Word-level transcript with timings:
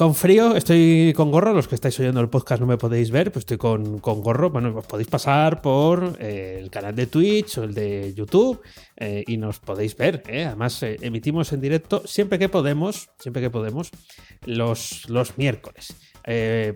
Con 0.00 0.14
frío, 0.14 0.56
estoy 0.56 1.12
con 1.14 1.30
gorro. 1.30 1.52
Los 1.52 1.68
que 1.68 1.74
estáis 1.74 2.00
oyendo 2.00 2.22
el 2.22 2.30
podcast 2.30 2.58
no 2.58 2.66
me 2.66 2.78
podéis 2.78 3.10
ver, 3.10 3.30
pues 3.30 3.42
estoy 3.42 3.58
con, 3.58 3.98
gorro. 3.98 4.48
Bueno, 4.48 4.74
os 4.74 4.86
podéis 4.86 5.08
pasar 5.08 5.60
por 5.60 6.16
eh, 6.18 6.58
el 6.58 6.70
canal 6.70 6.96
de 6.96 7.06
Twitch 7.06 7.58
o 7.58 7.64
el 7.64 7.74
de 7.74 8.14
YouTube 8.14 8.62
eh, 8.96 9.22
y 9.26 9.36
nos 9.36 9.58
podéis 9.58 9.94
ver. 9.98 10.22
Eh. 10.26 10.46
Además, 10.46 10.82
emitimos 10.82 11.52
en 11.52 11.60
directo 11.60 12.02
siempre 12.06 12.38
que 12.38 12.48
podemos, 12.48 13.10
siempre 13.18 13.42
que 13.42 13.50
podemos, 13.50 13.90
los, 14.46 15.06
los 15.10 15.36
miércoles. 15.36 15.94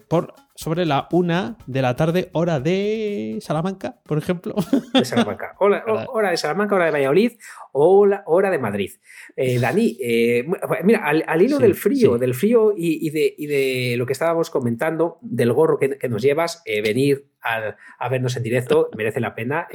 por 0.07 0.35
sobre 0.57 0.87
la 0.87 1.09
una 1.11 1.57
de 1.67 1.83
la 1.83 1.97
tarde, 1.97 2.31
hora 2.33 2.61
de 2.61 3.39
Salamanca, 3.41 4.01
por 4.05 4.19
ejemplo. 4.19 4.55
De 4.93 5.05
Salamanca. 5.05 5.57
Hora, 5.59 6.31
de 6.31 6.37
Salamanca, 6.37 6.77
hora 6.77 6.87
de 6.87 6.91
Valladolid, 6.93 7.33
o 7.73 8.07
hora 8.27 8.51
de 8.51 8.59
Madrid. 8.59 8.91
Eh, 9.37 9.59
Dani, 9.61 9.97
eh, 10.01 10.47
mira, 10.85 11.05
al, 11.05 11.43
hilo 11.43 11.59
del 11.59 11.75
frío, 11.75 12.19
del 12.19 12.35
frío 12.35 12.73
y, 12.77 13.11
de, 13.11 13.95
lo 13.97 14.07
que 14.07 14.13
estábamos 14.13 14.51
comentando, 14.51 15.19
del 15.23 15.53
gorro 15.53 15.79
que, 15.79 15.99
nos 16.09 16.23
llevas, 16.23 16.63
eh, 16.67 16.83
venir 16.83 17.27
a 17.43 18.09
vernos 18.09 18.37
en 18.37 18.43
directo 18.43 18.89
merece 18.97 19.21
la 19.21 19.35
pena. 19.35 19.67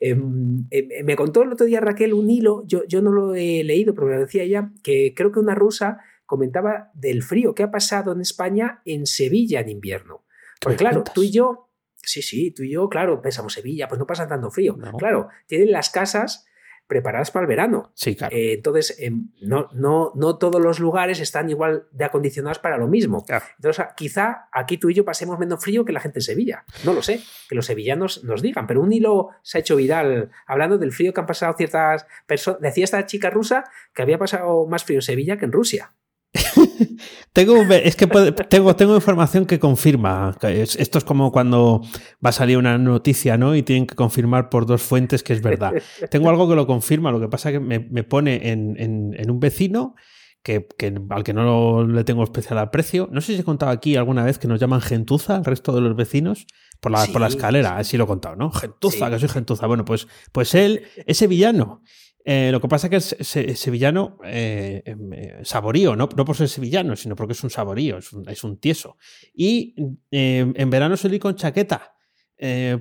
Em, 0.00 0.66
me 1.04 1.16
contó 1.16 1.42
el 1.42 1.52
otro 1.52 1.66
día 1.66 1.80
Raquel 1.80 2.12
un 2.12 2.28
hilo, 2.28 2.64
yo, 2.66 2.84
yo 2.86 3.02
no 3.02 3.12
lo 3.12 3.34
he 3.34 3.62
leído, 3.62 3.94
pero 3.94 4.08
me 4.08 4.18
decía 4.18 4.42
ella, 4.42 4.70
que 4.82 5.14
creo 5.16 5.30
que 5.30 5.40
una 5.40 5.54
rusa 5.54 5.98
comentaba 6.28 6.90
del 6.92 7.22
frío 7.22 7.54
que 7.54 7.62
ha 7.62 7.70
pasado 7.70 8.12
en 8.12 8.20
España 8.20 8.82
en 8.84 9.06
Sevilla 9.06 9.60
en 9.60 9.70
invierno. 9.70 10.26
Porque 10.60 10.76
claro, 10.76 11.02
tú 11.02 11.22
y 11.22 11.30
yo, 11.30 11.70
sí, 11.96 12.20
sí, 12.20 12.50
tú 12.50 12.64
y 12.64 12.72
yo, 12.72 12.90
claro, 12.90 13.22
pensamos 13.22 13.54
Sevilla, 13.54 13.88
pues 13.88 13.98
no 13.98 14.06
pasa 14.06 14.28
tanto 14.28 14.50
frío. 14.50 14.76
Claro, 14.98 15.28
tienen 15.46 15.72
las 15.72 15.88
casas 15.88 16.44
preparadas 16.86 17.30
para 17.30 17.44
el 17.44 17.48
verano. 17.48 17.92
Sí, 17.94 18.14
claro. 18.14 18.36
Eh, 18.36 18.54
entonces, 18.54 18.96
em, 18.98 19.30
no, 19.40 19.68
no, 19.72 20.12
no 20.16 20.36
todos 20.36 20.60
los 20.60 20.80
lugares 20.80 21.20
están 21.20 21.48
igual 21.48 21.86
de 21.92 22.04
acondicionados 22.04 22.58
para 22.58 22.76
lo 22.76 22.88
mismo. 22.88 23.24
Entonces, 23.56 23.86
quizá 23.96 24.48
aquí 24.52 24.76
tú 24.76 24.90
y 24.90 24.94
yo 24.94 25.04
pasemos 25.04 25.38
menos 25.38 25.64
frío 25.64 25.84
que 25.86 25.92
la 25.92 26.00
gente 26.00 26.18
en 26.18 26.22
Sevilla. 26.22 26.64
No 26.84 26.92
lo 26.92 27.02
sé, 27.02 27.22
que 27.48 27.54
los 27.54 27.66
sevillanos 27.66 28.24
nos 28.24 28.42
digan, 28.42 28.66
pero 28.66 28.82
un 28.82 28.92
hilo 28.92 29.30
se 29.42 29.58
ha 29.58 29.60
hecho 29.60 29.76
viral 29.76 30.30
hablando 30.46 30.76
del 30.76 30.92
frío 30.92 31.14
que 31.14 31.20
han 31.20 31.26
pasado 31.26 31.54
ciertas 31.56 32.06
personas. 32.26 32.60
Decía 32.60 32.84
esta 32.84 33.06
chica 33.06 33.30
rusa 33.30 33.64
que 33.94 34.02
había 34.02 34.18
pasado 34.18 34.66
más 34.66 34.84
frío 34.84 34.98
en 34.98 35.02
Sevilla 35.02 35.38
que 35.38 35.44
en 35.44 35.52
Rusia. 35.52 35.92
tengo, 37.32 37.62
es 37.62 37.96
que 37.96 38.06
tengo, 38.06 38.76
tengo 38.76 38.94
información 38.94 39.46
que 39.46 39.58
confirma. 39.58 40.36
Esto 40.42 40.98
es 40.98 41.04
como 41.04 41.32
cuando 41.32 41.82
va 42.24 42.30
a 42.30 42.32
salir 42.32 42.58
una 42.58 42.78
noticia, 42.78 43.36
¿no? 43.36 43.54
Y 43.54 43.62
tienen 43.62 43.86
que 43.86 43.94
confirmar 43.94 44.48
por 44.50 44.66
dos 44.66 44.82
fuentes 44.82 45.22
que 45.22 45.32
es 45.32 45.42
verdad. 45.42 45.72
Tengo 46.10 46.30
algo 46.30 46.48
que 46.48 46.54
lo 46.54 46.66
confirma, 46.66 47.10
lo 47.10 47.20
que 47.20 47.28
pasa 47.28 47.50
es 47.50 47.54
que 47.54 47.60
me, 47.60 47.80
pone 48.04 48.50
en, 48.50 49.30
un 49.30 49.40
vecino 49.40 49.94
que, 50.42 50.68
al 51.10 51.24
que 51.24 51.32
no 51.32 51.86
le 51.86 52.04
tengo 52.04 52.24
especial 52.24 52.58
aprecio. 52.58 53.08
No 53.12 53.20
sé 53.20 53.34
si 53.34 53.40
he 53.40 53.44
contado 53.44 53.72
aquí 53.72 53.96
alguna 53.96 54.24
vez 54.24 54.38
que 54.38 54.48
nos 54.48 54.60
llaman 54.60 54.80
gentuza 54.80 55.36
al 55.36 55.44
resto 55.44 55.72
de 55.72 55.80
los 55.80 55.96
vecinos 55.96 56.46
por 56.80 56.92
la, 56.92 57.06
por 57.06 57.20
la 57.20 57.26
escalera, 57.26 57.76
así 57.76 57.96
lo 57.96 58.04
he 58.04 58.06
contado, 58.06 58.36
¿no? 58.36 58.50
Gentuza, 58.50 59.10
que 59.10 59.18
soy 59.18 59.28
gentuza. 59.28 59.66
Bueno, 59.66 59.84
pues, 59.84 60.06
pues 60.32 60.54
él, 60.54 60.84
ese 61.06 61.26
villano 61.26 61.82
eh, 62.30 62.52
lo 62.52 62.60
que 62.60 62.68
pasa 62.68 62.88
es 62.88 63.14
que 63.16 63.22
es 63.22 63.58
sevillano 63.58 64.18
eh, 64.22 64.82
em, 64.84 65.12
eh, 65.14 65.40
saborío, 65.44 65.96
¿no? 65.96 66.10
no 66.14 66.24
por 66.26 66.36
ser 66.36 66.50
sevillano, 66.50 66.94
sino 66.94 67.16
porque 67.16 67.32
es 67.32 67.42
un 67.42 67.48
saborío, 67.48 67.96
es 67.96 68.12
un, 68.12 68.28
es 68.28 68.44
un 68.44 68.58
tieso. 68.58 68.98
Y 69.32 69.74
em, 70.10 70.52
en 70.54 70.68
verano 70.68 70.96
ir 71.02 71.20
con 71.20 71.36
chaqueta. 71.36 71.94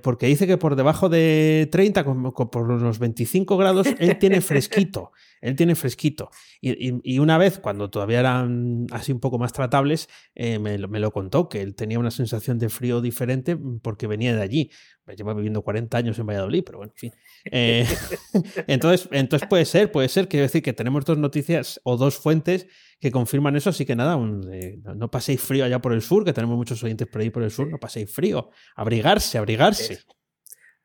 porque 0.03 0.27
dice 0.27 0.47
que 0.47 0.57
por 0.57 0.75
debajo 0.75 1.07
de 1.07 1.69
30, 1.71 2.03
por 2.33 2.81
los 2.81 2.99
25 2.99 3.55
grados, 3.55 3.87
él 3.99 4.19
tiene 4.19 4.41
fresquito. 4.41 5.13
Él 5.41 5.55
tiene 5.55 5.75
fresquito. 5.75 6.29
Y, 6.61 7.19
una 7.19 7.37
vez, 7.37 7.59
cuando 7.59 7.89
todavía 7.89 8.19
eran 8.19 8.87
así 8.91 9.11
un 9.11 9.19
poco 9.19 9.37
más 9.37 9.53
tratables, 9.53 10.09
me, 10.35 10.59
me, 10.59 10.99
lo 10.99 11.11
contó, 11.11 11.49
que 11.49 11.61
él 11.61 11.75
tenía 11.75 11.99
una 11.99 12.11
sensación 12.11 12.57
de 12.59 12.69
frío 12.69 13.01
diferente 13.01 13.57
porque 13.81 14.07
venía 14.07 14.35
de 14.35 14.41
allí. 14.41 14.71
Lleva 15.15 15.33
viviendo 15.33 15.61
40 15.61 15.97
años 15.97 16.19
en 16.19 16.25
Valladolid, 16.25 16.63
pero 16.65 16.79
bueno, 16.79 16.91
en 16.93 16.99
fin. 16.99 17.13
Eh, 17.45 17.87
entonces, 18.67 19.07
entonces 19.11 19.47
puede 19.47 19.63
ser, 19.63 19.91
puede 19.91 20.09
ser, 20.09 20.27
quiero 20.27 20.43
decir 20.43 20.61
que 20.61 20.73
tenemos 20.73 21.05
dos 21.05 21.17
noticias 21.17 21.79
o 21.83 21.95
dos 21.95 22.17
fuentes 22.17 22.67
que 22.99 23.11
confirman 23.11 23.55
eso, 23.55 23.69
así 23.69 23.85
que 23.85 23.95
nada, 23.95 24.17
eh, 24.51 24.79
no 24.83 25.09
paséis 25.09 25.39
frío 25.39 25.63
allá 25.63 25.79
por 25.79 25.93
el 25.93 26.01
sur, 26.01 26.25
que 26.25 26.33
tenemos 26.33 26.57
muchos 26.57 26.83
oyentes 26.83 27.07
por 27.07 27.21
ahí 27.21 27.29
por 27.29 27.43
el 27.43 27.51
sur, 27.51 27.69
no 27.69 27.77
paséis 27.77 28.11
frío, 28.13 28.49
abrigarse, 28.75 29.37
abrigarse. 29.37 29.99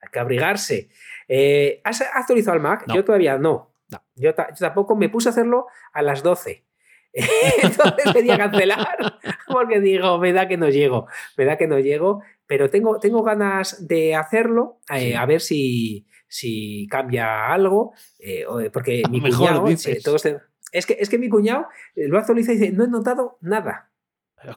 Hay 0.00 0.08
que 0.12 0.18
abrigarse. 0.18 0.88
Eh, 1.26 1.80
¿Has 1.84 2.02
actualizado 2.02 2.56
el 2.56 2.62
Mac? 2.62 2.84
Yo 2.94 3.04
todavía 3.04 3.38
no. 3.38 3.71
Yo, 4.14 4.34
tampoco 4.34 4.96
me 4.96 5.08
puse 5.08 5.28
a 5.28 5.32
hacerlo 5.32 5.66
a 5.92 6.02
las 6.02 6.22
12. 6.22 6.64
Entonces 7.62 8.12
quería 8.12 8.38
cancelar 8.38 9.18
porque 9.48 9.80
digo, 9.80 10.18
me 10.18 10.32
da 10.32 10.48
que 10.48 10.56
no 10.56 10.68
llego, 10.70 11.06
me 11.36 11.44
da 11.44 11.56
que 11.56 11.66
no 11.66 11.78
llego, 11.78 12.22
pero 12.46 12.70
tengo, 12.70 12.98
tengo 12.98 13.22
ganas 13.22 13.86
de 13.86 14.14
hacerlo, 14.14 14.80
a 14.88 15.26
ver 15.26 15.40
si, 15.40 16.06
si 16.32 16.86
cambia 16.90 17.52
algo, 17.52 17.92
eh, 18.18 18.46
porque 18.72 19.02
mi 19.10 19.20
cuñado, 19.20 19.68
es, 19.68 20.86
que, 20.86 20.96
es 20.98 21.08
que 21.10 21.18
mi 21.18 21.28
cuñado 21.28 21.66
eh, 21.94 22.08
lo 22.08 22.18
actualiza 22.18 22.52
y 22.52 22.56
dice, 22.56 22.72
no 22.72 22.84
he 22.84 22.88
notado 22.88 23.36
nada. 23.42 23.90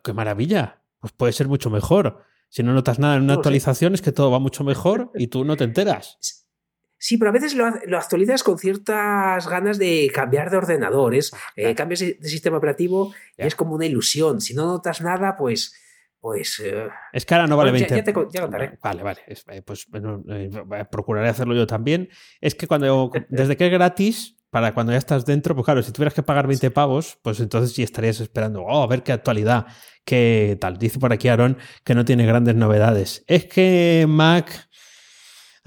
¡Qué 0.04 0.14
maravilla! 0.14 0.82
Pues 1.00 1.12
puede 1.12 1.34
ser 1.34 1.48
mucho 1.48 1.70
mejor. 1.70 2.24
Si 2.50 2.64
no 2.64 2.74
notas 2.74 3.00
nada 3.00 3.18
en 3.18 3.24
una 3.24 3.34
actualización 3.34 3.94
es 3.94 4.02
que 4.02 4.14
todo 4.14 4.32
va 4.32 4.40
mucho 4.40 4.64
mejor 4.64 5.12
y 5.16 5.28
tú 5.28 5.44
no 5.44 5.58
te 5.58 5.66
enteras. 5.66 6.45
Sí, 6.98 7.18
pero 7.18 7.30
a 7.30 7.34
veces 7.34 7.56
lo, 7.56 7.66
actualizas 7.98 8.44
con 8.44 8.58
ciertas 8.58 9.48
ganas 9.48 9.78
de 9.78 10.12
cambiar 10.14 10.50
de 10.50 10.58
ordenadores, 10.58 11.32
eh, 11.56 11.76
cambias 11.76 12.00
de 12.00 12.18
sistema 12.22 12.58
operativo 12.58 13.14
y 13.38 13.46
es 13.46 13.56
como 13.56 13.76
una 13.76 13.86
ilusión. 13.86 14.42
Si 14.42 14.54
no 14.54 14.66
notas 14.66 15.02
nada, 15.02 15.36
pues 15.38 15.76
pues... 16.26 16.60
Eh, 16.60 16.88
es 17.14 17.24
que 17.24 17.36
ahora 17.36 17.46
no 17.46 17.56
vale 17.56 17.72
20. 17.72 17.98
Ya, 17.98 18.04
te, 18.04 18.12
contaré. 18.12 18.80
Vale, 18.82 19.04
vale. 19.04 19.22
Eh, 19.28 19.62
pues 19.62 19.86
bueno, 19.92 20.24
eh, 20.28 20.50
procuraré 20.90 21.30
hacerlo 21.30 21.54
yo 21.54 21.68
también. 21.68 22.10
Es 22.42 22.56
que 22.56 22.66
cuando, 22.66 23.12
desde 23.30 23.56
que 23.56 23.68
es 23.68 23.72
gratis, 23.72 24.36
para 24.50 24.74
cuando 24.74 24.92
ya 24.92 24.98
estás 24.98 25.24
dentro, 25.28 25.54
pues 25.54 25.66
claro, 25.66 25.84
si 25.84 25.92
tuvieras 25.92 26.16
que 26.16 26.24
pagar 26.24 26.48
20 26.48 26.72
pavos, 26.72 27.20
pues 27.22 27.40
entonces 27.42 27.76
sí 27.76 27.84
estarías 27.84 28.20
esperando, 28.22 28.64
oh, 28.64 28.82
a 28.82 28.88
ver 28.88 29.04
qué 29.04 29.12
actualidad, 29.12 29.68
qué 30.04 30.58
tal. 30.60 30.80
Dice 30.80 30.98
por 30.98 31.14
aquí 31.14 31.28
Aaron 31.28 31.60
que 31.84 31.94
no 31.94 32.06
tiene 32.06 32.26
grandes 32.26 32.56
novedades. 32.56 33.24
Es 33.28 33.46
que 33.46 34.08
Mac... 34.10 34.68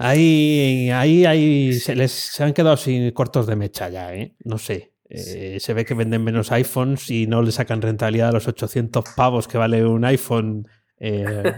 Ahí, 0.01 0.89
ahí, 0.91 1.25
ahí 1.25 1.73
se 1.73 1.93
les 1.93 2.11
se 2.11 2.43
han 2.43 2.53
quedado 2.53 2.77
sin 2.77 3.11
cortos 3.11 3.45
de 3.47 3.57
mecha 3.57 3.89
ya, 3.89 4.15
¿eh? 4.15 4.33
No 4.45 4.57
sé. 4.57 4.93
Eh, 5.09 5.57
se 5.59 5.73
ve 5.73 5.83
que 5.83 5.93
venden 5.93 6.23
menos 6.23 6.51
iPhones 6.53 7.09
y 7.09 7.27
no 7.27 7.41
le 7.41 7.51
sacan 7.51 7.81
rentabilidad 7.81 8.29
a 8.29 8.31
los 8.31 8.47
800 8.47 9.03
pavos 9.15 9.47
que 9.47 9.57
vale 9.57 9.85
un 9.85 10.05
iPhone. 10.05 10.67
Eh, 10.99 11.51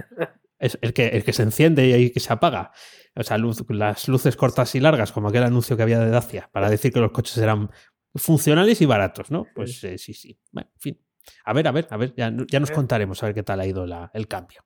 es 0.59 0.79
el, 0.81 0.93
que, 0.93 1.09
el 1.09 1.23
que 1.23 1.33
se 1.33 1.43
enciende 1.43 1.87
y 1.87 1.93
ahí 1.93 2.09
que 2.09 2.19
se 2.19 2.33
apaga. 2.33 2.71
O 3.15 3.21
sea, 3.21 3.37
las 3.37 4.07
luces 4.07 4.35
cortas 4.35 4.73
y 4.73 4.79
largas, 4.79 5.11
como 5.11 5.27
aquel 5.27 5.43
anuncio 5.43 5.77
que 5.77 5.83
había 5.83 5.99
de 5.99 6.09
Dacia, 6.09 6.49
para 6.51 6.69
decir 6.69 6.91
que 6.91 6.99
los 6.99 7.11
coches 7.11 7.37
eran 7.37 7.69
funcionales 8.15 8.81
y 8.81 8.85
baratos, 8.87 9.29
¿no? 9.29 9.45
Pues 9.53 9.83
eh, 9.83 9.99
sí, 9.99 10.13
sí. 10.13 10.39
Bueno, 10.51 10.69
en 10.73 10.81
fin. 10.81 11.01
A 11.45 11.53
ver, 11.53 11.67
a 11.67 11.71
ver, 11.71 11.87
a 11.91 11.97
ver, 11.97 12.13
ya, 12.15 12.31
nos 12.31 12.71
contaremos 12.71 13.21
a 13.21 13.27
ver 13.27 13.35
qué 13.35 13.43
tal 13.43 13.59
ha 13.59 13.67
ido 13.67 13.85
el 14.13 14.27
cambio. 14.27 14.63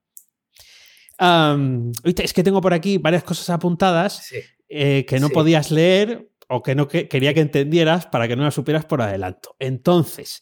Es 1.17 2.33
que 2.33 2.43
tengo 2.43 2.61
por 2.61 2.73
aquí 2.73 2.97
varias 2.97 3.23
cosas 3.23 3.49
apuntadas 3.49 4.29
que 4.67 5.17
no 5.19 5.29
podías 5.29 5.71
leer 5.71 6.27
o 6.47 6.61
que 6.61 6.75
no 6.75 6.87
quería 6.87 7.33
que 7.33 7.41
entendieras 7.41 8.05
para 8.07 8.27
que 8.27 8.35
no 8.35 8.43
las 8.43 8.53
supieras 8.53 8.85
por 8.85 9.01
adelanto. 9.01 9.55
Entonces, 9.59 10.41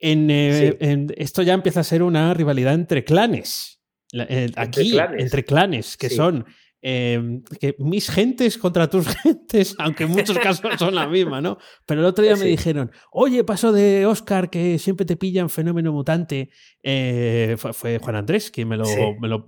eh, 0.00 0.76
en, 0.80 1.12
esto 1.16 1.42
ya 1.42 1.54
empieza 1.54 1.80
a 1.80 1.84
ser 1.84 2.02
una 2.02 2.32
rivalidad 2.34 2.74
entre 2.74 3.04
clanes. 3.04 3.80
Eh, 4.12 4.50
aquí, 4.56 4.96
entre 5.18 5.44
clanes, 5.44 5.96
que 5.96 6.10
son 6.10 6.46
Em, 6.84 7.44
que 7.60 7.76
mis 7.78 8.10
gentes 8.10 8.58
contra 8.58 8.90
tus 8.90 9.06
gentes, 9.22 9.76
aunque 9.78 10.02
en 10.02 10.10
muchos 10.10 10.36
casos 10.36 10.68
son 10.80 10.96
la 10.96 11.06
misma, 11.06 11.40
¿no? 11.40 11.56
Pero 11.86 12.00
el 12.00 12.06
otro 12.08 12.24
día 12.24 12.34
me 12.34 12.46
dijeron, 12.46 12.90
oye, 13.12 13.44
paso 13.44 13.70
de 13.70 14.04
Oscar, 14.04 14.50
que 14.50 14.80
siempre 14.80 15.06
te 15.06 15.16
pillan 15.16 15.48
fenómeno 15.48 15.92
mutante. 15.92 16.50
Eh, 16.82 17.56
fue, 17.72 18.00
Juan 18.00 18.16
Andrés 18.16 18.50
quien 18.50 18.68
me 18.68 18.76
lo, 18.76 18.84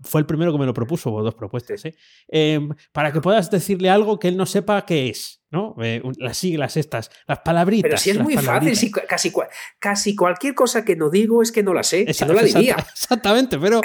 fue 0.04 0.20
el 0.20 0.26
primero 0.26 0.52
que 0.52 0.58
me 0.58 0.66
lo 0.66 0.72
propuso, 0.72 1.10
dos 1.10 1.34
propuestas, 1.34 1.84
¿eh? 1.86 1.96
Em, 2.28 2.68
para 2.92 3.12
que 3.12 3.20
puedas 3.20 3.50
decirle 3.50 3.90
algo 3.90 4.20
que 4.20 4.28
él 4.28 4.36
no 4.36 4.46
sepa 4.46 4.86
qué 4.86 5.08
es. 5.08 5.43
¿No? 5.54 5.76
Eh, 5.80 6.02
las 6.18 6.36
siglas 6.36 6.76
estas, 6.76 7.10
las 7.26 7.38
palabritas. 7.38 7.88
Pero 7.88 7.98
si 7.98 8.10
es 8.10 8.18
muy 8.18 8.36
fácil, 8.36 8.90
casi, 9.08 9.32
casi 9.78 10.16
cualquier 10.16 10.54
cosa 10.54 10.84
que 10.84 10.96
no 10.96 11.10
digo 11.10 11.42
es 11.42 11.52
que 11.52 11.62
no 11.62 11.72
la 11.72 11.84
sé, 11.84 12.04
no 12.26 12.32
la 12.32 12.42
diría. 12.42 12.76
Exactamente, 12.92 13.58
pero 13.58 13.80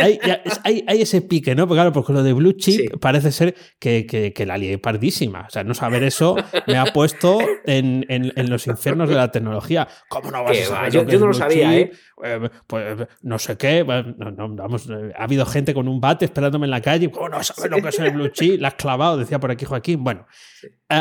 hay, 0.00 0.18
hay, 0.64 1.02
ese 1.02 1.20
pique, 1.20 1.54
¿no? 1.54 1.68
Porque 1.68 1.76
claro, 1.76 1.92
porque 1.92 2.12
lo 2.12 2.22
de 2.22 2.32
Blue 2.32 2.52
Chip 2.52 2.98
parece 3.00 3.32
ser 3.32 3.54
que, 3.78 4.06
que, 4.06 4.46
la 4.46 4.56
lié 4.56 4.78
pardísima. 4.78 5.44
O 5.46 5.50
sea, 5.50 5.62
no 5.62 5.74
saber 5.74 6.02
eso 6.02 6.36
me 6.66 6.76
ha 6.76 6.86
puesto 6.86 7.38
en, 7.66 8.06
en, 8.08 8.50
los 8.50 8.66
infiernos 8.66 9.08
de 9.08 9.14
la 9.14 9.30
tecnología. 9.30 9.86
¿Cómo 10.08 10.30
no 10.30 10.42
vas 10.42 10.58
a 10.58 10.64
saber 10.64 10.92
Yo, 10.92 11.04
no 11.04 11.26
lo 11.26 11.34
sabía, 11.34 11.76
¿eh? 11.76 11.92
¿eh? 12.24 12.50
Pues 12.66 13.08
no 13.22 13.38
sé 13.38 13.56
qué, 13.56 13.82
vamos, 13.82 14.88
eh, 14.88 15.12
ha 15.16 15.24
habido 15.24 15.44
gente 15.46 15.74
con 15.74 15.88
un 15.88 16.00
bate 16.00 16.24
esperándome 16.24 16.66
en 16.66 16.70
la 16.70 16.80
calle, 16.80 17.10
¿cómo 17.10 17.28
no 17.28 17.42
sabes 17.42 17.70
lo 17.70 17.82
que 17.82 17.88
es 17.88 17.98
el 17.98 18.12
blue 18.12 18.28
chip? 18.28 18.60
La 18.60 18.68
has 18.68 18.74
clavado, 18.74 19.18
decía 19.18 19.38
por 19.38 19.50
aquí 19.50 19.64
Joaquín. 19.64 20.02
Bueno, 20.02 20.26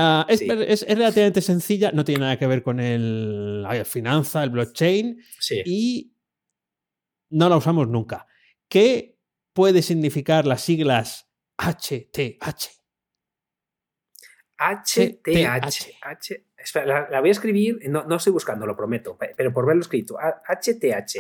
ah, 0.10 0.26
es, 0.28 0.42
es, 0.42 0.86
relativamente 0.88 1.42
sencilla, 1.42 1.92
no 1.92 2.04
tiene 2.04 2.22
nada 2.22 2.38
que 2.38 2.48
ver 2.48 2.64
con 2.64 2.80
el, 2.80 3.64
la 3.64 3.86
finanza, 3.86 4.44
el 4.44 4.50
blockchain, 4.50 5.22
y 5.66 6.14
no 7.30 7.50
la 7.50 7.58
usamos 7.58 7.88
nunca. 7.88 8.28
¿Qué 8.68 9.18
puede 9.54 9.82
significar 9.82 10.46
las 10.46 10.62
siglas 10.62 11.30
HTH. 11.58 12.80
HTH. 14.58 15.90
H, 16.02 16.46
la, 16.86 17.20
voy 17.20 17.30
a 17.30 17.32
escribir, 17.32 17.80
no, 17.90 18.04
no, 18.06 18.16
estoy 18.16 18.34
buscando, 18.34 18.66
lo 18.66 18.76
prometo, 18.76 19.18
pero 19.36 19.54
por 19.54 19.66
verlo 19.66 19.82
escrito. 19.82 20.18
HTH. 20.18 21.20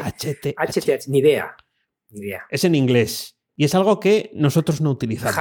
HTH. 0.55 1.07
Ni 1.07 1.19
idea. 1.19 1.55
Ni 2.09 2.21
idea. 2.21 2.45
Es 2.49 2.63
en 2.63 2.75
inglés. 2.75 3.37
Y 3.55 3.65
es 3.65 3.75
algo 3.75 3.99
que 3.99 4.31
nosotros 4.33 4.81
no 4.81 4.91
utilizamos. 4.91 5.35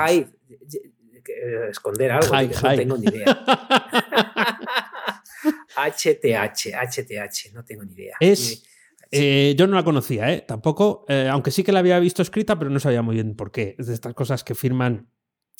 Hide. 1.32 1.70
Esconder 1.70 2.10
algo. 2.12 2.34
No 2.34 2.76
tengo 2.76 2.96
ni 2.98 3.06
idea. 3.06 3.26
HTH. 5.76 6.74
HTH. 6.74 7.52
No 7.52 7.64
tengo 7.64 7.84
ni 7.84 7.92
idea. 7.92 8.16
Es 8.20 8.64
eh, 9.10 9.54
yo 9.56 9.66
no 9.66 9.76
la 9.76 9.84
conocía, 9.84 10.32
¿eh? 10.32 10.44
Tampoco, 10.46 11.06
eh, 11.08 11.28
aunque 11.30 11.50
sí 11.50 11.62
que 11.64 11.72
la 11.72 11.78
había 11.78 11.98
visto 11.98 12.20
escrita, 12.22 12.58
pero 12.58 12.70
no 12.70 12.78
sabía 12.78 13.02
muy 13.02 13.14
bien 13.14 13.34
por 13.36 13.50
qué. 13.50 13.74
Es 13.78 13.86
de 13.86 13.94
estas 13.94 14.14
cosas 14.14 14.44
que 14.44 14.54
firman 14.54 15.10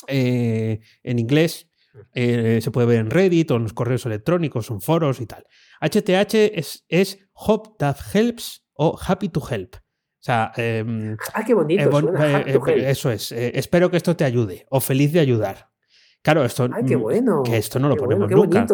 en 0.06 1.18
inglés, 1.18 1.68
se 2.14 2.70
puede 2.70 2.86
ver 2.86 2.98
en 3.00 3.10
Reddit 3.10 3.50
o 3.50 3.56
en 3.56 3.64
los 3.64 3.72
correos 3.72 4.06
electrónicos, 4.06 4.70
en 4.70 4.80
foros 4.80 5.20
y 5.20 5.26
tal. 5.26 5.44
HTH 5.80 6.34
es, 6.54 6.84
es 6.88 7.18
Hope 7.32 7.70
That 7.78 7.96
Helps 8.14 8.64
o 8.74 8.98
Happy 8.98 9.28
to 9.28 9.42
Help. 9.50 9.76
O 10.20 10.24
sea, 10.28 10.52
em, 10.56 11.16
ah, 11.32 11.44
qué 11.44 11.54
bonito. 11.54 11.90
eso 12.76 13.10
es. 13.10 13.32
espero 13.32 13.90
que 13.90 13.96
esto 13.96 14.16
te 14.16 14.24
ayude 14.24 14.66
o 14.68 14.80
feliz 14.80 15.12
de 15.12 15.20
ayudar. 15.20 15.68
Claro, 16.22 16.44
esto, 16.44 16.68
Ay, 16.72 16.84
qué 16.84 16.96
bueno, 16.96 17.42
que 17.44 17.56
esto 17.56 17.78
no 17.78 17.88
lo 17.88 17.96
ponemos 17.96 18.28
nunca. 18.28 18.66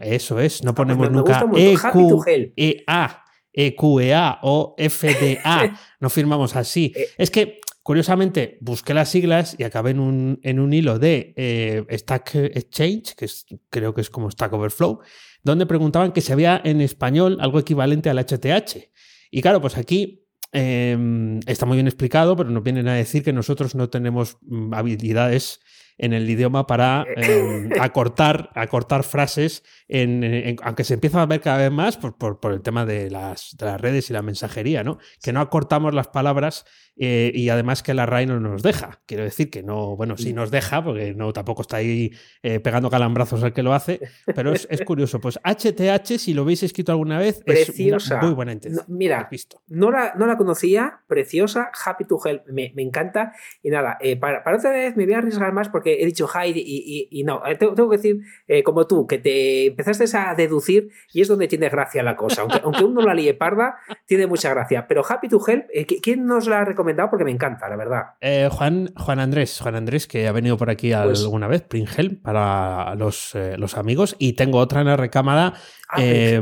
Eso 0.00 0.38
es, 0.38 0.62
no 0.62 0.70
ah, 0.70 0.74
pues 0.74 0.86
ponemos 0.86 1.10
nunca 1.10 1.44
EQ, 1.54 2.52
EA. 2.56 3.22
EQEA 3.52 4.38
o 4.42 4.74
FDA. 4.78 5.78
no 6.00 6.10
firmamos 6.10 6.56
así. 6.56 6.92
Eh. 6.96 7.08
Es 7.18 7.30
que, 7.30 7.60
curiosamente, 7.82 8.56
busqué 8.60 8.94
las 8.94 9.10
siglas 9.10 9.56
y 9.58 9.64
acabé 9.64 9.90
en 9.90 10.00
un, 10.00 10.40
en 10.42 10.58
un 10.58 10.72
hilo 10.72 10.98
de 10.98 11.34
eh, 11.36 11.84
Stack 11.90 12.34
Exchange, 12.36 13.14
que 13.14 13.26
creo 13.68 13.92
que 13.94 14.00
es 14.00 14.08
como 14.08 14.30
Stack 14.30 14.52
Overflow, 14.52 15.00
donde 15.42 15.66
preguntaban 15.66 16.12
que 16.12 16.20
si 16.20 16.32
había 16.32 16.60
en 16.64 16.80
español 16.80 17.38
algo 17.40 17.58
equivalente 17.58 18.08
al 18.08 18.18
HTH. 18.18 18.90
Y 19.30 19.42
claro, 19.42 19.60
pues 19.60 19.76
aquí 19.76 20.21
em, 20.52 21.40
está 21.46 21.66
muy 21.66 21.76
bien 21.76 21.86
explicado, 21.86 22.36
pero 22.36 22.50
nos 22.50 22.62
vienen 22.62 22.88
a 22.88 22.94
decir 22.94 23.22
que 23.22 23.32
nosotros 23.32 23.74
no 23.74 23.88
tenemos 23.88 24.38
mm, 24.42 24.74
habilidades 24.74 25.60
en 25.98 26.12
el 26.12 26.28
idioma 26.28 26.66
para 26.66 27.04
eh. 27.16 27.38
em, 27.38 27.70
acortar, 27.80 28.50
acortar 28.54 29.04
frases, 29.04 29.62
en, 29.88 30.56
aunque 30.62 30.84
se 30.84 30.94
empieza 30.94 31.22
a 31.22 31.26
ver 31.26 31.40
cada 31.40 31.58
vez 31.58 31.70
más 31.70 31.96
por, 31.96 32.16
por, 32.16 32.52
el 32.52 32.62
tema 32.62 32.84
de 32.86 33.10
las, 33.10 33.56
de 33.56 33.66
las, 33.66 33.80
redes 33.80 34.10
y 34.10 34.12
la 34.12 34.22
mensajería, 34.22 34.84
¿no? 34.84 34.98
Que 35.22 35.32
no 35.32 35.40
acortamos 35.40 35.94
las 35.94 36.08
palabras 36.08 36.64
eh, 36.96 37.32
y 37.34 37.48
además 37.48 37.82
que 37.82 37.94
la 37.94 38.06
RAI 38.06 38.26
no 38.26 38.38
nos 38.38 38.62
deja. 38.62 39.00
Quiero 39.06 39.24
decir 39.24 39.50
que 39.50 39.62
no, 39.62 39.96
bueno, 39.96 40.16
sí 40.16 40.32
nos 40.32 40.50
deja, 40.50 40.84
porque 40.84 41.14
no 41.14 41.32
tampoco 41.32 41.62
está 41.62 41.78
ahí 41.78 42.12
eh, 42.42 42.60
pegando 42.60 42.90
calambrazos 42.90 43.42
al 43.42 43.52
que 43.52 43.62
lo 43.62 43.72
hace, 43.72 44.00
pero 44.34 44.52
es, 44.52 44.68
curioso. 44.84 45.20
Pues 45.20 45.38
HTH, 45.42 46.18
si 46.18 46.34
lo 46.34 46.42
habéis 46.42 46.62
escrito 46.62 46.92
alguna 46.92 47.18
vez, 47.18 47.42
preciosa. 47.44 48.16
es 48.16 48.22
muy 48.22 48.34
buena 48.34 48.52
intención. 48.52 48.84
mira, 48.88 49.28
No, 49.68 49.90
la, 49.90 50.14
no 50.16 50.26
la 50.26 50.36
conocía, 50.36 51.00
preciosa, 51.06 51.70
happy 51.84 52.04
to 52.04 52.18
help, 52.24 52.46
me, 52.48 52.72
encanta. 52.76 53.32
Y 53.62 53.70
nada, 53.70 53.98
para, 54.20 54.44
para, 54.44 54.58
otra 54.58 54.70
vez 54.70 54.96
me 54.96 55.04
voy 55.04 55.14
a 55.14 55.18
arriesgar 55.18 55.52
más 55.52 55.68
porque 55.70 55.81
he 55.84 56.06
dicho 56.06 56.28
hide 56.28 56.58
y, 56.58 57.08
y, 57.10 57.24
no, 57.24 57.42
tengo, 57.58 57.88
que 57.90 57.96
decir, 57.96 58.20
como 58.64 58.86
tú, 58.86 59.06
que 59.06 59.18
te 59.18 59.66
empezaste 59.66 60.04
a 60.16 60.34
deducir 60.34 60.90
y 61.12 61.20
es 61.20 61.28
donde 61.28 61.48
tiene 61.48 61.68
gracia 61.68 62.02
la 62.02 62.16
cosa. 62.16 62.42
Aunque, 62.42 62.60
aunque 62.64 62.84
uno 62.84 63.02
la 63.02 63.14
líe 63.14 63.34
parda, 63.34 63.76
tiene 64.06 64.26
mucha 64.26 64.50
gracia. 64.50 64.86
Pero 64.86 65.02
happy 65.08 65.28
to 65.28 65.40
help, 65.46 65.64
¿quién 66.02 66.26
nos 66.26 66.46
la 66.46 66.64
recomienda? 66.64 66.92
porque 67.10 67.24
me 67.24 67.30
encanta, 67.30 67.68
la 67.68 67.76
verdad. 67.76 68.02
Eh, 68.20 68.48
Juan, 68.50 68.92
Juan 68.96 69.20
Andrés, 69.20 69.60
Juan 69.60 69.74
Andrés, 69.74 70.06
que 70.06 70.28
ha 70.28 70.32
venido 70.32 70.56
por 70.56 70.70
aquí 70.70 70.92
pues 70.92 71.22
alguna 71.22 71.46
vez, 71.46 71.62
Pringel, 71.62 72.18
para 72.18 72.94
los, 72.94 73.34
eh, 73.34 73.56
los, 73.58 73.76
amigos. 73.76 74.16
Y 74.18 74.34
tengo 74.34 74.58
otra 74.58 74.80
en 74.80 74.86
la 74.86 74.96
recámara 74.96 75.54
ah, 75.88 75.96
eh, 75.98 76.40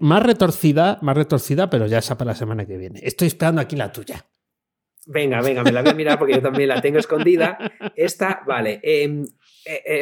más 0.00 0.22
retorcida, 0.22 0.98
más 1.02 1.16
retorcida, 1.16 1.70
pero 1.70 1.86
ya 1.86 1.98
esa 1.98 2.18
para 2.18 2.32
la 2.32 2.34
semana 2.34 2.66
que 2.66 2.76
viene. 2.76 3.00
Estoy 3.02 3.28
esperando 3.28 3.60
aquí 3.60 3.76
la 3.76 3.92
tuya. 3.92 4.24
Venga, 5.10 5.40
venga, 5.40 5.64
me 5.64 5.72
la 5.72 5.82
voy 5.82 5.90
a 5.90 5.94
mirar 5.94 6.18
porque 6.18 6.34
yo 6.34 6.42
también 6.42 6.68
la 6.68 6.80
tengo 6.80 6.98
escondida. 6.98 7.58
Esta, 7.96 8.42
vale. 8.46 8.78
Em, 8.82 9.24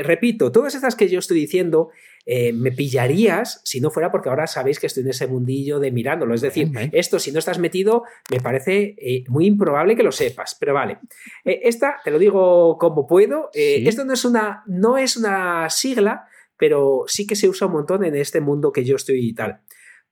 repito, 0.02 0.52
todas 0.52 0.74
estas 0.74 0.96
que 0.96 1.08
yo 1.08 1.20
estoy 1.20 1.38
diciendo 1.38 1.90
eh, 2.28 2.52
me 2.52 2.72
pillarías 2.72 3.60
si 3.62 3.80
no 3.80 3.92
fuera 3.92 4.10
porque 4.10 4.28
ahora 4.28 4.48
sabéis 4.48 4.80
que 4.80 4.88
estoy 4.88 5.04
en 5.04 5.10
ese 5.10 5.28
mundillo 5.28 5.78
de 5.78 5.92
mirándolo. 5.92 6.34
Es 6.34 6.40
decir, 6.40 6.72
esto 6.90 7.20
si 7.20 7.30
no 7.30 7.38
estás 7.38 7.60
metido, 7.60 8.02
me 8.32 8.40
parece 8.40 8.96
eh, 8.98 9.22
muy 9.28 9.46
improbable 9.46 9.94
que 9.94 10.02
lo 10.02 10.10
sepas, 10.10 10.56
pero 10.58 10.74
vale. 10.74 10.98
Eh, 11.44 11.60
esta, 11.62 12.00
te 12.02 12.10
lo 12.10 12.18
digo 12.18 12.78
como 12.78 13.06
puedo, 13.06 13.50
esto 13.54 14.04
no 14.04 14.12
es, 14.12 14.24
una, 14.24 14.64
no 14.66 14.98
es 14.98 15.16
una 15.16 15.70
sigla, 15.70 16.26
pero 16.56 17.04
sí 17.06 17.28
que 17.28 17.36
se 17.36 17.48
usa 17.48 17.68
un 17.68 17.74
montón 17.74 18.04
en 18.04 18.16
este 18.16 18.40
mundo 18.40 18.72
que 18.72 18.84
yo 18.84 18.96
estoy 18.96 19.28
y 19.28 19.32
tal. 19.32 19.60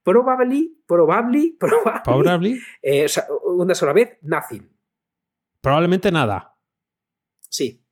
Probably, 0.04 0.72
probably, 0.86 1.56
probably. 1.58 2.60
una 3.44 3.74
sola 3.74 3.92
vez, 3.92 4.18
nothing. 4.22 4.73
Probablemente 5.64 6.12
nada. 6.12 6.58
Sí. 7.48 7.82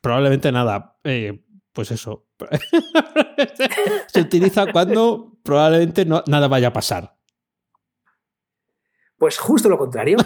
Probablemente 0.00 0.50
nada. 0.50 0.98
pues 1.74 1.90
eso, 1.90 2.28
se 4.06 4.20
utiliza 4.22 4.72
cuando 4.72 5.38
probablemente 5.42 6.06
no, 6.06 6.24
nada 6.26 6.48
vaya 6.48 6.68
a 6.68 6.72
pasar. 6.72 7.14
Pues 9.18 9.38
justo 9.38 9.68
lo 9.68 9.76
contrario. 9.76 10.16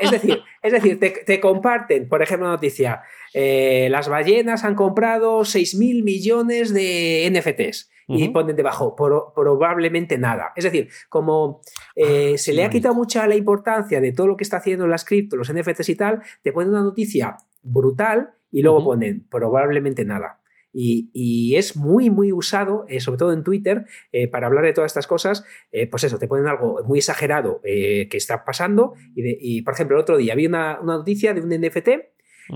es 0.00 0.10
decir, 0.10 0.42
es 0.60 0.72
decir 0.72 0.98
te, 0.98 1.40
comparten, 1.40 2.08
por 2.08 2.20
ejemplo, 2.20 2.48
noticia. 2.48 3.02
Eh, 3.32 3.86
las 3.92 4.08
ballenas 4.08 4.64
han 4.64 4.74
comprado 4.74 5.42
6.000 5.42 6.02
millones 6.02 6.74
de 6.74 7.30
NFTs 7.32 7.90
y 8.10 8.28
ponen 8.28 8.56
debajo 8.56 8.96
probablemente 8.96 10.18
nada. 10.18 10.52
Es 10.56 10.64
decir, 10.64 10.88
como 11.08 11.60
eh, 11.94 12.32
ah, 12.34 12.38
se 12.38 12.52
le 12.52 12.64
ha 12.64 12.70
quitado 12.70 12.94
mucha 12.94 13.26
la 13.26 13.36
importancia 13.36 14.00
de 14.00 14.12
todo 14.12 14.26
lo 14.26 14.36
que 14.36 14.44
está 14.44 14.58
haciendo 14.58 14.86
las 14.86 15.04
cripto, 15.04 15.36
los 15.36 15.52
NFTs 15.52 15.88
y 15.88 15.94
tal, 15.96 16.22
te 16.42 16.52
ponen 16.52 16.70
una 16.70 16.82
noticia 16.82 17.36
brutal 17.62 18.34
y 18.50 18.62
luego 18.62 18.84
ponen 18.84 19.26
probablemente 19.28 20.04
nada. 20.04 20.40
Y, 20.72 21.56
es 21.56 21.76
muy, 21.76 22.10
muy 22.10 22.32
usado, 22.32 22.84
eh, 22.88 23.00
sobre 23.00 23.18
todo 23.18 23.32
en 23.32 23.42
Twitter, 23.42 23.86
eh, 24.12 24.28
para 24.28 24.46
hablar 24.46 24.64
de 24.64 24.72
todas 24.72 24.90
estas 24.90 25.06
cosas. 25.06 25.44
Eh, 25.72 25.88
pues 25.88 26.04
eso, 26.04 26.18
te 26.18 26.28
ponen 26.28 26.46
algo 26.46 26.82
muy 26.84 26.98
exagerado 26.98 27.60
que 27.62 28.08
está 28.12 28.44
pasando. 28.44 28.94
Y, 29.14 29.62
por 29.62 29.74
ejemplo, 29.74 29.96
el 29.96 30.02
otro 30.02 30.16
día 30.16 30.32
había 30.32 30.48
una, 30.48 30.80
noticia 30.82 31.34
de 31.34 31.40
un 31.40 31.50
NFT 31.50 31.88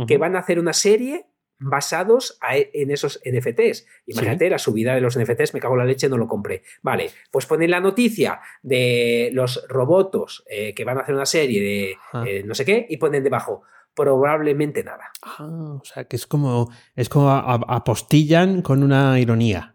que 0.06 0.18
van 0.18 0.34
a 0.36 0.40
hacer 0.40 0.58
una 0.58 0.72
serie 0.72 1.26
basados 1.58 2.38
en 2.50 2.90
esos 2.90 3.20
NFTs. 3.24 3.86
Imagínate 4.06 4.50
la 4.50 4.58
subida 4.58 4.94
de 4.94 5.00
los 5.00 5.18
NFTs, 5.18 5.54
me 5.54 5.60
cago 5.60 5.74
en 5.74 5.80
la 5.80 5.84
leche, 5.84 6.08
no 6.08 6.18
lo 6.18 6.28
compré. 6.28 6.62
Vale, 6.82 7.10
pues 7.30 7.46
ponen 7.46 7.70
la 7.70 7.80
noticia 7.80 8.40
de 8.62 9.30
los 9.32 9.66
robotos 9.68 10.44
que 10.48 10.84
van 10.84 10.98
a 10.98 11.02
hacer 11.02 11.14
una 11.14 11.26
serie 11.26 11.98
de 12.12 12.42
no 12.44 12.54
sé 12.54 12.64
qué 12.64 12.86
y 12.88 12.96
ponen 12.96 13.24
debajo 13.24 13.62
probablemente 13.94 14.82
nada. 14.82 15.12
Ah, 15.22 15.78
o 15.80 15.84
sea, 15.84 16.04
que 16.04 16.16
es 16.16 16.26
como, 16.26 16.70
es 16.96 17.08
como 17.08 17.30
apostillan 17.30 18.60
con 18.60 18.82
una 18.82 19.18
ironía. 19.20 19.73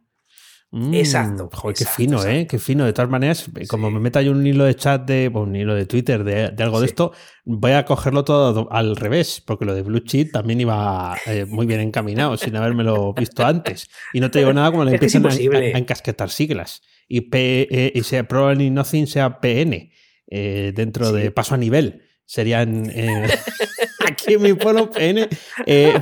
Mm, 0.72 0.94
exacto. 0.94 1.50
Joder, 1.52 1.76
qué 1.76 1.86
fino, 1.86 2.24
¿eh? 2.24 2.46
Qué 2.48 2.60
fino. 2.60 2.86
De 2.86 2.94
todas 2.94 3.10
maneras, 3.10 3.50
como 3.68 3.90
me 3.90 4.00
meta 4.00 4.22
yo 4.22 4.32
un 4.32 4.46
hilo 4.46 4.66
de 4.66 4.76
chat 4.76 5.04
de, 5.04 5.28
un 5.34 5.56
hilo 5.56 5.74
de 5.74 5.88
Twitter 5.88 6.24
de, 6.24 6.54
algo 6.64 6.80
de 6.80 6.86
esto, 6.86 7.12
voy 7.44 7.72
a 7.72 7.86
cogerlo 7.86 8.24
todo 8.24 8.72
al 8.72 8.96
revés, 8.96 9.42
porque 9.44 9.66
lo 9.66 9.74
de 9.74 9.82
Blue 9.82 10.02
Cheat 10.02 10.32
también 10.32 10.62
iba 10.62 11.18
eh, 11.26 11.46
muy 11.46 11.66
bien 11.66 11.80
encaminado, 11.80 12.38
sin 12.38 12.56
habérmelo 12.56 13.14
visto 13.14 13.46
antes. 13.46 13.90
Y 14.14 14.20
no 14.20 14.30
te 14.30 14.40
digo 14.40 14.54
nada 14.54 14.70
como 14.70 14.86
le 14.86 14.92
empiezan 14.94 15.26
a, 15.26 15.34
encasquetar 15.34 16.30
siglas. 16.30 16.84
Y, 17.08 17.22
P, 17.22 17.68
eh, 17.72 17.92
y 17.96 18.04
sea 18.04 18.28
Probably 18.28 18.70
Nothing 18.70 19.08
sea 19.08 19.40
PN, 19.40 19.92
eh, 20.28 20.72
dentro 20.76 21.12
de 21.12 21.32
paso 21.32 21.56
a 21.56 21.58
nivel. 21.58 22.04
Serían. 22.26 22.92
aquí 24.08 24.36
en 24.36 24.42
mi 24.44 24.54
pueblo, 24.54 24.92
PN. 24.92 25.28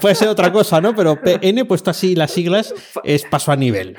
puede 0.01 0.15
ser 0.15 0.27
otra 0.27 0.51
cosa, 0.51 0.81
¿no? 0.81 0.93
Pero 0.93 1.21
PN, 1.21 1.63
puesto 1.63 1.89
así 1.89 2.15
las 2.15 2.31
siglas, 2.31 2.73
es 3.05 3.23
paso 3.23 3.53
a 3.53 3.55
nivel. 3.55 3.95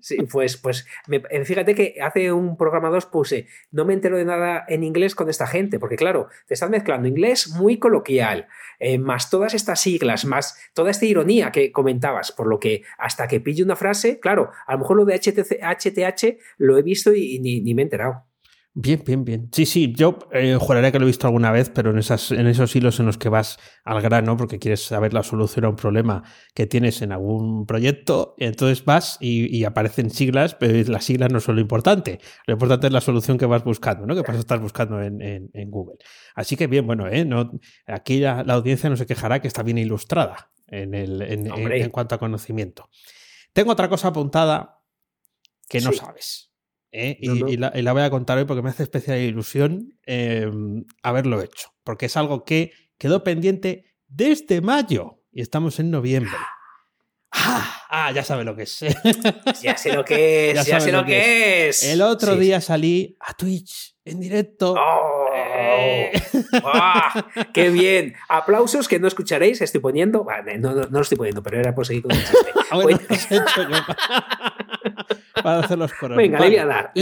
Sí, 0.00 0.18
pues, 0.30 0.56
pues 0.56 0.86
eh, 1.10 1.44
fíjate 1.44 1.74
que 1.74 1.96
hace 2.02 2.30
un 2.30 2.56
programa 2.56 2.90
2 2.90 3.06
puse, 3.06 3.46
no 3.70 3.84
me 3.84 3.94
entero 3.94 4.18
de 4.18 4.24
nada 4.24 4.64
en 4.68 4.84
inglés 4.84 5.14
con 5.14 5.30
esta 5.30 5.46
gente, 5.46 5.78
porque 5.78 5.96
claro, 5.96 6.28
te 6.46 6.54
estás 6.54 6.70
mezclando 6.70 7.08
inglés 7.08 7.48
muy 7.48 7.78
coloquial, 7.78 8.46
eh, 8.80 8.98
más 8.98 9.30
todas 9.30 9.54
estas 9.54 9.80
siglas, 9.80 10.26
más 10.26 10.58
toda 10.74 10.90
esta 10.90 11.06
ironía 11.06 11.52
que 11.52 11.72
comentabas, 11.72 12.32
por 12.32 12.46
lo 12.46 12.60
que 12.60 12.82
hasta 12.98 13.26
que 13.28 13.40
pille 13.40 13.62
una 13.62 13.76
frase, 13.76 14.20
claro, 14.20 14.50
a 14.66 14.74
lo 14.74 14.80
mejor 14.80 14.98
lo 14.98 15.04
de 15.04 15.14
HTH 15.14 16.38
lo 16.58 16.76
he 16.76 16.82
visto 16.82 17.14
y, 17.14 17.40
ni 17.40 17.74
me 17.74 17.82
he 17.82 17.84
enterado. 17.84 18.26
Bien, 18.76 19.00
bien, 19.06 19.24
bien. 19.24 19.48
Sí, 19.52 19.66
sí, 19.66 19.94
yo 19.96 20.18
eh, 20.32 20.58
juraría 20.60 20.90
que 20.90 20.98
lo 20.98 21.04
he 21.04 21.06
visto 21.06 21.28
alguna 21.28 21.52
vez, 21.52 21.70
pero 21.70 21.90
en, 21.90 21.98
esas, 21.98 22.32
en 22.32 22.48
esos 22.48 22.74
hilos 22.74 22.98
en 22.98 23.06
los 23.06 23.16
que 23.16 23.28
vas 23.28 23.56
al 23.84 24.02
grano 24.02 24.36
porque 24.36 24.58
quieres 24.58 24.84
saber 24.84 25.14
la 25.14 25.22
solución 25.22 25.64
a 25.64 25.68
un 25.68 25.76
problema 25.76 26.24
que 26.54 26.66
tienes 26.66 27.00
en 27.00 27.12
algún 27.12 27.66
proyecto, 27.66 28.34
entonces 28.36 28.84
vas 28.84 29.16
y, 29.20 29.62
aparecen 29.62 30.10
siglas, 30.10 30.56
pero 30.56 30.90
las 30.90 31.04
siglas 31.04 31.30
no 31.32 31.38
son 31.38 31.54
lo 31.54 31.60
importante. 31.60 32.18
Lo 32.48 32.54
importante 32.54 32.88
es 32.88 32.92
la 32.92 33.00
solución 33.00 33.38
que 33.38 33.46
vas 33.46 33.62
buscando, 33.62 34.06
¿no? 34.06 34.16
Que 34.16 34.22
vas 34.22 34.36
a 34.36 34.40
estar 34.40 34.58
buscando 34.58 35.00
en, 35.00 35.22
en, 35.22 35.70
Google. 35.70 35.98
Así 36.34 36.56
que 36.56 36.66
bien, 36.66 36.84
bueno, 36.84 37.06
¿eh? 37.06 37.24
No, 37.24 37.52
aquí 37.86 38.18
la, 38.18 38.40
audiencia 38.40 38.90
no 38.90 38.96
se 38.96 39.06
quejará 39.06 39.40
que 39.40 39.46
está 39.46 39.62
bien 39.62 39.78
ilustrada 39.78 40.50
en, 40.66 40.94
el, 40.94 41.22
en, 41.22 41.90
cuanto 41.90 42.16
a 42.16 42.18
conocimiento. 42.18 42.90
Tengo 43.52 43.70
otra 43.70 43.88
cosa 43.88 44.08
apuntada 44.08 44.80
que 45.68 45.80
no 45.80 45.92
sabes. 45.92 46.53
¿Eh? 46.94 47.18
y, 47.20 47.56
la, 47.56 47.92
voy 47.92 48.02
a 48.02 48.10
contar 48.10 48.38
hoy 48.38 48.44
porque 48.44 48.62
me 48.62 48.70
hace 48.70 48.84
especial 48.84 49.18
ilusión 49.18 49.98
em, 50.06 50.84
haberlo 51.02 51.42
hecho, 51.42 51.68
porque 51.82 52.06
es 52.06 52.16
algo 52.16 52.44
que 52.44 52.72
quedó 52.98 53.24
pendiente 53.24 53.84
desde 54.06 54.60
mayo 54.60 55.20
y 55.32 55.42
estamos 55.42 55.80
en 55.80 55.90
noviembre. 55.90 56.36
Ah, 57.32 57.82
ah 57.90 58.12
ya 58.12 58.22
sabe 58.22 58.44
lo 58.44 58.54
que 58.54 58.62
es. 58.62 58.78
ya 59.62 59.76
sé 59.76 59.92
lo 59.92 60.04
que 60.04 60.50
es, 60.52 60.64
ya, 60.64 60.80
sé 60.80 60.92
lo, 60.92 61.04
que, 61.04 61.68
es. 61.68 61.82
El 61.82 62.00
otro 62.00 62.36
día 62.36 62.60
salí 62.60 63.16
a 63.20 63.34
Twitch 63.34 63.96
en 64.04 64.20
directo. 64.20 64.74
Oh, 64.78 65.26
eh. 65.34 66.12
¡Qué 67.52 67.70
bien! 67.70 68.14
Aplausos 68.28 68.86
que 68.86 69.00
no 69.00 69.08
escucharéis, 69.08 69.60
estoy 69.60 69.80
poniendo. 69.80 70.24
no, 70.60 70.74
no, 70.74 70.86
lo 70.86 71.00
estoy 71.00 71.18
poniendo, 71.18 71.42
pero 71.42 71.58
era 71.58 71.74
por 71.74 71.86
seguir 71.86 72.02
con 72.04 72.12
el 72.12 72.22
chiste. 72.22 73.34
para 75.42 75.60
hacer 75.60 75.78
los 75.78 75.92
coros. 75.94 76.16
Venga, 76.16 76.40
le 76.40 76.46
voy 76.46 76.56
a 76.56 76.66
dar. 76.66 76.92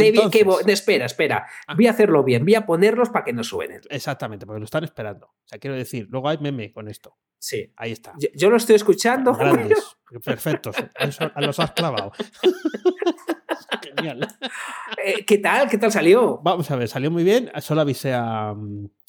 espera, 0.67 1.07
espera. 1.07 1.47
Ah. 1.67 1.75
Voy 1.75 1.87
a 1.87 1.91
hacerlo 1.91 2.23
bien. 2.25 2.45
Voy 2.45 2.55
a 2.55 2.67
ponerlos 2.67 3.11
para 3.11 3.25
que 3.25 3.33
no 3.33 3.45
suenen. 3.45 3.81
Exactamente, 3.89 4.47
porque 4.47 4.61
lo 4.61 4.65
están 4.65 4.85
esperando. 4.85 5.27
O 5.27 5.47
sea, 5.47 5.59
quiero 5.59 5.77
decir, 5.77 6.07
luego 6.11 6.29
hay 6.29 6.39
meme 6.39 6.73
con 6.73 6.89
esto. 6.89 7.17
Sí. 7.39 7.73
Ahí 7.77 7.93
está. 7.93 8.15
Yo, 8.35 8.51
lo 8.51 8.57
estoy 8.57 8.77
escuchando. 8.77 9.35
Grandes. 9.35 9.97
Perfectos. 10.25 10.77
Los 11.37 11.59
has 11.59 11.73
clavado. 11.73 12.13
Genial. 13.97 14.29
Eh, 15.05 15.25
¿Qué 15.25 15.39
tal? 15.39 15.69
¿Qué 15.69 15.79
tal 15.79 15.91
salió? 15.91 16.41
Vamos 16.43 16.71
a 16.71 16.77
ver, 16.77 16.89
salió 16.89 17.11
muy 17.11 17.25
bien. 17.25 17.51
Solo 17.61 17.81
avisé 17.81 18.13
a, 18.13 18.55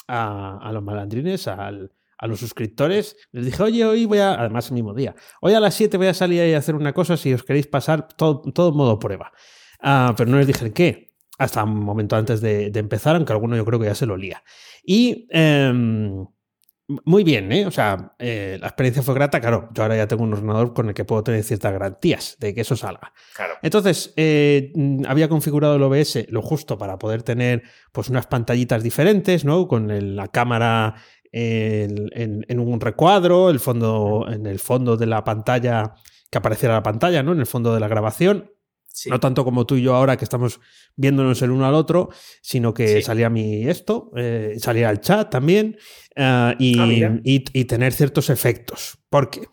a 0.07 0.71
los 0.73 0.83
malandrines, 0.83 1.47
al 1.47 1.91
a 2.23 2.27
los 2.27 2.39
suscriptores, 2.39 3.17
les 3.33 3.45
dije, 3.45 3.61
oye, 3.61 3.83
hoy 3.83 4.05
voy 4.05 4.19
a, 4.19 4.33
además 4.35 4.69
el 4.69 4.75
mismo 4.75 4.93
día, 4.93 5.13
hoy 5.41 5.53
a 5.53 5.59
las 5.59 5.73
7 5.73 5.97
voy 5.97 6.07
a 6.07 6.13
salir 6.13 6.39
ahí 6.41 6.53
a 6.53 6.57
hacer 6.57 6.73
una 6.73 6.93
cosa 6.93 7.17
si 7.17 7.33
os 7.33 7.43
queréis 7.43 7.67
pasar 7.67 8.07
todo, 8.07 8.41
todo 8.53 8.71
modo 8.71 8.97
prueba. 8.97 9.33
Ah, 9.81 10.13
pero 10.15 10.31
no 10.31 10.37
les 10.37 10.47
dije 10.47 10.71
qué, 10.71 11.11
hasta 11.37 11.65
un 11.65 11.83
momento 11.83 12.15
antes 12.15 12.39
de, 12.39 12.71
empezar, 12.75 13.17
aunque 13.17 13.33
alguno 13.33 13.57
yo 13.57 13.65
creo 13.65 13.77
que 13.77 13.87
ya 13.87 13.95
se 13.95 14.05
lo 14.05 14.15
lía. 14.15 14.41
Y 14.85 15.27
em, 15.31 16.25
muy 16.87 17.25
bien, 17.25 17.51
¿eh? 17.51 17.65
O 17.65 17.71
sea, 17.71 18.13
eh, 18.19 18.57
la 18.61 18.67
experiencia 18.67 19.03
fue 19.03 19.13
grata, 19.13 19.41
claro, 19.41 19.69
yo 19.73 19.83
ahora 19.83 19.97
ya 19.97 20.07
tengo 20.07 20.23
un 20.23 20.33
ordenador 20.33 20.73
con 20.73 20.87
el 20.87 20.93
que 20.93 21.03
puedo 21.03 21.23
tener 21.23 21.43
ciertas 21.43 21.73
garantías 21.73 22.37
de 22.39 22.53
que 22.53 22.61
eso 22.61 22.77
salga. 22.77 23.11
Claro. 23.35 23.55
Entonces, 23.61 24.13
eh, 24.15 24.71
había 25.07 25.27
configurado 25.27 25.75
el 25.75 25.83
OBS 25.83 26.27
lo 26.29 26.41
justo 26.41 26.77
para 26.77 26.97
poder 26.97 27.23
tener 27.23 27.63
pues 27.91 28.09
unas 28.09 28.27
pantallitas 28.27 28.81
diferentes, 28.81 29.43
¿no? 29.43 29.67
Con 29.67 30.15
la 30.15 30.27
cámara 30.27 30.95
en, 31.33 32.59
un 32.59 32.79
recuadro, 32.79 33.49
el 33.49 33.59
fondo, 33.59 34.27
en 34.29 34.45
el 34.45 34.59
fondo 34.59 34.95
de 34.95 35.07
la 35.07 35.23
pantalla, 35.23 35.95
que 36.29 36.37
apareciera 36.37 36.75
la 36.75 36.83
pantalla, 36.83 37.23
¿no? 37.23 37.33
En 37.33 37.39
el 37.39 37.45
fondo 37.45 37.73
de 37.73 37.79
la 37.79 37.87
grabación. 37.87 38.51
No 39.07 39.19
tanto 39.19 39.43
como 39.43 39.65
tú 39.65 39.75
y 39.75 39.81
yo 39.81 39.95
ahora 39.95 40.17
que 40.17 40.23
estamos 40.23 40.59
viéndonos 40.95 41.41
el 41.41 41.49
uno 41.49 41.65
al 41.65 41.73
otro, 41.73 42.09
sino 42.43 42.75
que 42.75 43.01
salía 43.01 43.27
mi 43.27 43.67
esto, 43.67 44.11
eh, 44.15 44.55
salía 44.59 44.91
el 44.91 45.01
chat 45.01 45.31
también 45.31 45.77
eh, 46.15 46.21
ah, 46.23 46.55
y, 46.59 47.65
tener 47.65 47.91
ciertos 47.93 48.29
efectos. 48.29 48.99
Porque, 49.09 49.47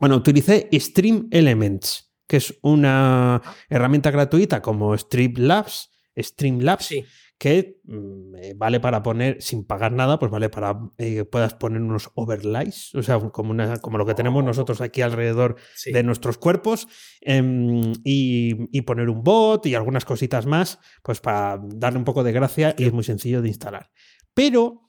bueno, 0.00 0.16
utilicé 0.16 0.70
Stream 0.72 1.28
Elements, 1.30 2.10
que 2.26 2.38
es 2.38 2.58
una 2.62 3.42
herramienta 3.68 4.10
gratuita 4.10 4.62
como 4.62 4.96
Streamlabs, 4.96 5.90
Streamlabs, 6.16 6.86
sí 6.86 7.04
que 7.38 7.80
mm, 7.84 8.34
eh, 8.36 8.54
vale 8.56 8.80
para 8.80 9.02
poner, 9.02 9.42
sin 9.42 9.64
pagar 9.64 9.92
nada, 9.92 10.18
pues 10.18 10.30
vale 10.30 10.48
para 10.48 10.78
que 10.96 11.18
eh, 11.18 11.24
puedas 11.24 11.54
poner 11.54 11.82
unos 11.82 12.10
overlays, 12.14 12.94
o 12.94 13.02
sea, 13.02 13.18
como, 13.18 13.50
una, 13.50 13.76
como 13.78 13.98
lo 13.98 14.06
que 14.06 14.14
tenemos 14.14 14.42
oh. 14.42 14.46
nosotros 14.46 14.80
aquí 14.80 15.02
alrededor 15.02 15.56
de 15.84 16.02
nuestros 16.02 16.38
cuerpos, 16.38 16.88
em, 17.20 17.92
y, 18.04 18.80
poner 18.82 19.10
un 19.10 19.24
bot 19.24 19.66
y 19.66 19.74
algunas 19.74 20.04
cositas 20.04 20.46
más, 20.46 20.78
pues 21.02 21.20
para 21.20 21.60
darle 21.60 21.98
un 21.98 22.04
poco 22.04 22.22
de 22.22 22.30
gracia 22.30 22.74
y 22.78 22.84
es 22.84 22.92
muy 22.92 23.02
sencillo 23.02 23.42
de 23.42 23.48
instalar. 23.48 23.90
Pero 24.32 24.82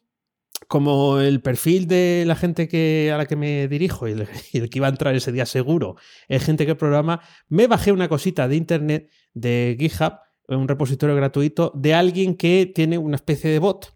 como 0.67 1.19
el 1.19 1.41
perfil 1.41 1.87
de 1.87 2.23
la 2.27 2.35
gente 2.35 2.67
que, 2.67 3.11
a 3.11 3.17
la 3.17 3.25
que 3.25 3.35
me 3.35 3.67
dirijo 3.67 4.07
y 4.07 4.11
el, 4.11 4.27
y 4.53 4.59
el, 4.59 4.69
que 4.69 4.79
iba 4.79 4.87
a 4.87 4.91
entrar 4.91 5.15
ese 5.15 5.31
día 5.31 5.47
seguro 5.47 5.95
es 6.27 6.43
gente 6.43 6.65
que 6.65 6.75
programa, 6.75 7.21
me 7.49 7.67
bajé 7.67 7.91
una 7.91 8.07
cosita 8.07 8.47
de 8.47 8.55
internet 8.55 9.09
de 9.33 9.75
GitHub 9.79 10.13
un 10.47 10.67
repositorio 10.67 11.15
gratuito 11.15 11.71
de 11.75 11.93
alguien 11.93 12.35
que 12.35 12.71
tiene 12.73 12.97
una 12.97 13.15
especie 13.15 13.49
de 13.49 13.59
bot. 13.59 13.95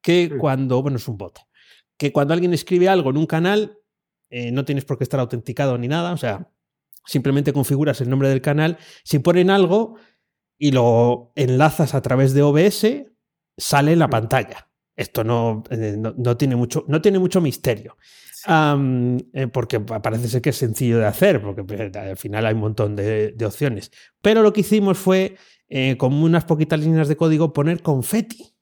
Que 0.00 0.36
cuando, 0.36 0.82
bueno, 0.82 0.96
es 0.96 1.06
un 1.06 1.16
bot, 1.16 1.38
que 1.96 2.12
cuando 2.12 2.34
alguien 2.34 2.52
escribe 2.52 2.88
algo 2.88 3.10
en 3.10 3.16
un 3.16 3.26
canal, 3.26 3.78
eh, 4.30 4.50
no 4.50 4.64
tienes 4.64 4.84
por 4.84 4.98
qué 4.98 5.04
estar 5.04 5.20
autenticado 5.20 5.78
ni 5.78 5.86
nada, 5.86 6.12
o 6.12 6.16
sea, 6.16 6.50
simplemente 7.04 7.52
configuras 7.52 8.00
el 8.00 8.10
nombre 8.10 8.28
del 8.28 8.40
canal. 8.40 8.78
Si 9.04 9.20
ponen 9.20 9.50
algo 9.50 9.96
y 10.58 10.72
lo 10.72 11.32
enlazas 11.36 11.94
a 11.94 12.02
través 12.02 12.34
de 12.34 12.42
OBS, 12.42 12.86
sale 13.56 13.92
en 13.92 13.98
la 13.98 14.08
pantalla. 14.08 14.70
Esto 14.96 15.24
no, 15.24 15.62
eh, 15.70 15.96
no, 15.96 16.36
tiene, 16.36 16.56
mucho, 16.56 16.84
no 16.88 17.00
tiene 17.00 17.18
mucho 17.18 17.40
misterio. 17.40 17.96
Eh, 18.48 19.48
porque 19.52 19.80
parece 19.80 20.28
ser 20.28 20.42
que 20.42 20.50
es 20.50 20.56
sencillo 20.56 20.98
de 20.98 21.06
hacer, 21.06 21.40
porque 21.40 21.62
al 21.98 22.16
final 22.16 22.46
hay 22.46 22.54
un 22.54 22.60
montón 22.60 22.96
de, 22.96 23.32
de 23.32 23.46
opciones. 23.46 23.90
Pero 24.20 24.42
lo 24.42 24.52
que 24.52 24.62
hicimos 24.62 24.98
fue 24.98 25.36
eh, 25.68 25.96
con 25.96 26.14
unas 26.14 26.44
poquitas 26.44 26.80
líneas 26.80 27.08
de 27.08 27.16
código, 27.16 27.52
poner 27.52 27.82
confeti. 27.82 28.54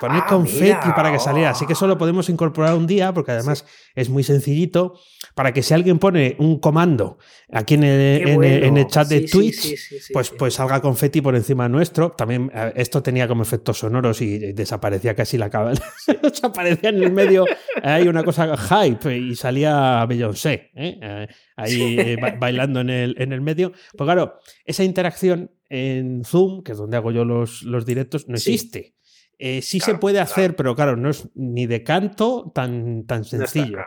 Poner 0.00 0.22
ah, 0.24 0.26
confeti 0.26 0.92
para 0.96 1.12
que 1.12 1.18
saliera. 1.18 1.50
Así 1.50 1.66
que 1.66 1.74
eso 1.74 1.86
lo 1.86 1.98
podemos 1.98 2.30
incorporar 2.30 2.74
un 2.74 2.86
día, 2.86 3.12
porque 3.12 3.32
además 3.32 3.66
es 3.94 4.08
muy 4.08 4.22
sencillito, 4.22 4.98
para 5.34 5.52
que 5.52 5.62
si 5.62 5.74
alguien 5.74 5.98
pone 5.98 6.36
un 6.38 6.58
comando 6.58 7.18
aquí 7.52 7.74
en 7.74 7.84
el, 7.84 8.86
chat 8.86 9.08
de 9.08 9.20
Twitch, 9.20 9.76
pues, 10.10 10.30
pues 10.30 10.54
salga 10.54 10.80
confeti 10.80 11.20
por 11.20 11.36
encima 11.36 11.68
nuestro. 11.68 12.12
También 12.12 12.50
eh, 12.54 12.72
esto 12.76 13.02
tenía 13.02 13.28
como 13.28 13.42
efectos 13.42 13.80
sonoros 13.80 14.22
y 14.22 14.54
desaparecía 14.54 15.14
casi 15.14 15.36
la 15.36 15.50
cabeza. 15.50 15.84
desaparecía 16.22 16.88
en 16.88 17.02
el 17.02 17.12
medio. 17.12 17.44
Hay 17.82 18.08
una 18.08 18.24
cosa 18.24 18.56
hype 18.56 19.18
y 19.18 19.36
salía 19.36 20.06
Beyoncé 20.06 20.70
¿eh? 20.76 21.28
ahí 21.56 22.16
bailando 22.38 22.80
en 22.80 22.88
el, 22.88 23.16
en 23.18 23.34
el 23.34 23.42
medio. 23.42 23.72
Pues 23.94 24.06
claro, 24.06 24.38
esa 24.64 24.82
interacción 24.82 25.50
en 25.68 26.24
Zoom, 26.24 26.62
que 26.62 26.72
es 26.72 26.78
donde 26.78 26.96
hago 26.96 27.12
yo 27.12 27.26
los, 27.26 27.62
los 27.64 27.84
directos, 27.84 28.28
no 28.28 28.36
existe. 28.36 28.94
Eh, 29.42 29.62
sí 29.62 29.80
se 29.80 29.94
puede 29.94 30.20
hacer, 30.20 30.54
pero 30.54 30.74
claro, 30.76 30.96
no 30.96 31.08
es 31.08 31.26
ni 31.34 31.66
de 31.66 31.82
canto 31.82 32.52
tan, 32.54 33.06
tan 33.06 33.24
sencillo. 33.24 33.78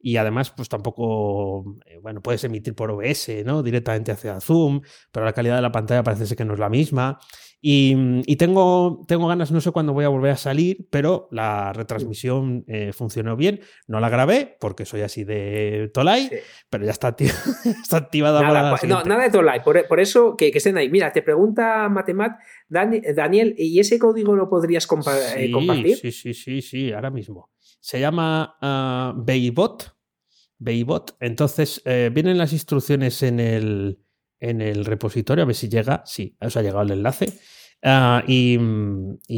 y 0.00 0.16
además 0.16 0.52
pues 0.52 0.68
tampoco, 0.68 1.78
eh, 1.84 1.98
bueno, 2.00 2.22
puedes 2.22 2.44
emitir 2.44 2.76
por 2.76 2.92
OBS, 2.92 3.42
¿no? 3.44 3.64
Directamente 3.64 4.12
hacia 4.12 4.40
Zoom, 4.40 4.82
pero 5.10 5.26
la 5.26 5.32
calidad 5.32 5.56
de 5.56 5.62
la 5.62 5.72
pantalla 5.72 6.04
parece 6.04 6.26
ser 6.26 6.36
que 6.36 6.44
no 6.44 6.54
es 6.54 6.60
la 6.60 6.68
misma. 6.68 7.18
Y, 7.62 8.36
tengo, 8.36 9.04
tengo 9.06 9.28
ganas, 9.28 9.52
no 9.52 9.60
sé 9.60 9.70
cuándo 9.70 9.92
voy 9.92 10.06
a 10.06 10.08
volver 10.08 10.30
a 10.30 10.36
salir, 10.36 10.86
pero 10.90 11.28
la 11.30 11.74
retransmisión 11.74 12.64
eh, 12.66 12.92
funcionó 12.94 13.36
bien. 13.36 13.60
No 13.86 14.00
la 14.00 14.08
grabé 14.08 14.56
porque 14.58 14.86
soy 14.86 15.02
así 15.02 15.24
de 15.24 15.90
Tolai, 15.92 16.30
pero 16.70 16.86
ya 16.86 16.92
está, 16.92 17.14
está 17.82 17.96
activada 17.98 18.40
nada, 18.40 18.70
pues, 18.70 18.84
No, 18.84 19.02
nada 19.04 19.24
de 19.24 19.30
Tolai, 19.30 19.62
por, 19.62 20.00
eso 20.00 20.36
que, 20.36 20.48
estén 20.48 20.78
ahí. 20.78 20.88
Mira, 20.88 21.12
te 21.12 21.20
pregunta 21.20 21.88
Matemat, 21.90 22.38
Daniel, 22.68 23.54
¿y 23.58 23.78
ese 23.78 23.98
código 23.98 24.34
lo 24.34 24.48
podrías 24.48 24.88
eh, 25.36 25.50
compartir? 25.50 25.96
Sí, 25.96 26.12
sí, 26.12 26.32
sí, 26.32 26.62
sí, 26.62 26.92
ahora 26.92 27.10
mismo. 27.10 27.50
Se 27.80 28.00
llama 28.00 28.56
uh, 28.62 29.22
Beibot. 29.22 31.16
Entonces, 31.20 31.82
eh, 31.84 32.10
vienen 32.12 32.38
las 32.38 32.52
instrucciones 32.52 33.22
en 33.22 33.40
el 33.40 33.98
en 34.40 34.60
el 34.62 34.84
repositorio, 34.84 35.44
a 35.44 35.46
ver 35.46 35.54
si 35.54 35.68
llega. 35.68 36.02
Sí, 36.06 36.36
os 36.40 36.56
ha 36.56 36.62
llegado 36.62 36.82
el 36.82 36.92
enlace. 36.92 37.38
Ah, 37.82 38.22
y, 38.26 38.56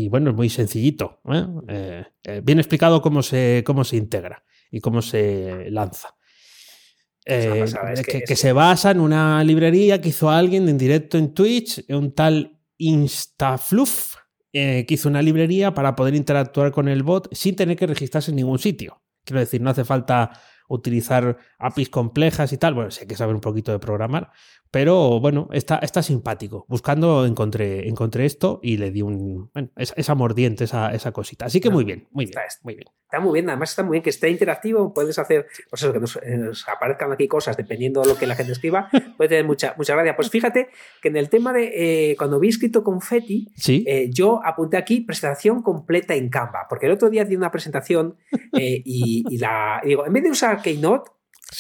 bueno, 0.09 0.31
es 0.31 0.37
muy 0.37 0.49
sencillito. 0.49 1.21
¿eh? 1.31 1.47
Eh, 1.69 2.05
eh, 2.25 2.41
bien 2.43 2.59
explicado 2.59 3.03
cómo 3.03 3.23
se, 3.23 3.63
cómo 3.65 3.85
se 3.85 3.97
integra 3.97 4.45
y 4.71 4.81
cómo 4.81 5.03
se 5.03 5.71
lanza. 5.71 6.17
que, 7.25 8.37
se 8.37 8.53
basa 8.53 8.91
en 8.91 9.01
una 9.01 9.45
librería 9.45 10.01
que 10.01 10.09
hizo 10.09 10.31
alguien 10.31 10.69
en 10.69 10.79
directo 10.79 11.19
en 11.19 11.35
Twitch, 11.35 11.85
un 11.91 12.15
tal 12.15 12.59
Instafluff, 12.79 14.17
que 14.53 14.87
hizo 14.89 15.09
una 15.09 15.23
librería 15.23 15.73
para 15.73 15.95
poder 15.95 16.15
interactuar 16.15 16.73
con 16.73 16.89
el 16.89 17.03
bot 17.03 17.33
sin 17.33 17.57
tener 17.57 17.77
que 17.77 17.87
registrarse 17.87 18.31
en 18.33 18.37
ningún 18.37 18.59
sitio. 18.59 19.03
Quiero 19.25 19.41
decir, 19.41 19.61
no 19.61 19.71
hace 19.71 19.85
falta 19.85 20.31
utilizar 20.69 21.39
APIs 21.59 21.91
complejas 21.91 22.53
y 22.53 22.59
tal. 22.59 22.75
Bueno, 22.75 22.91
sí 22.91 23.03
hay 23.03 23.07
que 23.07 23.15
saber 23.15 23.35
un 23.35 23.41
poquito 23.41 23.73
de 23.73 23.79
programar, 23.79 24.31
pero 24.73 25.21
bueno, 25.21 25.51
está, 25.53 25.79
está 25.81 26.03
simpático. 26.03 26.65
Buscando 26.67 27.27
encontré, 27.27 27.87
encontré 27.91 28.25
esto 28.25 28.59
y 28.63 28.79
le 28.79 28.91
di 28.91 29.03
un. 29.03 29.51
Bueno, 29.53 29.69
esa, 29.77 30.15
mordiente, 30.15 30.65
esa, 30.65 30.95
esa, 30.95 31.13
cosita. 31.13 31.45
Así 31.45 31.61
que 31.61 31.69
muy 31.69 31.85
bien, 31.85 32.09
muy 32.11 32.25
bien, 32.25 32.39
está, 32.39 32.61
muy 32.63 32.77
bien. 32.77 32.89
Está 33.05 33.21
muy 33.21 33.35
bien, 33.35 33.51
además 33.51 33.69
está 33.69 33.83
muy 33.83 33.97
bien 33.97 34.03
que 34.03 34.09
esté 34.09 34.31
interactivo. 34.31 34.95
Puedes 34.95 35.19
hacer, 35.19 35.47
pues 35.69 35.83
eso, 35.83 35.93
que 35.93 36.01
nos, 36.01 36.19
aparezcan 36.67 37.13
aquí 37.13 37.29
cosas 37.29 37.55
dependiendo 37.55 38.01
de 38.01 38.09
lo 38.09 38.17
que 38.17 38.27
la 38.27 38.35
gente 38.35 38.53
escriba. 38.53 38.89
Puede 39.19 39.29
tener 39.29 39.45
mucha, 39.45 39.75
mucha 39.77 39.95
gracia. 39.95 40.17
Pues 40.17 40.31
fíjate 40.31 40.71
que 41.03 41.09
en 41.09 41.19
el 41.19 41.29
tema 41.29 41.53
de 41.53 42.13
eh, 42.13 42.17
cuando 42.17 42.41
vi 42.41 42.49
escrito 42.49 42.83
Confetti, 42.83 43.53
eh, 43.69 44.09
yo 44.11 44.41
apunté 44.43 44.79
aquí 44.79 45.03
presentación 45.03 45.61
completa 45.61 46.15
en 46.15 46.31
Canva, 46.31 46.67
porque 46.67 46.87
el 46.87 46.93
otro 46.93 47.11
día 47.11 47.27
di 47.27 47.37
una 47.37 47.51
presentación 47.51 48.17
eh, 48.59 48.81
y, 48.87 49.23
y, 49.29 49.37
la. 49.37 49.83
digo, 49.85 50.07
en 50.07 50.15
vez 50.15 50.23
de 50.23 50.31
usar 50.31 50.63
Keynote, 50.63 51.11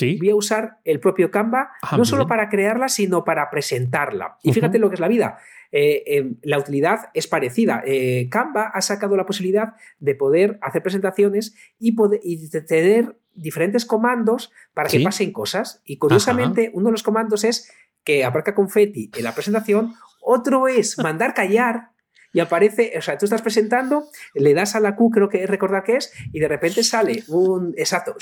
Voy 0.01 0.31
a 0.31 0.35
usar 0.35 0.79
el 0.85 1.01
propio 1.01 1.31
Canva, 1.31 1.71
ah, 1.83 1.97
no 1.97 2.05
solo 2.05 2.27
para 2.27 2.49
crearla, 2.49 2.89
sino 2.89 3.25
para 3.25 3.51
presentarla. 3.51 4.39
Y 4.43 4.53
fíjate 4.53 4.79
lo 4.79 4.89
que 4.89 4.95
es 4.95 5.01
la 5.01 5.09
vida. 5.09 5.39
Eh, 5.71 6.03
em, 6.07 6.37
la 6.43 6.59
utilidad 6.59 7.11
es 7.15 7.27
parecida. 7.27 7.83
Eh, 7.87 8.29
Canva 8.31 8.65
ha 8.65 8.81
sacado 8.83 9.17
la 9.17 9.27
posibilidad 9.27 9.75
de 9.99 10.15
poder 10.15 10.59
hacer 10.63 10.83
presentaciones 10.83 11.55
y, 11.79 11.93
poder, 11.93 12.21
tener 12.67 13.17
diferentes 13.35 13.87
comandos 13.87 14.53
para 14.75 14.89
que 14.89 15.01
pasen 15.01 15.33
cosas. 15.33 15.83
Y 15.85 15.97
curiosamente, 15.97 16.71
uno 16.75 16.87
de 16.87 16.93
los 16.93 17.03
comandos 17.03 17.45
es 17.45 17.71
que 18.05 18.25
aparca 18.25 18.55
confetti 18.55 19.11
en 19.17 19.25
la 19.25 19.35
presentación, 19.35 19.95
otro 20.21 20.69
es 20.69 20.99
mandar 21.03 21.35
callar 21.35 21.93
y 22.33 22.41
aparece, 22.41 22.95
o 22.97 23.03
sea, 23.03 23.19
tú 23.19 23.27
estás 23.27 23.43
presentando, 23.43 24.09
le 24.35 24.55
das 24.55 24.75
a 24.75 24.81
la 24.81 24.97
Q, 24.97 25.11
creo 25.11 25.29
que 25.29 25.47
recordar 25.47 25.85
que 25.85 25.97
es, 25.97 26.13
y 26.33 26.41
de 26.41 26.49
repente 26.49 26.83
sale 26.83 27.25
un 27.29 27.75
exacto, 27.77 28.15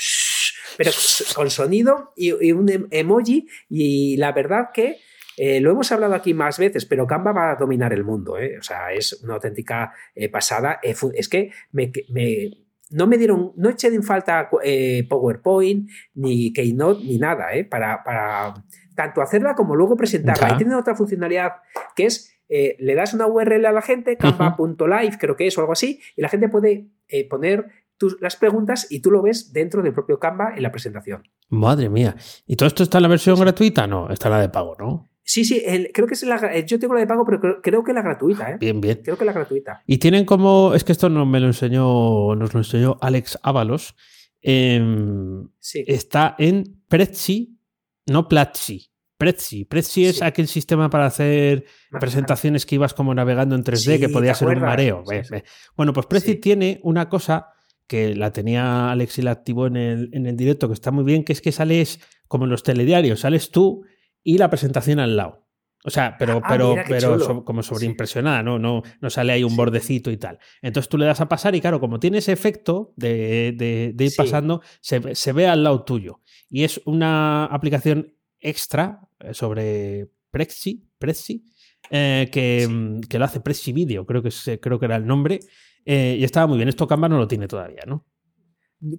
pero 0.77 0.91
con 1.35 1.49
sonido 1.49 2.13
y, 2.15 2.51
un 2.51 2.69
em, 2.69 2.87
emoji, 2.91 3.47
y 3.69 4.17
la 4.17 4.31
verdad 4.31 4.69
que 4.73 4.97
eh, 5.37 5.59
lo 5.61 5.71
hemos 5.71 5.91
hablado 5.91 6.13
aquí 6.13 6.33
más 6.33 6.59
veces, 6.59 6.85
pero 6.85 7.07
Canva 7.07 7.31
va 7.31 7.51
a 7.51 7.55
dominar 7.55 7.93
el 7.93 8.03
mundo, 8.03 8.37
¿eh? 8.37 8.57
o 8.59 8.63
sea, 8.63 8.91
es 8.93 9.21
una 9.23 9.35
auténtica 9.35 9.93
eh, 10.13 10.29
pasada. 10.29 10.79
es 10.83 11.29
que 11.29 11.51
me, 11.71 11.91
no 12.89 13.07
me 13.07 13.17
dieron, 13.17 13.53
no 13.55 13.69
eché 13.69 13.87
en 13.87 14.03
falta 14.03 14.49
PowerPoint, 15.09 15.89
ni 16.15 16.53
Keynote, 16.53 17.03
ni 17.03 17.17
nada, 17.17 17.47
para, 17.69 18.03
para 18.03 18.53
tanto 18.95 19.21
hacerla 19.21 19.55
como 19.55 19.75
luego 19.75 19.95
presentarla. 19.95 20.53
Y 20.53 20.57
tiene 20.57 20.75
otra 20.75 20.95
funcionalidad 20.95 21.53
que 21.95 22.05
es 22.05 22.27
le 22.49 22.95
das 22.95 23.13
una 23.13 23.27
URL 23.27 23.65
a 23.65 23.71
la 23.71 23.81
gente, 23.81 24.17
canva.live 24.17 25.17
creo 25.17 25.37
que 25.37 25.47
es 25.47 25.57
o 25.57 25.61
algo 25.61 25.71
así, 25.71 26.01
y 26.17 26.21
la 26.21 26.27
gente 26.27 26.49
puede 26.49 26.89
eh, 27.07 27.27
las 28.19 28.35
preguntas 28.35 28.87
y 28.89 29.01
tú 29.01 29.11
lo 29.11 29.21
ves 29.21 29.53
dentro 29.53 29.81
del 29.81 29.93
propio 29.93 30.19
Canva 30.19 30.53
en 30.55 30.63
la 30.63 30.71
presentación. 30.71 31.23
Madre 31.49 31.89
mía. 31.89 32.15
¿Y 32.45 32.55
todo 32.55 32.67
esto 32.67 32.83
está 32.83 32.97
en 32.97 33.03
la 33.03 33.09
versión 33.09 33.39
gratuita? 33.39 33.87
No, 33.87 34.09
está 34.09 34.27
en 34.27 34.33
la 34.33 34.41
de 34.41 34.49
pago, 34.49 34.75
¿no? 34.79 35.09
Sí, 35.23 35.45
sí, 35.45 35.63
creo 35.93 36.07
que 36.07 36.15
es 36.15 36.23
la, 36.23 36.35
eh, 36.53 36.65
yo 36.65 36.79
tengo 36.79 36.93
la 36.93 36.99
de 36.99 37.07
pago, 37.07 37.23
pero 37.25 37.61
creo, 37.61 37.83
que 37.83 37.93
la 37.93 38.01
gratuita, 38.01 38.51
¿eh? 38.51 38.57
Bien, 38.59 38.81
bien. 38.81 39.01
Creo 39.03 39.17
que 39.17 39.23
la 39.23 39.31
gratuita. 39.31 39.81
Y 39.85 39.97
tienen 39.97 40.25
como, 40.25 40.73
es 40.73 40.83
que 40.83 40.91
esto 40.91 41.09
no 41.09 41.25
me 41.25 41.39
lo 41.39 41.47
enseñó, 41.47 42.35
nos 42.35 42.53
lo 42.53 42.59
enseñó 42.59 42.97
Alex 42.99 43.39
Ábalos. 43.43 43.95
Em, 44.41 45.47
sí. 45.59 45.83
Está 45.87 46.35
en 46.37 46.83
Prezi, 46.87 47.57
no 48.07 48.27
Platzi. 48.27 48.91
Prezi. 49.17 49.65
Prezi 49.65 50.07
es 50.07 50.21
aquel 50.23 50.47
sistema 50.47 50.89
para 50.89 51.05
hacer 51.05 51.65
presentaciones 51.99 52.65
que 52.65 52.75
ibas 52.75 52.95
como 52.95 53.13
navegando 53.13 53.55
en 53.55 53.63
3D, 53.63 53.99
que 53.99 54.09
podía 54.09 54.33
ser 54.33 54.47
un 54.47 54.59
mareo. 54.59 55.03
Bueno, 55.77 55.93
pues 55.93 56.07
Prezi 56.07 56.35
tiene 56.37 56.79
una 56.83 57.07
cosa 57.07 57.49
que 57.87 58.15
la 58.15 58.31
tenía 58.31 58.91
Alex 58.91 59.17
y 59.17 59.21
la 59.21 59.31
activó 59.31 59.67
en 59.67 59.77
el, 59.77 60.09
en 60.13 60.25
el 60.25 60.37
directo, 60.37 60.67
que 60.67 60.73
está 60.73 60.91
muy 60.91 61.03
bien, 61.03 61.23
que 61.23 61.33
es 61.33 61.41
que 61.41 61.51
sales 61.51 61.99
como 62.27 62.45
en 62.45 62.51
los 62.51 62.63
telediarios, 62.63 63.21
sales 63.21 63.51
tú 63.51 63.83
y 64.23 64.37
la 64.37 64.49
presentación 64.49 64.99
al 64.99 65.17
lado. 65.17 65.41
O 65.83 65.89
sea, 65.89 66.15
pero, 66.17 66.41
ah, 66.43 66.47
pero, 66.47 66.75
pero 66.87 67.43
como 67.43 67.63
sobreimpresionada, 67.63 68.43
¿no? 68.43 68.59
¿no? 68.59 68.83
No 69.01 69.09
sale 69.09 69.33
ahí 69.33 69.43
un 69.43 69.55
bordecito 69.55 70.11
y 70.11 70.17
tal. 70.17 70.37
Entonces 70.61 70.87
tú 70.89 70.97
le 70.97 71.05
das 71.05 71.21
a 71.21 71.27
pasar 71.27 71.55
y 71.55 71.61
claro, 71.61 71.79
como 71.79 71.99
tiene 71.99 72.19
ese 72.19 72.31
efecto 72.31 72.93
de, 72.95 73.53
de, 73.57 74.05
ir 74.05 74.11
pasando, 74.15 74.61
se, 74.79 75.15
se, 75.15 75.33
ve 75.33 75.47
al 75.47 75.63
lado 75.63 75.83
tuyo. 75.83 76.21
Y 76.49 76.63
es 76.63 76.81
una 76.85 77.45
aplicación 77.45 78.13
extra 78.39 79.01
eh, 79.19 79.33
sobre 79.33 80.11
Prezi, 80.29 80.87
Prezi 80.99 81.45
eh, 81.89 82.29
que, 82.31 82.67
mm, 82.69 83.01
que, 83.01 83.17
lo 83.17 83.25
hace 83.25 83.39
Prezi 83.39 83.73
Video, 83.73 84.05
creo 84.05 84.21
que, 84.21 84.59
creo 84.59 84.79
que 84.79 84.85
era 84.85 84.97
el 84.97 85.07
nombre. 85.07 85.39
Eh, 85.85 86.17
y 86.19 86.23
estaba 86.23 86.47
muy 86.47 86.57
bien. 86.57 86.69
Esto 86.69 86.87
Canva 86.87 87.09
no 87.09 87.17
lo 87.17 87.27
tiene 87.27 87.47
todavía, 87.47 87.83
¿no? 87.85 88.05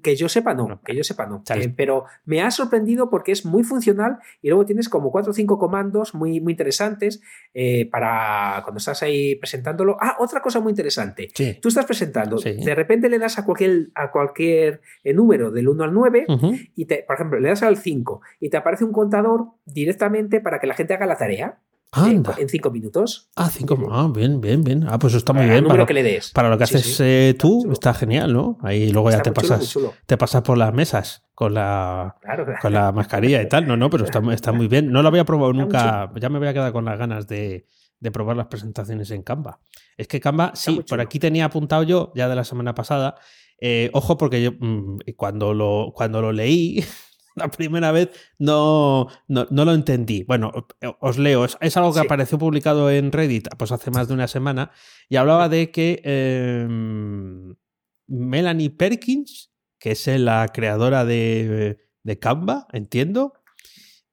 Que 0.01 0.15
yo 0.15 0.29
sepa, 0.29 0.55
no, 0.55 0.81
que 0.85 0.95
yo 0.95 1.03
sepa, 1.03 1.27
no. 1.27 1.43
Eh, 1.57 1.69
pero 1.77 2.05
me 2.25 2.41
ha 2.41 2.53
sorprendido 2.53 3.11
porque 3.11 3.33
es 3.33 3.45
muy 3.45 3.65
funcional 3.65 4.19
y 4.41 4.49
luego 4.49 4.65
tienes 4.65 4.89
como 4.89 5.11
cuatro 5.11 5.33
o 5.33 5.35
cinco 5.35 5.59
comandos 5.59 6.15
muy, 6.15 6.41
muy 6.41 6.53
interesantes 6.53 7.21
eh, 7.53 7.89
para 7.91 8.61
cuando 8.63 8.79
estás 8.79 9.03
ahí 9.03 9.35
presentándolo. 9.35 9.97
Ah, 10.01 10.19
otra 10.21 10.41
cosa 10.41 10.61
muy 10.61 10.71
interesante. 10.71 11.29
Tú 11.61 11.69
estás 11.69 11.85
presentando, 11.85 12.37
de 12.37 12.75
repente 12.77 13.09
le 13.09 13.19
das 13.19 13.41
a 13.41 13.45
cualquier, 13.45 13.91
a 13.97 14.13
cualquier 14.13 14.83
número 15.05 15.51
del 15.51 15.69
1 15.69 15.83
al 15.83 15.93
9 15.93 16.27
y, 16.77 16.85
te, 16.85 17.03
por 17.05 17.17
ejemplo, 17.17 17.41
le 17.41 17.49
das 17.49 17.65
al 17.65 17.77
5 17.77 18.21
y 18.39 18.51
te 18.51 18.57
aparece 18.59 18.85
un 18.85 18.93
contador 18.93 19.49
directamente 19.65 20.41
para 20.41 20.61
que 20.61 20.69
la 20.69 20.75
gente 20.75 20.95
haga 20.95 21.07
la 21.07 21.17
tarea. 21.17 21.59
En 21.95 22.49
cinco 22.49 22.71
minutos. 22.71 23.29
Ah, 23.37 23.51
cinco. 23.51 23.77
Ah, 23.91 24.11
bien, 24.13 24.41
bien, 24.41 24.65
bien. 24.65 24.87
Ah, 24.89 24.99
pues 24.99 25.13
eso 25.13 25.19
está 25.19 25.35
muy 25.35 25.45
bien. 25.45 25.67
Para, 25.67 25.81
lo 25.81 25.87
que 25.87 25.93
le 25.93 26.03
des. 26.03 26.31
Para 26.31 26.49
lo 26.49 26.57
que 26.57 26.65
haces 26.65 26.99
eh, 27.01 27.37
tú, 27.39 27.71
está 27.71 27.93
genial, 27.93 28.33
¿no? 28.33 28.57
Ahí 28.63 28.91
luego 28.91 29.11
ya 29.11 29.21
te 29.21 29.31
pasas, 29.31 29.79
te 30.07 30.17
pasas 30.17 30.41
por 30.41 30.57
las 30.57 30.73
mesas 30.73 31.27
con 31.35 31.53
la, 31.53 32.17
con 32.63 32.73
la 32.73 32.93
mascarilla 32.93 33.43
y 33.43 33.49
tal. 33.49 33.67
No, 33.67 33.77
no, 33.77 33.91
pero 33.91 34.05
está, 34.05 34.23
está 34.33 34.53
muy 34.53 34.69
bien. 34.69 34.91
No 34.91 35.03
lo 35.03 35.09
había 35.09 35.27
probado 35.27 35.53
nunca. 35.53 36.11
Ya 36.19 36.31
me 36.31 36.39
voy 36.39 36.49
a 36.49 36.55
quedar 36.55 36.73
con 36.73 36.87
las 36.87 36.99
ganas 36.99 37.27
de, 37.29 37.67
de 38.01 38.11
probar 38.11 38.39
las 38.39 38.47
presentaciones 38.47 39.11
en 39.11 39.23
Canva. 39.23 39.61
Es 39.99 40.09
que 40.09 40.19
Canva, 40.19 40.53
sí, 40.55 40.81
por 40.89 40.99
aquí 40.99 41.19
tenía 41.19 41.45
apuntado 41.45 41.83
yo, 41.83 42.11
ya 42.15 42.27
de 42.27 42.37
la 42.37 42.45
semana 42.45 42.75
pasada. 42.75 43.17
Eh, 43.61 43.91
ojo, 43.93 44.17
porque 44.17 44.43
yo 44.43 44.53
mm, 44.59 44.99
cuando, 45.15 45.53
lo, 45.53 45.93
cuando 45.95 46.23
lo 46.23 46.33
leí. 46.33 46.83
la 47.37 47.51
primera 47.51 47.93
vez 47.93 48.11
no, 48.39 49.09
no, 49.29 49.47
lo 49.51 49.73
entendí. 49.73 50.25
Bueno, 50.25 50.53
os 51.01 51.19
leo, 51.19 51.45
es, 51.45 51.77
algo 51.77 51.93
que 51.93 52.01
apareció 52.01 52.39
publicado 52.39 52.91
en 52.91 53.13
Reddit 53.13 53.49
pues 53.57 53.73
hace 53.73 53.91
más 53.91 54.09
de 54.09 54.15
una 54.15 54.29
semana 54.29 54.73
y 55.09 55.17
hablaba 55.17 55.49
de 55.49 55.71
que 55.71 56.01
em, 56.05 57.55
Melanie 58.07 58.71
Perkins, 58.71 59.53
que 59.79 59.93
es 59.93 60.07
la 60.07 60.49
creadora 60.53 61.05
de, 61.05 61.79
de 62.03 62.19
Canva, 62.19 62.67
entiendo, 62.73 63.35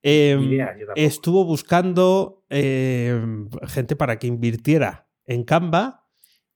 em, 0.02 0.60
estuvo 0.96 1.46
buscando 1.46 2.46
em, 2.50 3.50
gente 3.68 3.96
para 3.96 4.20
que 4.20 4.28
invirtiera 4.28 5.08
en 5.26 5.44
Canva 5.44 6.08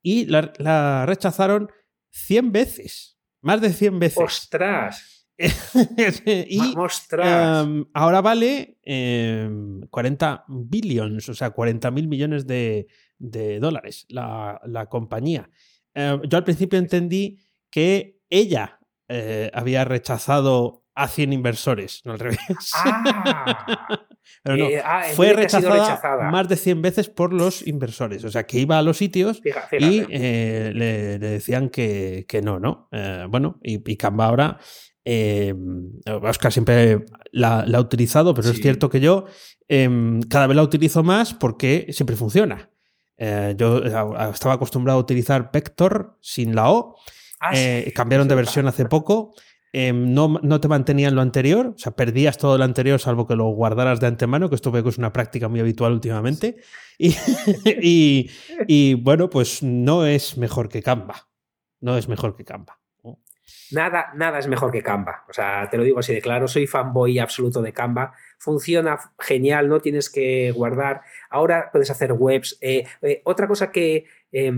y 0.02 0.26
la, 0.26 0.52
la 0.58 1.06
rechazaron 1.06 1.70
100 2.12 2.52
veces. 2.52 3.18
Más 3.42 3.60
de 3.60 3.74
100 3.74 4.00
veces. 4.00 4.24
¡Ostras! 4.24 5.13
y 5.38 6.60
em, 6.60 7.86
ahora 7.94 8.22
vale 8.22 8.78
40 9.90 10.46
em, 10.48 10.70
billions, 10.70 11.30
o 11.30 11.34
sea, 11.34 11.50
40 11.52 11.92
mil 11.92 12.08
millones 12.08 12.46
de, 12.46 12.88
dólares 13.60 14.06
la, 14.10 14.88
compañía. 14.90 15.50
Em, 15.94 16.22
yo 16.24 16.38
al 16.38 16.44
principio 16.44 16.78
entendí 16.80 17.40
que 17.72 18.20
ella 18.30 18.80
eh, 19.08 19.50
había 19.54 19.86
rechazado 19.86 20.84
a 20.96 21.08
100 21.08 21.34
inversores, 21.34 22.02
no 22.06 22.14
al 22.14 22.20
revés. 22.20 22.72
Ah, 22.76 24.08
Pero 24.44 24.58
no, 24.58 24.66
eh, 24.66 24.82
ah, 24.84 25.04
fue 25.16 25.34
rechazada, 25.34 25.74
rechazada. 25.74 26.32
más 26.32 26.48
de 26.48 26.56
100 26.56 26.82
veces 26.82 27.10
por 27.10 27.34
los 27.34 27.66
inversores. 27.68 28.24
O 28.24 28.32
sea, 28.32 28.46
que 28.46 28.60
iba 28.60 28.78
a 28.78 28.82
los 28.82 28.98
sitios 28.98 29.40
y 29.40 29.42
fíjate. 29.42 29.78
eh, 29.80 30.72
le, 30.74 31.20
le 31.20 31.30
decían 31.30 31.70
que, 31.70 32.26
que 32.28 32.42
no, 32.42 32.60
¿no? 32.60 32.88
Eh, 32.92 33.26
bueno, 33.30 33.60
y, 33.64 33.90
y 33.90 33.98
Canva 33.98 34.28
ahora, 34.28 34.60
eh, 35.06 35.54
Oscar 36.22 36.52
siempre 36.52 37.06
la, 37.32 37.66
la 37.66 37.78
ha 37.78 37.82
utilizado, 37.82 38.34
pero 38.34 38.50
es 38.50 38.62
cierto 38.62 38.90
que 38.90 39.00
yo 39.00 39.26
em, 39.68 40.22
cada 40.24 40.48
vez 40.48 40.56
la 40.56 40.64
utilizo 40.64 41.04
más 41.04 41.34
porque 41.34 41.88
siempre 41.92 42.16
funciona. 42.16 42.70
Eh, 43.18 43.54
yo 43.58 43.78
eh, 43.84 43.94
estaba 44.34 44.54
acostumbrado 44.56 45.00
a 45.00 45.02
utilizar 45.02 45.50
Vector 45.54 46.18
sin 46.22 46.56
la 46.56 46.70
O, 46.72 46.96
Ah, 47.40 47.54
sí, 47.56 47.62
eh, 47.62 47.92
cambiaron 47.94 48.28
de 48.30 48.36
versión 48.36 48.68
hace 48.68 48.86
poco. 48.86 49.34
eh, 49.74 49.92
no, 49.92 50.40
no 50.44 50.62
te 50.62 50.68
mantenían 50.70 51.16
lo 51.16 51.22
anterior, 51.22 51.74
o 51.76 51.78
sea, 51.78 51.94
perdías 51.96 52.38
todo 52.38 52.58
lo 52.58 52.64
anterior 52.64 53.00
salvo 53.00 53.28
que 53.28 53.36
lo 53.36 53.46
guardaras 53.50 54.00
de 54.00 54.08
antemano, 54.08 54.48
que 54.50 54.56
esto 54.56 54.72
veo 54.72 54.84
que 54.84 54.90
es 54.90 54.98
una 54.98 55.12
práctica 55.12 55.50
muy 55.50 55.60
habitual 55.60 55.92
últimamente. 55.94 56.58
Y, 56.98 57.16
y- 57.82 58.30
y, 58.68 58.94
bueno, 58.94 59.30
pues 59.30 59.62
no 59.64 60.06
es 60.06 60.38
mejor 60.38 60.70
que 60.70 60.82
Canva. 60.84 61.28
No 61.82 61.98
es 61.98 62.08
mejor 62.08 62.36
que 62.36 62.46
Canva. 62.46 62.80
Nada, 63.72 64.12
nada 64.16 64.40
es 64.40 64.48
mejor 64.48 64.72
que 64.72 64.82
Canva. 64.84 65.26
O 65.30 65.34
sea, 65.34 65.68
te 65.70 65.78
lo 65.78 65.84
digo 65.84 66.00
así 66.00 66.14
de 66.14 66.22
claro, 66.22 66.48
soy 66.48 66.68
fanboy 66.68 67.20
absoluto 67.20 67.62
de 67.62 67.74
Canva. 67.74 68.14
Funciona 68.38 69.00
genial, 69.20 69.70
no 69.70 69.80
tienes 69.80 70.10
que 70.10 70.52
guardar. 70.52 71.02
Ahora 71.30 71.70
puedes 71.72 71.90
hacer 71.90 72.12
webs. 72.14 72.58
Eh, 72.62 72.86
eh, 73.02 73.22
otra 73.26 73.48
cosa 73.48 73.72
que 73.72 74.06
eh, 74.32 74.52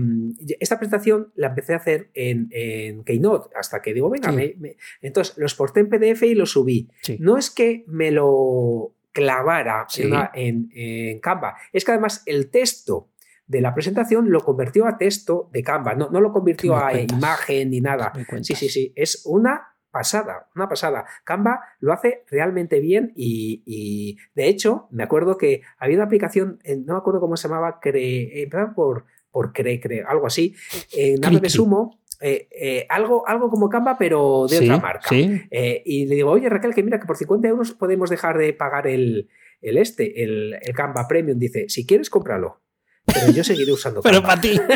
esta 0.60 0.78
presentación 0.78 1.32
la 1.34 1.48
empecé 1.48 1.74
a 1.74 1.76
hacer 1.76 2.08
en, 2.14 2.48
en 2.50 3.04
Keynote, 3.04 3.50
hasta 3.56 3.80
que 3.82 3.92
digo, 3.94 4.08
venga, 4.10 4.30
Sí. 4.30 4.36
me- 4.36 4.54
me- 4.58 4.76
entonces 5.02 5.36
lo 5.38 5.44
exporté 5.46 5.80
en 5.80 5.88
PDF 5.88 6.22
y 6.22 6.34
lo 6.34 6.46
subí. 6.46 6.88
Sí. 7.02 7.16
No 7.20 7.36
es 7.38 7.50
que 7.50 7.84
me 7.86 8.10
lo 8.10 8.92
clavara 9.12 9.86
Sí. 9.88 10.02
en, 10.02 10.14
en- 10.34 10.70
en 10.74 11.20
Canva, 11.20 11.56
es 11.72 11.84
que 11.84 11.92
además 11.92 12.22
el 12.26 12.50
texto 12.50 13.08
de 13.46 13.60
la 13.60 13.74
presentación 13.74 14.30
lo 14.30 14.40
convirtió 14.40 14.86
a 14.86 14.98
texto 14.98 15.48
de 15.52 15.62
Canva, 15.62 15.94
no, 15.94 16.08
no 16.10 16.20
lo 16.20 16.32
convirtió 16.32 16.72
¿Qué 16.74 16.78
me 16.78 16.84
a 16.84 16.90
cuentas? 16.90 17.18
imagen 17.18 17.70
ni 17.70 17.80
nada. 17.80 18.12
¿Me? 18.14 18.44
Sí, 18.44 18.54
sí, 18.54 18.68
sí, 18.68 18.92
es 18.96 19.22
una 19.24 19.68
pasada, 19.90 20.48
una 20.54 20.68
pasada. 20.68 21.06
Canva 21.24 21.60
lo 21.80 21.92
hace 21.92 22.24
realmente 22.30 22.80
bien 22.80 23.12
y, 23.16 23.62
y, 23.64 24.18
de 24.34 24.48
hecho 24.48 24.88
me 24.90 25.02
acuerdo 25.04 25.38
que 25.38 25.62
había 25.78 25.96
una 25.96 26.04
aplicación, 26.04 26.58
eh, 26.64 26.76
no 26.76 26.94
me 26.94 26.98
acuerdo 26.98 27.20
cómo 27.20 27.36
se 27.36 27.48
llamaba, 27.48 27.80
cre, 27.80 28.42
empezaba 28.42 28.74
por, 28.74 29.04
por 29.30 29.52
Cre, 29.52 29.80
Cre, 29.80 30.02
algo 30.06 30.26
así, 30.26 30.54
en 30.96 31.20
Cri, 31.20 31.36
App 31.36 31.40
Cri. 31.42 31.50
Sumo, 31.50 32.00
eh, 32.20 32.48
eh, 32.50 32.86
algo, 32.88 33.26
algo 33.28 33.50
como 33.50 33.68
Canva 33.68 33.96
pero 33.98 34.46
de 34.48 34.56
Sí, 34.56 34.64
otra 34.64 34.78
marca. 34.80 35.08
sí. 35.08 35.42
Eh, 35.50 35.82
y 35.84 36.06
le 36.06 36.14
digo, 36.16 36.30
oye 36.30 36.48
Raquel, 36.48 36.74
que 36.74 36.82
mira 36.82 36.98
que 36.98 37.06
por 37.06 37.16
50 37.16 37.46
euros 37.48 37.72
podemos 37.72 38.08
dejar 38.10 38.38
de 38.38 38.52
pagar 38.54 38.86
el, 38.86 39.28
el 39.60 39.76
este, 39.78 40.22
el, 40.24 40.56
el 40.62 40.74
Canva 40.74 41.06
Premium. 41.08 41.38
Dice, 41.38 41.68
si 41.68 41.86
quieres, 41.86 42.08
cómpralo. 42.10 42.60
Pero 43.06 43.30
yo 43.32 43.42
seguiré 43.44 43.72
usando 43.72 44.02
Pero 44.02 44.22
para 44.22 44.40
ti. 44.40 44.60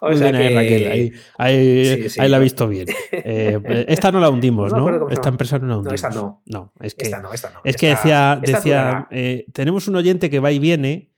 O 0.00 0.14
sea 0.14 0.30
bien 0.30 0.36
ahí, 0.36 0.48
que- 0.48 0.54
Raquel. 0.54 0.86
Ahí, 0.92 1.12
ahí- 1.38 2.02
Sí, 2.04 2.08
sí, 2.10 2.20
ahí 2.20 2.28
la 2.28 2.36
he 2.36 2.40
no. 2.40 2.44
visto 2.44 2.68
bien. 2.68 2.86
Eh, 3.12 3.84
esta 3.88 4.12
no 4.12 4.20
la 4.20 4.30
hundimos, 4.30 4.72
No 4.72 4.88
¿no? 4.90 5.08
esta 5.10 5.28
empresa 5.28 5.58
no 5.58 5.66
la 5.66 5.72
No, 5.72 5.78
hundimos. 5.80 5.94
esta 5.94 6.10
no. 6.10 6.42
No, 6.46 6.72
es 6.80 6.94
que, 6.94 7.04
Esta 7.06 7.20
no, 7.20 7.32
esta 7.32 7.50
no. 7.50 7.60
es 7.64 7.76
que 7.76 7.90
Esta- 7.90 8.00
decía, 8.02 8.40
esta 8.44 8.56
decía 8.58 9.08
eh, 9.10 9.46
tenemos 9.52 9.88
un 9.88 9.96
oyente 9.96 10.30
que 10.30 10.38
va 10.38 10.52
y 10.52 10.60
viene 10.60 11.10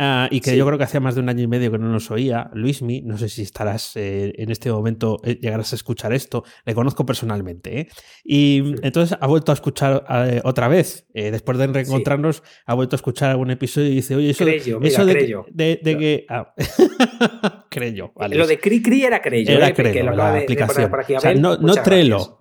ah, 0.00 0.26
y 0.32 0.40
que 0.40 0.50
Sí. 0.50 0.56
yo 0.56 0.66
creo 0.66 0.76
que 0.78 0.84
hacía 0.84 0.98
más 0.98 1.14
de 1.14 1.20
un 1.20 1.28
año 1.28 1.44
y 1.44 1.46
medio 1.46 1.70
que 1.70 1.78
no 1.78 1.86
nos 1.88 2.10
oía, 2.10 2.50
Luismi, 2.54 3.02
no 3.02 3.16
sé 3.18 3.28
si 3.28 3.42
estarás 3.42 3.94
eh, 3.96 4.32
en 4.36 4.50
este 4.50 4.72
momento, 4.72 5.18
eh, 5.22 5.38
llegarás 5.40 5.72
a 5.72 5.76
escuchar 5.76 6.12
esto, 6.12 6.42
le 6.64 6.74
conozco 6.74 7.06
personalmente, 7.06 7.80
¿eh? 7.80 7.88
y 8.24 8.62
Sí. 8.64 8.74
entonces 8.82 9.16
ha 9.20 9.26
vuelto 9.28 9.52
a 9.52 9.54
escuchar 9.54 10.04
eh, 10.26 10.40
otra 10.44 10.66
vez, 10.66 11.06
después 11.14 11.58
de 11.58 11.66
reencontrarnos, 11.68 12.42
ha 12.66 12.74
vuelto 12.74 12.96
a 12.96 12.98
escuchar 12.98 13.30
algún 13.30 13.50
episodio 13.50 13.88
y 13.88 13.96
dice, 13.96 14.16
oye, 14.16 14.30
eso, 14.30 14.44
Crello, 14.44 14.80
mira, 14.80 14.92
eso 14.94 15.04
de, 15.06 15.12
Crello. 15.12 15.46
de, 15.50 15.78
de 15.82 15.98
que... 15.98 16.26
Ah, 16.28 16.54
Crello, 17.70 18.12
vale. 18.16 18.36
Lo 18.36 18.46
de 18.46 18.58
Cri 18.58 18.82
Cri 18.82 19.04
era 19.04 19.20
Crello. 19.20 19.52
Era 19.52 19.72
Crello, 19.72 20.10
la 20.12 20.32
de- 20.32 20.40
de 20.40 20.46
poner 20.46 20.62
aplicación. 20.62 20.90
por 20.90 21.00
aquí 21.00 21.14
O 21.14 21.20
sea, 21.20 21.30
Abel. 21.30 21.42
no, 21.42 21.56
no 21.58 21.74
Trello. 21.74 22.36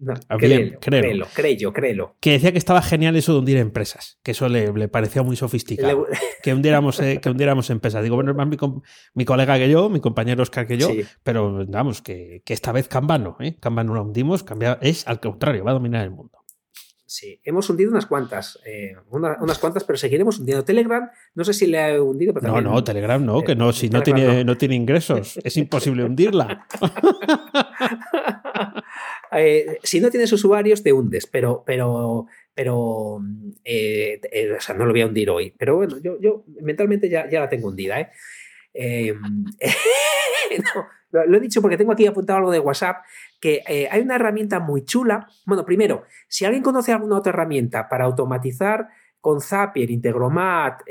No, 0.00 0.14
Ah, 0.28 0.36
Crello, 0.38 0.78
Crello. 1.72 2.16
Que 2.20 2.32
decía 2.32 2.50
que 2.52 2.58
estaba 2.58 2.82
genial 2.82 3.14
eso 3.16 3.32
de 3.32 3.38
hundir 3.38 3.56
empresas, 3.58 4.18
que 4.24 4.32
eso 4.32 4.48
le, 4.48 4.72
le 4.72 4.88
parecía 4.88 5.22
muy 5.22 5.36
sofisticado. 5.36 6.06
Le- 6.10 6.18
que 6.42 6.52
hundiéramos, 6.52 6.98
eh, 7.00 7.20
que 7.22 7.30
hundiéramos 7.30 7.70
empresas. 7.70 8.02
Digo, 8.02 8.16
bueno, 8.16 8.32
es 8.32 8.36
más 8.36 8.48
mi, 9.14 9.24
colega 9.24 9.56
que 9.56 9.70
yo, 9.70 9.88
mi 9.88 10.00
compañero 10.00 10.42
Oscar 10.42 10.66
que 10.66 10.76
yo, 10.78 10.88
Sí. 10.88 11.02
pero 11.22 11.64
vamos, 11.68 12.02
que, 12.02 12.42
que 12.44 12.52
esta 12.54 12.72
vez 12.72 12.88
Canva 12.88 13.18
no, 13.18 13.36
¿eh? 13.40 13.56
Canva 13.60 13.84
no 13.84 13.94
la 13.94 14.02
hundimos, 14.02 14.42
cambia, 14.42 14.78
es 14.82 15.06
al 15.06 15.20
contrario, 15.20 15.64
va 15.64 15.70
a 15.70 15.74
dominar 15.74 16.02
el 16.04 16.10
mundo. 16.10 16.38
Sí, 17.06 17.40
hemos 17.44 17.70
hundido 17.70 17.92
unas 17.92 18.06
cuantas, 18.06 18.58
eh, 18.66 18.94
una- 19.10 19.36
unas 19.40 19.58
cuantas, 19.58 19.84
pero 19.84 19.96
seguiremos 19.96 20.40
hundiendo. 20.40 20.64
Telegram, 20.64 21.08
no 21.36 21.44
sé 21.44 21.52
si 21.54 21.66
le 21.68 21.80
ha 21.80 22.02
hundido, 22.02 22.34
pero 22.34 22.48
No, 22.48 22.54
también- 22.54 22.72
no, 22.74 22.82
Telegram 22.82 23.24
no, 23.24 23.42
que 23.42 23.52
eh, 23.52 23.56
no, 23.56 23.72
si 23.72 23.88
no 23.88 24.02
Telegram 24.02 24.26
tiene, 24.32 24.44
no. 24.44 24.52
no 24.52 24.58
tiene 24.58 24.74
ingresos, 24.74 25.38
es 25.44 25.56
imposible 25.56 26.02
hundirla. 26.02 26.66
Eh, 29.36 29.78
si 29.82 30.00
no 30.00 30.10
tienes 30.10 30.32
usuarios, 30.32 30.82
te 30.82 30.92
hundes, 30.92 31.26
pero, 31.26 31.62
pero, 31.66 32.26
pero, 32.54 33.20
eh, 33.64 34.20
eh, 34.30 34.52
o 34.52 34.60
sea, 34.60 34.74
no 34.74 34.84
lo 34.84 34.92
voy 34.92 35.02
a 35.02 35.06
hundir 35.06 35.30
hoy. 35.30 35.54
Pero 35.58 35.76
bueno, 35.76 35.98
yo, 35.98 36.20
yo 36.20 36.44
mentalmente 36.60 37.08
ya, 37.08 37.28
ya 37.28 37.40
la 37.40 37.48
tengo 37.48 37.68
hundida, 37.68 38.00
¿eh? 38.00 39.14
No, 41.12 41.24
lo, 41.26 41.36
he 41.36 41.40
dicho 41.40 41.62
porque 41.62 41.76
tengo 41.76 41.92
aquí 41.92 42.06
apuntado 42.06 42.38
algo 42.38 42.50
de 42.50 42.60
WhatsApp, 42.60 43.04
que 43.40 43.62
hay 43.90 44.00
una 44.00 44.16
herramienta 44.16 44.60
muy 44.60 44.84
chula. 44.84 45.26
Bueno, 45.46 45.64
primero, 45.64 46.04
si 46.28 46.44
alguien 46.44 46.62
conoce 46.62 46.92
alguna 46.92 47.16
otra 47.16 47.30
herramienta 47.32 47.88
para 47.88 48.04
automatizar 48.04 48.88
con 49.20 49.40
Zapier, 49.40 49.90
Integromat, 49.90 50.82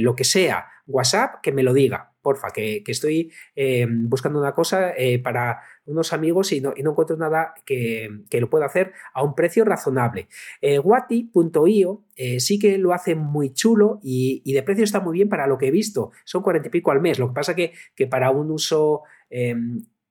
lo 0.00 0.14
que 0.14 0.24
sea, 0.24 0.66
WhatsApp, 0.86 1.40
que 1.42 1.52
me 1.52 1.62
lo 1.62 1.74
diga, 1.74 2.12
porfa, 2.22 2.50
que, 2.50 2.82
estoy 2.86 3.32
eh, 3.56 3.86
buscando 3.88 4.38
una 4.38 4.54
cosa 4.54 4.94
para 5.22 5.60
unos 5.86 6.12
amigos 6.12 6.52
y 6.52 6.60
no, 6.60 6.72
y 6.76 6.82
no 6.82 6.90
encuentro 6.90 7.16
nada 7.16 7.54
que, 7.64 8.08
que, 8.28 8.40
lo 8.40 8.48
pueda 8.50 8.66
hacer 8.66 8.92
a 9.14 9.22
un 9.22 9.34
precio 9.34 9.64
razonable. 9.64 10.28
Eh, 10.60 10.78
Wati.io 10.78 12.04
eh, 12.16 12.40
sí 12.40 12.58
que 12.58 12.78
lo 12.78 12.92
hace 12.92 13.14
muy 13.14 13.52
chulo 13.52 14.00
y, 14.02 14.42
y, 14.44 14.52
de 14.52 14.62
precio 14.62 14.84
está 14.84 15.00
muy 15.00 15.14
bien 15.14 15.28
para 15.28 15.46
lo 15.46 15.58
que 15.58 15.68
he 15.68 15.70
visto. 15.70 16.12
Son 16.24 16.42
cuarenta 16.42 16.68
y 16.68 16.70
pico 16.70 16.90
al 16.90 17.00
mes. 17.00 17.18
Lo 17.18 17.28
que 17.28 17.34
pasa 17.34 17.54
que, 17.54 17.72
que 17.94 18.06
para 18.06 18.30
un 18.30 18.50
uso 18.50 19.02
eh, 19.30 19.54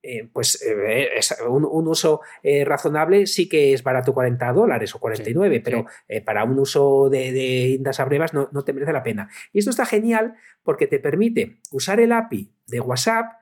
eh, 0.02 0.30
pues 0.32 0.62
eh, 0.62 1.08
es 1.18 1.36
un, 1.46 1.66
un, 1.66 1.86
uso 1.86 2.22
eh, 2.42 2.64
razonable 2.64 3.26
sí 3.26 3.50
que 3.50 3.74
es 3.74 3.82
barato 3.82 4.14
40 4.14 4.50
dólares 4.54 4.94
o 4.94 4.98
49, 4.98 5.56
sí, 5.56 5.62
pero 5.62 5.84
sí. 6.08 6.20
Para 6.20 6.44
un 6.44 6.58
uso 6.58 7.10
de, 7.10 7.32
de 7.32 7.68
indas 7.68 8.00
a 8.00 8.06
brevas 8.06 8.32
no, 8.32 8.48
no, 8.52 8.64
te 8.64 8.72
merece 8.72 8.94
la 8.94 9.02
pena. 9.02 9.28
Y 9.52 9.58
esto 9.58 9.70
está 9.70 9.84
genial 9.84 10.36
porque 10.62 10.86
te 10.86 11.00
permite 11.00 11.58
usar 11.70 12.00
el 12.00 12.12
API 12.12 12.50
de 12.66 12.80
WhatsApp 12.80 13.39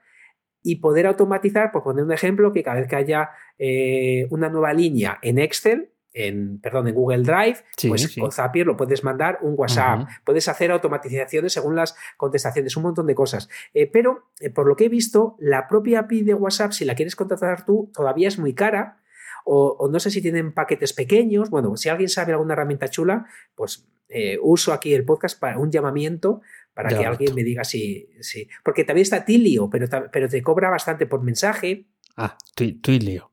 y 0.61 0.77
poder 0.77 1.07
automatizar, 1.07 1.71
por 1.71 1.83
poner 1.83 2.03
un 2.03 2.11
ejemplo, 2.11 2.51
que 2.51 2.63
cada 2.63 2.79
vez 2.79 2.87
que 2.87 2.95
haya 2.95 3.29
eh, 3.57 4.27
una 4.29 4.49
nueva 4.49 4.73
línea 4.73 5.19
en 5.21 5.39
Excel, 5.39 5.91
en, 6.13 6.59
perdón, 6.59 6.87
en 6.87 6.95
Google 6.95 7.23
Drive, 7.23 7.57
sí, 7.77 7.87
pues 7.87 8.01
sí. 8.01 8.19
con 8.19 8.31
Zapier 8.31 8.65
lo 8.65 8.75
puedes 8.75 9.03
mandar 9.03 9.39
un 9.41 9.53
WhatsApp, 9.57 9.99
uh 9.99 10.03
-huh. 10.03 10.19
puedes 10.25 10.47
hacer 10.47 10.71
automatizaciones 10.71 11.53
según 11.53 11.75
las 11.75 11.95
contestaciones, 12.17 12.75
un 12.77 12.83
montón 12.83 13.05
de 13.05 13.15
cosas. 13.15 13.47
Eh, 13.73 13.87
pero, 13.87 14.29
eh, 14.39 14.49
por 14.49 14.67
lo 14.67 14.75
que 14.75 14.85
he 14.85 14.89
visto, 14.89 15.35
la 15.39 15.67
propia 15.67 15.99
API 15.99 16.23
de 16.23 16.33
WhatsApp, 16.33 16.71
si 16.71 16.83
la 16.83 16.95
quieres 16.95 17.15
contratar 17.15 17.65
tú, 17.65 17.91
todavía 17.93 18.27
es 18.27 18.39
muy 18.39 18.53
cara. 18.53 18.97
O, 19.45 19.77
o 19.79 19.89
no 19.89 19.99
sé 19.99 20.11
si 20.11 20.21
tienen 20.21 20.53
paquetes 20.53 20.93
pequeños. 20.93 21.49
Bueno, 21.49 21.75
si 21.77 21.89
alguien 21.89 22.09
sabe 22.09 22.33
alguna 22.33 22.53
herramienta 22.53 22.89
chula, 22.89 23.25
pues 23.55 23.87
eh, 24.09 24.39
uso 24.41 24.73
aquí 24.73 24.93
el 24.95 25.05
podcast 25.05 25.39
para 25.39 25.59
un 25.59 25.71
llamamiento 25.71 26.41
para 26.73 26.91
ya 26.91 26.99
que 26.99 27.05
alguien 27.05 27.35
me 27.35 27.43
diga 27.43 27.63
si, 27.63 28.09
si. 28.21 28.47
Porque 28.63 28.83
también 28.83 29.03
está 29.03 29.25
Tilio, 29.25 29.69
pero, 29.69 29.87
pero 30.11 30.29
te 30.29 30.41
cobra 30.41 30.69
bastante 30.69 31.05
por 31.05 31.21
mensaje. 31.21 31.87
Ah, 32.17 32.37
Twilio. 32.55 33.31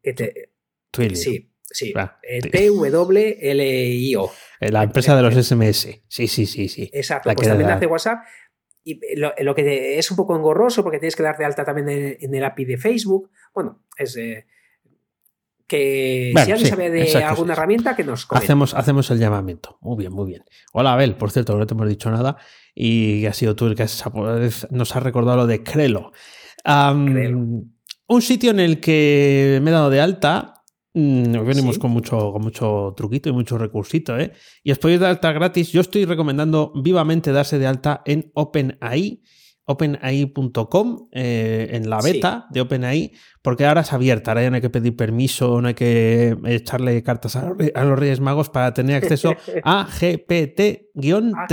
Twilio. 0.91 1.17
Sí, 1.17 1.53
Sí, 1.71 1.93
Ah, 1.97 2.19
eh, 2.23 2.41
T-W-L-I-O. 2.41 4.33
La 4.61 4.83
empresa 4.83 5.17
de 5.17 5.23
los 5.23 5.35
SMS. 5.35 6.01
Sí, 6.09 6.29
sí, 6.29 6.47
sí, 6.47 6.69
sí. 6.69 6.91
Exacto, 6.93 7.31
pues 7.35 7.49
también 7.49 7.71
hace 7.71 7.87
WhatsApp. 7.87 8.21
Y 8.85 9.01
lo, 9.17 9.35
lo, 9.41 9.55
que 9.55 9.99
es 9.99 10.11
un 10.11 10.17
poco 10.17 10.37
engorroso 10.37 10.85
porque 10.85 10.99
tienes 10.99 11.17
que 11.17 11.25
dar 11.25 11.37
de 11.37 11.45
alta 11.45 11.65
también 11.65 11.89
en, 11.89 12.17
en 12.21 12.35
el 12.35 12.45
API 12.45 12.65
de 12.65 12.79
Facebook. 12.79 13.31
Bueno, 13.53 13.85
es. 13.97 14.17
Eh, 14.17 14.47
que 15.67 16.31
bueno, 16.33 16.47
si 16.47 16.53
alguien 16.53 16.67
sí, 16.67 16.71
sabe 16.71 16.91
de 16.91 17.03
exacto, 17.03 17.29
alguna 17.29 17.55
sí. 17.55 17.59
herramienta, 17.59 17.97
que 17.97 18.05
nos 18.05 18.27
comente. 18.27 18.45
Hacemos, 18.45 18.75
hacemos 18.75 19.11
el 19.11 19.19
llamamiento. 19.19 19.79
Muy 19.81 19.97
bien, 19.97 20.13
muy 20.13 20.29
bien. 20.29 20.45
Hola, 20.73 20.93
Abel, 20.93 21.17
por 21.17 21.33
cierto, 21.33 21.59
no 21.59 21.67
te 21.67 21.75
hemos 21.75 21.89
dicho 21.89 22.09
nada. 22.11 22.37
Y 22.79 23.25
ha 23.25 23.33
sido 23.33 23.57
tú 23.57 23.67
el 23.67 23.75
que 23.75 23.85
has, 23.85 24.05
nos 24.71 24.95
has 24.95 25.03
recordado 25.03 25.39
lo 25.39 25.47
de 25.47 25.63
Crelo. 25.63 26.13
Um, 26.65 27.07
Crelo. 27.07 27.63
Un 28.09 28.23
sitio 28.23 28.53
en 28.53 28.61
el 28.61 28.79
que 28.79 29.59
me 29.63 29.71
he 29.71 29.73
dado 29.73 29.91
de 29.91 30.01
alta 30.01 30.57
nos 30.97 31.47
venimos 31.47 31.75
¿Sí? 31.75 31.81
con, 31.81 31.91
mucho, 31.91 32.33
con 32.33 32.41
mucho 32.41 32.95
truquito 32.97 33.29
y 33.29 33.33
mucho 33.33 33.59
recursito, 33.59 34.19
¿eh? 34.19 34.33
Y 34.63 34.73
os 34.73 34.79
podéis 34.79 35.01
dar 35.01 35.11
alta 35.11 35.31
gratis. 35.31 35.71
Yo 35.71 35.83
estoy 35.83 36.07
recomendando 36.07 36.73
vivamente 36.75 37.33
darse 37.33 37.59
de 37.59 37.67
alta 37.67 38.01
en 38.07 38.31
OpenAI, 38.33 39.21
openai.com 39.67 41.09
eh, 41.13 41.69
en 41.73 41.91
la 41.91 42.01
beta 42.01 42.47
de 42.51 42.63
OpenAI, 42.63 43.13
porque 43.43 43.67
ahora 43.67 43.83
es 43.83 43.93
abierta, 43.93 44.31
ahora 44.31 44.45
ya 44.45 44.51
no 44.51 44.57
hay 44.57 44.63
que 44.63 44.71
pedir 44.71 44.97
permiso, 44.97 45.61
no 45.61 45.69
hay 45.69 45.75
que 45.75 46.35
echarle 46.47 47.03
cartas 47.03 47.37
a, 47.37 47.53
los 47.85 47.99
Reyes 47.99 48.21
Magos 48.21 48.49
para 48.49 48.73
tener 48.73 48.97
acceso 48.97 49.35
a 49.65 49.87
GPT-3. 49.87 51.33
Ah, 51.37 51.47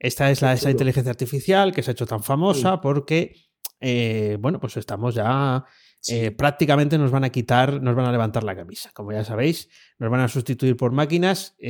Esta 0.00 0.30
es 0.30 0.40
la, 0.40 0.54
esa 0.54 0.70
inteligencia 0.70 1.10
artificial 1.10 1.72
que 1.72 1.82
se 1.82 1.90
ha 1.90 1.92
hecho 1.92 2.06
tan 2.06 2.22
famosa 2.22 2.80
porque, 2.80 3.36
eh, 3.80 4.38
bueno, 4.40 4.58
pues 4.58 4.78
estamos 4.78 5.14
ya 5.14 5.64
eh, 6.08 6.30
prácticamente 6.30 6.96
nos 6.96 7.10
van 7.10 7.24
a 7.24 7.30
quitar, 7.30 7.82
nos 7.82 7.94
van 7.94 8.06
a 8.06 8.12
levantar 8.12 8.42
la 8.42 8.56
camisa. 8.56 8.90
Como 8.94 9.12
ya 9.12 9.24
sabéis, 9.24 9.68
nos 9.98 10.10
van 10.10 10.20
a 10.20 10.28
sustituir 10.28 10.76
por 10.76 10.92
máquinas. 10.92 11.54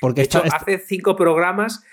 porque 0.00 0.24
de 0.24 0.38
hace 0.50 0.78
cinco 0.78 1.14
programas 1.14 1.84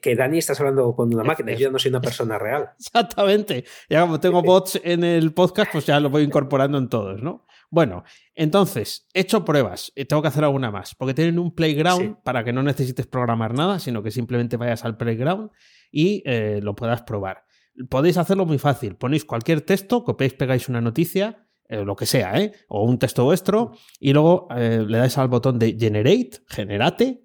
que, 0.00 0.14
Dani 0.16 0.38
estás 0.38 0.60
hablando 0.60 0.94
con 0.94 1.12
una 1.12 1.24
máquina 1.24 1.52
y 1.52 1.56
yo 1.56 1.70
no 1.70 1.78
soy 1.78 1.88
una 1.88 2.00
persona 2.00 2.38
real. 2.38 2.70
Exactamente. 2.78 3.64
Ya 3.88 4.02
como 4.02 4.20
tengo 4.20 4.42
bots 4.44 4.80
en 4.84 5.02
el 5.02 5.32
podcast, 5.32 5.72
pues 5.72 5.86
ya 5.86 5.98
lo 5.98 6.10
voy 6.10 6.22
incorporando 6.22 6.78
en 6.78 6.88
todos, 6.88 7.22
¿no? 7.22 7.46
Bueno, 7.72 8.04
entonces, 8.34 9.08
he 9.14 9.20
hecho 9.20 9.46
pruebas, 9.46 9.94
y 9.96 10.04
tengo 10.04 10.20
que 10.20 10.28
hacer 10.28 10.44
alguna 10.44 10.70
más, 10.70 10.94
porque 10.94 11.14
tienen 11.14 11.38
un 11.38 11.54
playground 11.54 12.18
para 12.22 12.44
que 12.44 12.52
no 12.52 12.62
necesites 12.62 13.06
programar 13.06 13.54
nada, 13.54 13.78
sino 13.78 14.02
que 14.02 14.10
simplemente 14.10 14.58
vayas 14.58 14.84
al 14.84 14.98
playground 14.98 15.50
y 15.90 16.22
eh, 16.26 16.60
lo 16.62 16.76
puedas 16.76 17.00
probar. 17.00 17.46
Podéis 17.88 18.18
hacerlo 18.18 18.44
muy 18.44 18.58
fácil, 18.58 18.96
ponéis 18.96 19.24
cualquier 19.24 19.62
texto, 19.62 20.04
copiáis, 20.04 20.34
pegáis 20.34 20.68
una 20.68 20.82
noticia 20.82 21.46
eh, 21.68 21.84
lo 21.84 21.96
que 21.96 22.04
sea, 22.04 22.38
¿eh? 22.38 22.52
o 22.68 22.84
un 22.84 22.98
texto 22.98 23.24
vuestro, 23.24 23.72
y 23.98 24.12
luego 24.12 24.46
eh, 24.54 24.84
le 24.86 24.98
dais 24.98 25.16
al 25.16 25.28
botón 25.28 25.58
de 25.58 25.74
Generate, 25.78 26.42
Generate, 26.46 27.22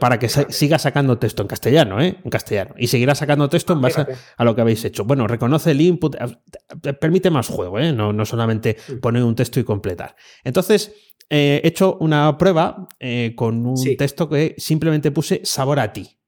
para 0.00 0.18
que 0.18 0.30
siga 0.30 0.78
sacando 0.78 1.18
texto 1.18 1.42
en 1.42 1.48
castellano, 1.48 2.00
¿eh? 2.00 2.16
en 2.24 2.30
castellano, 2.30 2.74
y 2.78 2.86
seguirá 2.86 3.14
sacando 3.14 3.50
texto 3.50 3.74
en 3.74 3.82
base 3.82 4.06
a, 4.36 4.44
lo 4.44 4.54
que 4.54 4.62
habéis 4.62 4.82
hecho. 4.86 5.04
Bueno, 5.04 5.26
reconoce 5.26 5.72
el 5.72 5.80
input, 5.82 6.16
permite 6.98 7.28
más 7.28 7.48
juego, 7.48 7.78
no, 7.78 8.14
no, 8.14 8.24
solamente 8.24 8.78
poner 9.02 9.22
un 9.22 9.34
texto 9.34 9.60
y 9.60 9.64
completar. 9.64 10.16
Entonces, 10.42 10.94
he 11.28 11.60
hecho 11.62 11.98
una 12.00 12.38
prueba 12.38 12.88
con 13.34 13.66
un 13.66 13.96
texto 13.98 14.28
que 14.28 14.54
simplemente 14.56 15.10
puse 15.10 15.42
sabor 15.44 15.80
a 15.80 15.92
ti. 15.92 16.18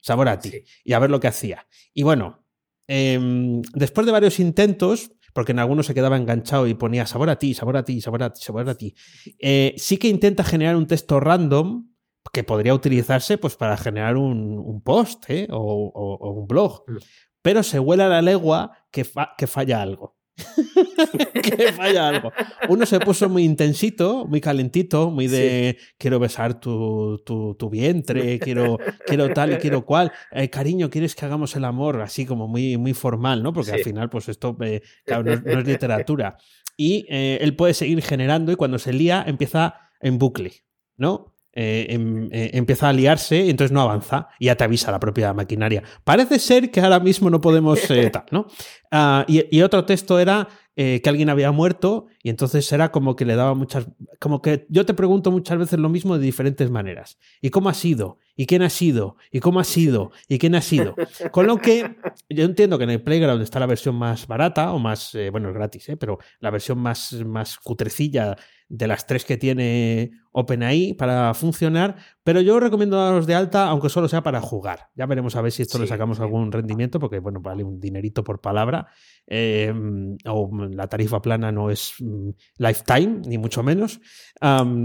Sabor 0.00 0.28
a 0.28 0.38
ti. 0.38 0.64
Y 0.84 0.92
a 0.92 1.00
ver 1.00 1.10
lo 1.10 1.18
que 1.18 1.28
hacía. 1.28 1.66
Y 1.92 2.04
bueno, 2.04 2.44
em, 2.86 3.62
después 3.74 4.06
de 4.06 4.12
varios 4.12 4.38
intentos, 4.38 5.12
porque 5.32 5.52
en 5.52 5.58
algunos 5.58 5.86
se 5.86 5.94
quedaba 5.94 6.16
enganchado 6.16 6.66
y 6.66 6.74
ponía 6.74 7.06
sabor 7.06 7.30
a 7.30 7.38
ti, 7.38 7.54
sabor 7.54 7.76
a 7.76 7.84
ti, 7.84 8.00
sabor 8.00 8.22
a 8.22 8.32
ti, 8.32 8.42
sabor 8.42 8.68
a 8.68 8.74
ti. 8.74 8.94
Eh, 9.38 9.74
sí 9.76 9.96
que 9.98 10.08
intenta 10.08 10.44
generar 10.44 10.76
un 10.76 10.86
texto 10.86 11.20
random 11.20 11.88
que 12.32 12.44
podría 12.44 12.74
utilizarse 12.74 13.38
pues, 13.38 13.56
para 13.56 13.76
generar 13.76 14.16
un, 14.16 14.80
post 14.84 15.24
¿eh? 15.28 15.48
o, 15.50 16.32
un 16.40 16.46
blog, 16.46 16.84
mm. 16.86 16.96
pero 17.42 17.62
se 17.62 17.78
huele 17.78 18.04
a 18.04 18.08
la 18.08 18.22
legua 18.22 18.72
que, 18.90 19.06
que 19.36 19.46
falla 19.46 19.82
algo. 19.82 20.16
que 21.42 21.72
falla 21.72 22.08
algo. 22.08 22.32
Uno 22.68 22.86
se 22.86 23.00
puso 23.00 23.28
muy 23.28 23.44
intensito, 23.44 24.26
muy 24.26 24.40
calentito, 24.40 25.10
muy 25.10 25.26
de 25.26 25.78
quiero 25.98 26.18
besar 26.18 26.60
tu, 26.60 27.18
tu, 27.24 27.70
vientre, 27.70 28.38
quiero, 28.38 28.78
quiero 29.06 29.32
tal 29.32 29.54
y 29.54 29.56
quiero 29.56 29.84
cual. 29.84 30.12
Eh, 30.30 30.48
cariño, 30.50 30.90
¿quieres 30.90 31.14
que 31.14 31.24
hagamos 31.24 31.56
el 31.56 31.64
amor? 31.64 32.00
Así 32.00 32.26
como 32.26 32.48
muy, 32.48 32.76
muy 32.76 32.94
formal, 32.94 33.42
¿no? 33.42 33.52
Porque 33.52 33.72
al 33.72 33.80
final, 33.80 34.10
pues 34.10 34.28
esto 34.28 34.56
eh, 34.60 34.82
no, 35.06 35.32
es 35.32 35.66
literatura. 35.66 36.36
Y 36.76 37.06
eh, 37.08 37.38
él 37.40 37.54
puede 37.56 37.74
seguir 37.74 38.02
generando 38.02 38.52
y 38.52 38.56
cuando 38.56 38.78
se 38.78 38.92
lía 38.92 39.24
empieza 39.26 39.90
en 40.00 40.18
bucle, 40.18 40.64
¿no? 40.96 41.31
Eh, 41.54 41.86
em, 41.90 42.30
eh, 42.32 42.50
empieza 42.54 42.88
a 42.88 42.94
liarse 42.94 43.44
y 43.44 43.50
entonces 43.50 43.72
no 43.72 43.82
avanza 43.82 44.28
y 44.38 44.46
ya 44.46 44.56
te 44.56 44.64
avisa 44.64 44.90
la 44.90 44.98
propia 44.98 45.34
maquinaria. 45.34 45.82
Parece 46.02 46.38
ser 46.38 46.70
que 46.70 46.80
ahora 46.80 46.98
mismo 46.98 47.28
no 47.28 47.42
podemos 47.42 47.78
eh, 47.90 48.08
tal, 48.12 48.24
¿no? 48.30 48.46
Ah, 48.90 49.26
y, 49.28 49.60
otro 49.60 49.84
texto 49.84 50.18
era 50.18 50.48
que 50.74 51.02
alguien 51.04 51.28
había 51.28 51.52
muerto 51.52 52.06
y 52.22 52.30
entonces 52.30 52.72
era 52.72 52.90
como 52.90 53.14
que 53.14 53.26
le 53.26 53.36
daba 53.36 53.52
muchas... 53.54 53.86
Como 54.18 54.40
que 54.40 54.66
yo 54.70 54.86
te 54.86 54.94
pregunto 54.94 55.30
muchas 55.30 55.58
veces 55.58 55.78
lo 55.78 55.90
mismo 55.90 56.16
de 56.16 56.24
diferentes 56.24 56.70
maneras. 56.70 57.18
¿Y 57.42 57.50
cómo 57.50 57.68
ha 57.68 57.74
sido? 57.74 58.18
¿Y 58.36 58.46
quién 58.46 58.62
ha 58.62 58.70
sido? 58.70 59.16
¿Y 59.30 59.40
cómo 59.40 59.60
ha 59.60 59.64
sido? 59.64 60.12
¿Y 60.28 60.38
quién 60.38 60.54
ha 60.54 60.62
sido? 60.62 60.94
Con 61.30 61.46
lo 61.46 61.58
que 61.58 61.94
yo 62.30 62.44
entiendo 62.44 62.78
que 62.78 62.84
en 62.84 62.90
el 62.90 63.02
Playground 63.02 63.42
está 63.42 63.60
la 63.60 63.66
versión 63.66 63.96
más 63.96 64.26
barata 64.26 64.72
o 64.72 64.78
más, 64.78 65.14
bueno, 65.30 65.50
es 65.50 65.54
gratis, 65.54 65.90
pero 66.00 66.18
la 66.40 66.50
versión 66.50 66.78
más, 66.78 67.12
más 67.12 67.58
cutrecilla 67.58 68.34
de 68.72 68.86
las 68.86 69.06
tres 69.06 69.26
que 69.26 69.36
tiene 69.36 70.12
OpenAI 70.32 70.94
para 70.94 71.34
funcionar, 71.34 71.96
pero 72.24 72.40
yo 72.40 72.58
recomiendo 72.58 72.96
daros 72.96 73.26
de 73.26 73.34
alta, 73.34 73.68
aunque 73.68 73.90
solo 73.90 74.08
sea 74.08 74.22
para 74.22 74.40
jugar. 74.40 74.88
Ya 74.94 75.04
veremos 75.04 75.36
a 75.36 75.42
ver 75.42 75.52
si 75.52 75.60
esto 75.60 75.78
le 75.78 75.86
sacamos 75.86 76.20
algún 76.20 76.50
rendimiento, 76.50 76.98
porque 76.98 77.18
bueno, 77.18 77.40
vale 77.42 77.64
un 77.64 77.78
dinerito 77.78 78.24
por 78.24 78.40
palabra, 78.40 78.86
em, 79.26 80.16
o 80.24 80.50
la 80.70 80.88
tarifa 80.88 81.20
plana 81.20 81.52
no 81.52 81.68
es 81.68 81.96
mm, 82.00 82.30
lifetime, 82.56 83.20
ni 83.26 83.36
mucho 83.36 83.62
menos. 83.62 84.00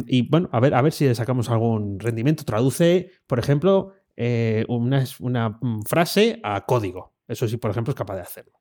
y 0.05 0.27
bueno, 0.29 0.49
a 0.51 0.59
ver, 0.59 0.73
a 0.73 0.81
ver 0.81 0.91
si 0.91 1.05
le 1.05 1.15
sacamos 1.15 1.49
algún 1.49 1.97
rendimiento. 1.97 2.43
Traduce, 2.43 3.11
por 3.25 3.39
ejemplo, 3.39 3.93
eh, 4.17 4.65
una, 4.67 5.05
una 5.21 5.57
mm, 5.61 5.83
frase 5.83 6.41
a 6.43 6.65
código. 6.65 7.13
Eso 7.25 7.47
sí, 7.47 7.55
por 7.55 7.71
ejemplo, 7.71 7.91
es 7.91 7.97
capaz 7.97 8.15
de 8.15 8.21
hacerlo. 8.21 8.56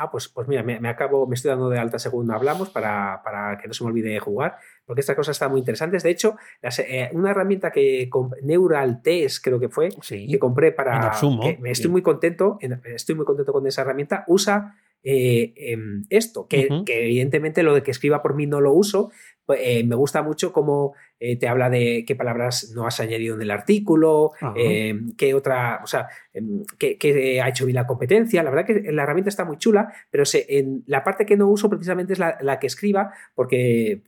Ah, 0.00 0.10
pues, 0.10 0.28
pues 0.28 0.48
mira, 0.48 0.62
me, 0.62 0.88
acabo, 0.88 1.26
me 1.26 1.34
estoy 1.34 1.50
dando 1.50 1.68
de 1.68 1.78
alta 1.78 1.98
según 1.98 2.30
hablamos 2.30 2.70
para, 2.70 3.20
que 3.60 3.68
no 3.68 3.74
se 3.74 3.84
me 3.84 3.90
olvide 3.90 4.18
jugar, 4.18 4.56
porque 4.86 5.00
esta 5.00 5.14
cosa 5.14 5.30
está 5.30 5.46
muy 5.50 5.58
interesante. 5.58 5.98
De 5.98 6.08
hecho, 6.08 6.36
eh, 6.62 7.10
una 7.12 7.32
herramienta 7.32 7.70
que 7.70 8.08
Neural 8.42 9.02
Test, 9.02 9.44
creo 9.44 9.60
que 9.60 9.68
fue, 9.68 9.90
que 10.08 10.38
compré 10.38 10.72
para. 10.72 11.12
me 11.58 11.70
estoy 11.70 11.90
muy 11.90 12.00
contento, 12.00 12.58
estoy 12.84 13.14
muy 13.14 13.26
contento 13.26 13.52
con 13.52 13.66
esa 13.66 13.82
herramienta. 13.82 14.24
Usa 14.26 14.74
eh, 15.02 15.52
em, 15.56 16.04
esto, 16.08 16.46
que, 16.46 16.68
evidentemente 16.86 17.62
lo 17.62 17.74
de 17.74 17.82
que 17.82 17.90
escriba 17.90 18.22
por 18.22 18.34
mí 18.34 18.46
no 18.46 18.62
lo 18.62 18.72
uso, 18.72 19.10
pues, 19.44 19.60
eh, 19.62 19.84
me 19.84 19.96
gusta 19.96 20.22
mucho 20.22 20.52
cómo 20.52 20.94
eh, 21.20 21.36
te 21.36 21.46
habla 21.46 21.70
de 21.70 22.04
qué 22.06 22.16
palabras 22.16 22.72
no 22.74 22.86
has 22.86 22.98
añadido 22.98 23.36
en 23.36 23.42
el 23.42 23.50
artículo, 23.50 24.32
em, 24.56 25.14
qué 25.16 25.34
otra, 25.34 25.80
o 25.84 25.86
sea, 25.86 26.08
em, 26.32 26.64
qué, 26.78 27.40
ha 27.40 27.48
hecho 27.48 27.66
bien 27.66 27.76
la 27.76 27.86
competencia. 27.86 28.42
La 28.42 28.50
verdad 28.50 28.66
que 28.66 28.90
la 28.90 29.04
herramienta 29.04 29.28
está 29.28 29.44
muy 29.44 29.58
chula, 29.58 29.92
pero 30.10 30.24
en 30.32 30.82
la 30.86 31.04
parte 31.04 31.26
que 31.26 31.36
no 31.36 31.48
uso 31.48 31.70
precisamente 31.70 32.14
es 32.14 32.18
la 32.18 32.58
que 32.58 32.66
escriba, 32.66 33.12
porque 33.34 34.02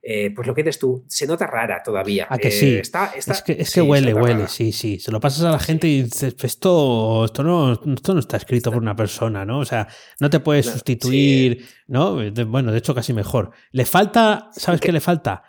eh, 0.00 0.30
pues 0.34 0.46
lo 0.46 0.54
que 0.54 0.62
dices 0.62 0.78
tú, 0.78 1.04
se 1.08 1.26
nota 1.26 1.46
rara 1.46 1.82
todavía. 1.84 2.26
Ah, 2.30 2.38
que 2.38 2.50
sí. 2.50 2.76
Eh, 2.76 2.80
es 2.80 3.42
que, 3.42 3.52
es 3.58 3.74
que 3.74 3.82
huele, 3.82 4.14
huele, 4.14 4.46
sí, 4.46 4.70
sí. 4.70 4.98
Se 5.00 5.10
lo 5.10 5.18
pasas 5.18 5.44
a 5.44 5.50
la 5.50 5.58
gente 5.58 5.88
y 5.88 6.04
dices, 6.04 6.36
esto, 6.42 7.24
esto, 7.24 7.42
no, 7.42 7.72
esto 7.72 8.14
no 8.14 8.20
está 8.20 8.36
escrito 8.36 8.70
por 8.70 8.80
una 8.80 8.94
persona, 8.94 9.44
¿no? 9.44 9.58
O 9.58 9.64
sea, 9.64 9.88
no 10.20 10.30
te 10.30 10.38
puedes 10.38 10.66
sustituir, 10.66 11.66
¿no? 11.88 12.18
Bueno, 12.46 12.70
de 12.70 12.78
hecho, 12.78 12.94
casi 12.94 13.12
mejor. 13.12 13.50
Le 13.72 13.84
falta, 13.84 14.50
¿sabes 14.52 14.80
qué, 14.80 14.92
le 14.92 15.00
falta? 15.00 15.42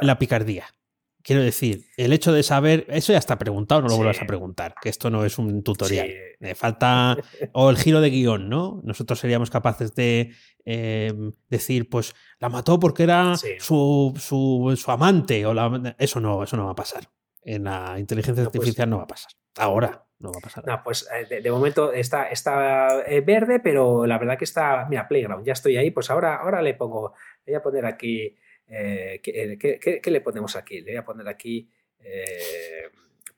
La 0.00 0.18
picardía. 0.18 0.66
Quiero 1.26 1.42
decir, 1.42 1.86
el 1.96 2.12
hecho 2.12 2.32
de 2.32 2.44
saber, 2.44 2.86
eso 2.88 3.12
ya 3.12 3.18
está 3.18 3.36
preguntado, 3.36 3.82
no 3.82 3.88
lo 3.88 3.96
vuelvas 3.96 4.22
a 4.22 4.26
preguntar, 4.26 4.76
que 4.80 4.88
esto 4.88 5.10
no 5.10 5.24
es 5.24 5.38
un 5.38 5.64
tutorial. 5.64 6.08
Me 6.38 6.54
falta, 6.54 7.16
o 7.52 7.68
el 7.68 7.76
giro 7.78 8.00
de 8.00 8.10
guion, 8.10 8.48
¿no? 8.48 8.80
Nosotros 8.84 9.18
seríamos 9.18 9.50
capaces 9.50 9.92
de 9.96 10.32
em, 10.64 11.32
decir, 11.48 11.90
pues 11.90 12.14
la 12.38 12.48
mató 12.48 12.78
porque 12.78 13.02
era 13.02 13.34
su, 13.58 14.14
su, 14.16 14.90
amante, 14.90 15.44
o 15.46 15.52
la, 15.52 15.96
eso 15.98 16.20
no, 16.20 16.44
eso 16.44 16.56
no 16.56 16.66
va 16.66 16.70
a 16.70 16.76
pasar. 16.76 17.08
En 17.42 17.64
la 17.64 17.98
inteligencia 17.98 18.44
pues 18.44 18.54
artificial 18.54 18.88
no 18.88 18.98
va 18.98 19.02
a 19.02 19.08
pasar. 19.08 19.32
Ahora 19.56 20.06
no 20.20 20.30
va 20.30 20.38
a 20.38 20.42
pasar. 20.42 20.64
No, 20.64 20.80
pues 20.84 21.08
eh, 21.12 21.40
de, 21.40 21.50
momento 21.50 21.92
está, 21.92 22.28
está 22.28 23.00
eh, 23.04 23.20
verde, 23.20 23.58
pero 23.58 24.06
la 24.06 24.18
verdad 24.18 24.38
que 24.38 24.44
está, 24.44 24.86
mira, 24.88 25.08
Playground, 25.08 25.44
ya 25.44 25.54
estoy 25.54 25.76
ahí, 25.76 25.90
pues 25.90 26.08
ahora, 26.08 26.36
ahora 26.36 26.62
le 26.62 26.74
pongo, 26.74 27.14
voy 27.44 27.54
a 27.56 27.62
poner 27.62 27.84
aquí 27.84 28.36
eh, 28.68 29.20
eh, 29.24 30.00
¿qué, 30.02 30.10
le 30.10 30.20
ponemos 30.20 30.56
aquí? 30.56 30.80
Le 30.80 30.92
voy 30.92 30.96
a 30.96 31.04
poner 31.04 31.28
aquí 31.28 31.68
eh, 32.00 32.90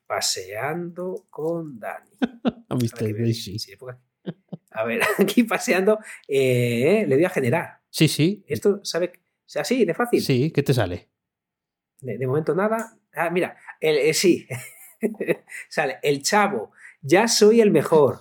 paseando 0.05 1.27
con 1.29 1.79
Dani. 1.79 2.09
a 4.71 4.83
ver, 4.83 5.01
aquí 5.19 5.43
paseando, 5.43 5.99
le 6.27 7.07
doy 7.07 7.25
a 7.25 7.29
generar. 7.29 7.79
Sí, 7.89 8.07
sí. 8.07 8.43
Esto, 8.47 8.81
¿sabe? 8.83 9.13
¿Así 9.55 9.85
de 9.85 9.93
fácil? 9.93 10.21
Sí, 10.21 10.51
¿qué 10.51 10.63
te 10.63 10.73
sale? 10.73 11.09
De, 12.01 12.27
momento 12.27 12.55
nada. 12.55 12.97
Ah, 13.13 13.29
mira, 13.29 13.57
el, 13.79 14.13
sí. 14.13 14.47
sale, 15.69 15.97
el 16.03 16.21
chavo, 16.21 16.71
ya 17.01 17.27
soy 17.27 17.61
el 17.61 17.71
mejor. 17.71 18.19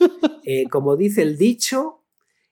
como 0.70 0.96
dice 0.96 1.22
el 1.22 1.36
dicho, 1.36 2.04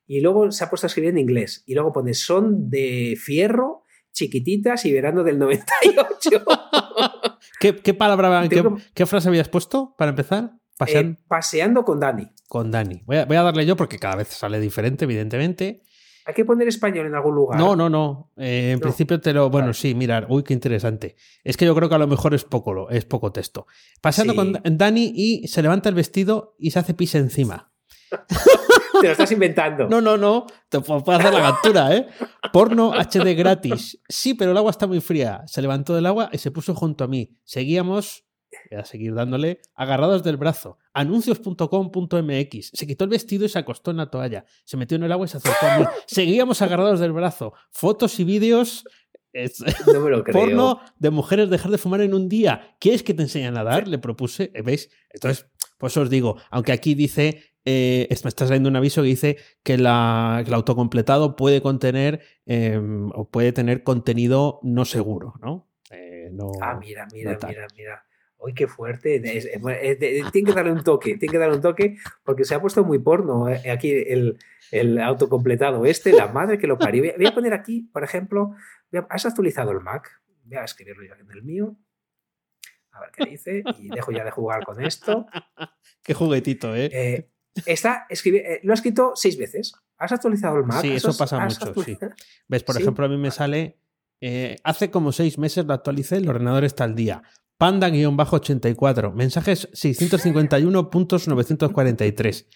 y 0.06 0.20
luego 0.20 0.50
se 0.52 0.64
ha 0.64 0.70
puesto 0.70 0.86
a 0.86 0.88
escribir 0.88 1.10
en 1.10 1.18
inglés. 1.18 1.64
Y 1.66 1.74
luego 1.74 1.92
pone, 1.92 2.14
son 2.14 2.70
de 2.70 3.18
fierro 3.18 3.85
chiquititas 4.16 4.84
y 4.86 4.92
verano 4.92 5.22
del 5.22 5.38
98. 5.38 6.44
¿Qué, 7.60 7.76
qué 7.76 7.94
palabra, 7.94 8.48
qué, 8.94 9.06
frase 9.06 9.28
habías 9.28 9.48
puesto 9.48 9.94
para 9.96 10.10
empezar? 10.10 10.52
Eh, 10.86 11.16
paseando 11.28 11.84
con 11.84 12.00
Dani. 12.00 12.28
Con 12.48 12.70
Dani. 12.70 13.02
Voy 13.06 13.16
a, 13.16 13.26
darle 13.26 13.64
yo 13.64 13.76
porque 13.76 13.98
cada 13.98 14.16
vez 14.16 14.28
sale 14.28 14.58
diferente, 14.58 15.04
evidentemente. 15.04 15.82
Hay 16.24 16.34
que 16.34 16.44
poner 16.44 16.66
español 16.66 17.06
en 17.06 17.14
algún 17.14 17.34
lugar. 17.34 17.58
No, 17.58 17.76
no, 17.76 17.88
no. 17.88 18.32
Eh, 18.36 18.72
en 18.72 18.80
principio 18.80 19.20
te 19.20 19.32
lo. 19.32 19.48
Bueno, 19.48 19.72
sí, 19.72 19.94
mirar. 19.94 20.26
Uy, 20.28 20.42
qué 20.42 20.54
interesante. 20.54 21.16
Es 21.44 21.56
que 21.56 21.64
yo 21.64 21.74
creo 21.74 21.88
que 21.88 21.94
a 21.94 21.98
lo 21.98 22.08
mejor 22.08 22.34
es 22.34 22.44
poco, 22.44 22.90
es 22.90 23.04
poco 23.04 23.32
texto. 23.32 23.66
Pasando 24.00 24.34
con 24.34 24.60
Dani 24.64 25.12
y 25.14 25.46
se 25.46 25.62
levanta 25.62 25.88
el 25.88 25.94
vestido 25.94 26.56
y 26.58 26.72
se 26.72 26.80
hace 26.80 26.94
pis 26.94 27.14
encima. 27.14 27.70
Te 29.00 29.06
lo 29.06 29.12
estás 29.12 29.32
inventando. 29.32 29.88
No, 29.88 30.00
no, 30.00 30.16
no. 30.16 30.46
Te 30.68 30.80
puedo 30.80 31.02
hacer 31.12 31.32
la 31.32 31.40
captura, 31.40 31.94
¿eh? 31.94 32.06
Porno 32.52 32.92
HD 32.92 33.34
gratis. 33.36 34.00
Sí, 34.08 34.34
pero 34.34 34.50
el 34.52 34.56
agua 34.56 34.70
está 34.70 34.86
muy 34.86 35.00
fría. 35.00 35.42
Se 35.46 35.62
levantó 35.62 35.94
del 35.94 36.06
agua 36.06 36.28
y 36.32 36.38
se 36.38 36.50
puso 36.50 36.74
junto 36.74 37.04
a 37.04 37.08
mí. 37.08 37.36
Seguíamos 37.44 38.26
a 38.76 38.84
seguir 38.84 39.14
dándole, 39.14 39.60
agarrados 39.74 40.22
del 40.22 40.36
brazo. 40.36 40.78
Anuncios.com.mx. 40.92 42.70
Se 42.72 42.86
quitó 42.86 43.04
el 43.04 43.10
vestido 43.10 43.44
y 43.44 43.48
se 43.48 43.58
acostó 43.58 43.90
en 43.90 43.98
la 43.98 44.10
toalla. 44.10 44.44
Se 44.64 44.76
metió 44.76 44.96
en 44.96 45.04
el 45.04 45.12
agua 45.12 45.26
y 45.26 45.28
se 45.28 45.36
acercó 45.36 45.66
a 45.66 45.78
mí. 45.78 45.84
Seguíamos 46.06 46.62
agarrados 46.62 47.00
del 47.00 47.12
brazo. 47.12 47.52
Fotos 47.70 48.18
y 48.20 48.24
vídeos. 48.24 48.84
Porno 50.32 50.80
de 50.98 51.10
mujeres 51.10 51.50
dejar 51.50 51.70
de 51.70 51.78
fumar 51.78 52.00
en 52.00 52.14
un 52.14 52.28
día. 52.28 52.74
¿Quieres 52.80 53.02
que 53.02 53.12
te 53.12 53.22
enseñe 53.22 53.46
a 53.46 53.50
nadar? 53.50 53.86
Le 53.86 53.98
propuse. 53.98 54.50
¿Veis? 54.64 54.88
Entonces, 55.10 55.46
pues 55.78 55.94
os 55.96 56.08
digo, 56.08 56.36
aunque 56.50 56.72
aquí 56.72 56.94
dice 56.94 57.55
eh, 57.66 58.06
me 58.08 58.28
está 58.28 58.46
saliendo 58.46 58.68
un 58.68 58.76
aviso 58.76 59.02
que 59.02 59.08
dice 59.08 59.36
que, 59.64 59.76
la, 59.76 60.42
el 60.46 60.54
autocompletado 60.54 61.34
puede 61.34 61.60
contener 61.60 62.20
em, 62.46 63.10
o 63.12 63.28
puede 63.28 63.52
tener 63.52 63.82
contenido 63.82 64.60
no 64.62 64.84
seguro, 64.84 65.34
¿no? 65.42 65.68
Eh, 65.90 66.30
ah, 66.62 66.78
mira, 66.80 67.08
mira, 67.12 67.36
mira, 67.46 67.66
mira. 67.76 68.04
Uy, 68.38 68.54
qué 68.54 68.68
fuerte. 68.68 69.18
tiene 69.20 70.46
que 70.46 70.52
darle 70.52 70.72
un 70.72 70.84
toque, 70.84 71.16
tiene 71.16 71.32
que 71.32 71.38
darle 71.38 71.56
un 71.56 71.62
toque 71.62 71.96
porque 72.22 72.44
se 72.44 72.54
ha 72.54 72.60
puesto 72.60 72.84
muy 72.84 73.00
porno 73.00 73.48
eh, 73.48 73.70
aquí 73.70 73.90
el, 73.90 74.38
el 74.70 75.00
autocompletado 75.00 75.86
este, 75.86 76.12
la 76.12 76.28
madre 76.28 76.58
que 76.58 76.68
lo 76.68 76.78
parió. 76.78 77.02
Voy 77.16 77.26
a 77.26 77.34
poner 77.34 77.52
aquí, 77.52 77.90
por 77.92 78.04
ejemplo, 78.04 78.54
¿has 79.08 79.26
actualizado 79.26 79.72
el 79.72 79.80
Mac? 79.80 80.22
Voy 80.44 80.58
a 80.58 80.64
escribirlo 80.64 81.04
yo 81.04 81.14
en 81.14 81.30
el 81.32 81.42
mío. 81.42 81.76
A 82.92 83.00
ver 83.00 83.10
qué 83.10 83.24
dice. 83.24 83.64
Y 83.78 83.88
dejo 83.88 84.12
ya 84.12 84.24
de 84.24 84.30
jugar 84.30 84.64
con 84.64 84.82
esto. 84.84 85.26
Qué 86.02 86.14
juguetito, 86.14 86.74
¿eh? 86.74 86.88
eh 86.92 87.30
está, 87.64 88.06
escribe, 88.10 88.54
eh, 88.54 88.60
lo 88.62 88.72
ha 88.72 88.74
escrito 88.74 89.12
seis 89.14 89.38
veces. 89.38 89.72
¿Has 89.98 90.12
actualizado 90.12 90.58
el 90.58 90.64
Mac? 90.64 90.82
Sí, 90.82 90.92
eso 90.92 91.16
pasa 91.16 91.38
mucho, 91.38 91.72
sí. 91.82 91.96
¿Ves? 92.48 92.62
Por 92.62 92.80
ejemplo, 92.80 93.06
a 93.06 93.08
mí 93.08 93.16
me 93.16 93.30
sale... 93.30 93.78
hace 94.62 94.90
como 94.90 95.12
seis 95.12 95.38
meses 95.38 95.64
lo 95.64 95.72
actualicé, 95.72 96.16
el 96.16 96.28
ordenador 96.28 96.64
está 96.64 96.84
al 96.84 96.94
día. 96.94 97.22
Panda-84. 97.58 99.14
Mensajes 99.14 99.70
651.943. 99.72 102.46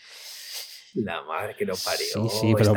La 0.95 1.23
madre 1.23 1.55
que 1.57 1.65
lo 1.65 1.75
parió. 1.77 2.29
Sí, 2.29 2.39
sí, 2.41 2.53
pero 2.57 2.75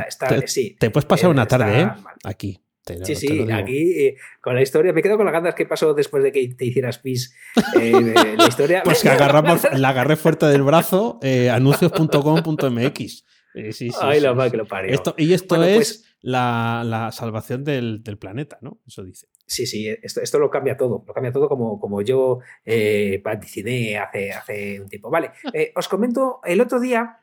te, 0.79 0.91
puedes 0.91 1.05
pasar 1.05 1.29
una 1.29 1.47
tarde, 1.47 1.81
¿eh? 1.81 1.91
Aquí. 2.23 2.62
Sí, 3.03 3.15
sí, 3.15 3.51
aquí 3.51 4.07
eh, 4.07 4.17
con 4.41 4.55
la 4.55 4.61
historia, 4.61 4.93
me 4.93 5.01
quedo 5.01 5.17
con 5.17 5.25
las 5.25 5.33
ganas 5.33 5.55
que 5.55 5.65
pasó 5.65 5.93
después 5.93 6.23
de 6.23 6.31
que 6.31 6.47
te 6.55 6.65
hicieras 6.65 6.99
pis. 6.99 7.35
Eh, 7.79 8.13
la 8.37 8.47
historia. 8.47 8.83
pues 8.83 9.01
que 9.01 9.09
agarramos, 9.09 9.67
la 9.73 9.89
agarré 9.89 10.15
fuerte 10.15 10.45
del 10.45 10.63
brazo, 10.63 11.19
anuncios.com.mx. 11.51 13.25
Sí, 13.53 13.71
sí, 13.71 13.89
Ay, 14.01 14.19
la 14.19 14.33
madre 14.33 14.51
que 14.51 14.57
lo 14.57 14.65
parió. 14.65 14.99
y 15.17 15.33
esto 15.33 15.63
es 15.63 15.75
pues 15.75 16.17
la, 16.21 17.09
salvación 17.11 17.63
del, 17.63 18.01
planeta, 18.19 18.57
¿no? 18.61 18.81
Eso 18.87 19.03
dice. 19.03 19.27
Sí, 19.45 19.67
sí, 19.67 19.87
esto, 20.01 20.21
esto 20.21 20.39
lo 20.39 20.49
cambia 20.49 20.75
todo, 20.75 21.03
lo 21.05 21.13
cambia 21.13 21.31
todo 21.31 21.47
como, 21.47 21.79
como 21.79 22.01
yo 22.01 22.39
eh, 22.65 23.21
vaticiné 23.23 23.97
hace, 23.97 24.31
hace 24.31 24.81
un 24.81 24.89
tiempo. 24.89 25.09
Vale, 25.09 25.31
eh, 25.53 25.71
os 25.75 25.87
comento, 25.87 26.39
el 26.45 26.61
otro 26.61 26.79
día 26.79 27.19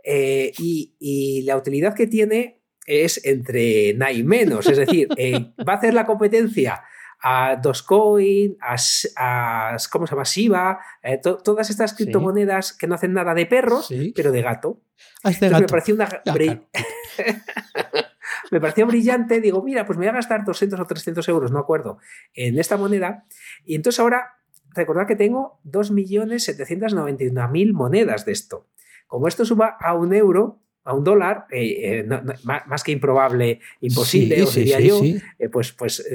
y, 0.05 0.97
y, 0.99 1.43
la 1.43 1.57
utilidad 1.57 1.95
que 1.95 2.07
tiene 2.07 2.65
es 2.87 3.25
entre 3.25 3.95
nada 3.95 4.13
y 4.13 4.23
menos. 4.23 4.67
Es 4.67 4.77
decir, 4.77 5.09
eh, 5.17 5.53
va 5.67 5.75
a 5.75 5.77
hacer 5.77 5.95
la 5.95 6.07
competencia 6.07 6.85
a 7.21 7.57
Dogecoin, 7.57 8.57
a, 8.61 8.77
a 9.17 9.77
¿cómo 9.91 10.07
se 10.07 10.13
llama? 10.13 10.25
Shiba, 10.25 10.81
eh, 11.03 11.19
todas 11.19 11.71
estas 11.71 11.95
criptomonedas 11.95 12.75
que 12.75 12.87
no 12.87 12.95
hacen 12.95 13.15
nada 13.15 13.35
de 13.35 13.47
perros, 13.47 13.93
pero 14.15 14.31
de 14.31 14.43
gato. 14.43 14.83
Ah, 15.23 15.31
me 15.41 15.67
pareció 15.67 15.95
una... 15.95 16.09
me 18.51 18.61
pareció 18.61 18.87
brillante, 18.87 19.41
digo, 19.41 19.63
mira, 19.63 19.87
pues 19.87 19.99
me 19.99 20.05
voy 20.07 20.11
a 20.11 20.15
gastar 20.15 20.45
200 20.45 20.79
o 20.79 20.85
300 20.85 21.27
euros, 21.29 21.51
no 21.51 21.59
acuerdo, 21.59 21.99
en 22.35 22.59
esta 22.59 22.77
moneda. 22.77 23.25
Y 23.65 23.75
entonces 23.75 23.99
ahora, 24.01 24.35
recordad 24.75 25.07
que 25.07 25.17
tengo 25.17 25.61
2.791.000 25.65 27.73
monedas 27.73 28.25
de 28.25 28.33
esto. 28.33 28.69
Como 29.07 29.29
esto 29.29 29.45
suba 29.45 29.77
a 29.81 29.95
un 29.95 30.15
euro, 30.15 30.61
a 30.85 30.95
un 30.95 31.05
dólar, 31.05 31.47
eh, 31.51 32.01
eh, 32.01 32.09
más 32.45 32.85
que 32.85 32.93
improbable, 32.93 33.61
imposible, 33.81 34.43
os 34.43 34.55
diría 34.55 34.81
yo, 34.81 35.01
eh, 35.03 35.49
pues, 35.51 35.73
pues 35.73 36.07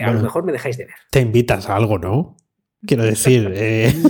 a 0.00 0.12
lo 0.12 0.20
mejor 0.20 0.44
me 0.44 0.52
dejáis 0.52 0.76
de 0.76 0.86
ver. 0.86 0.94
Te 1.10 1.20
invitas 1.20 1.68
a 1.68 1.76
algo, 1.76 1.98
¿no? 1.98 2.36
Quiero 2.84 3.04
decir. 3.04 3.48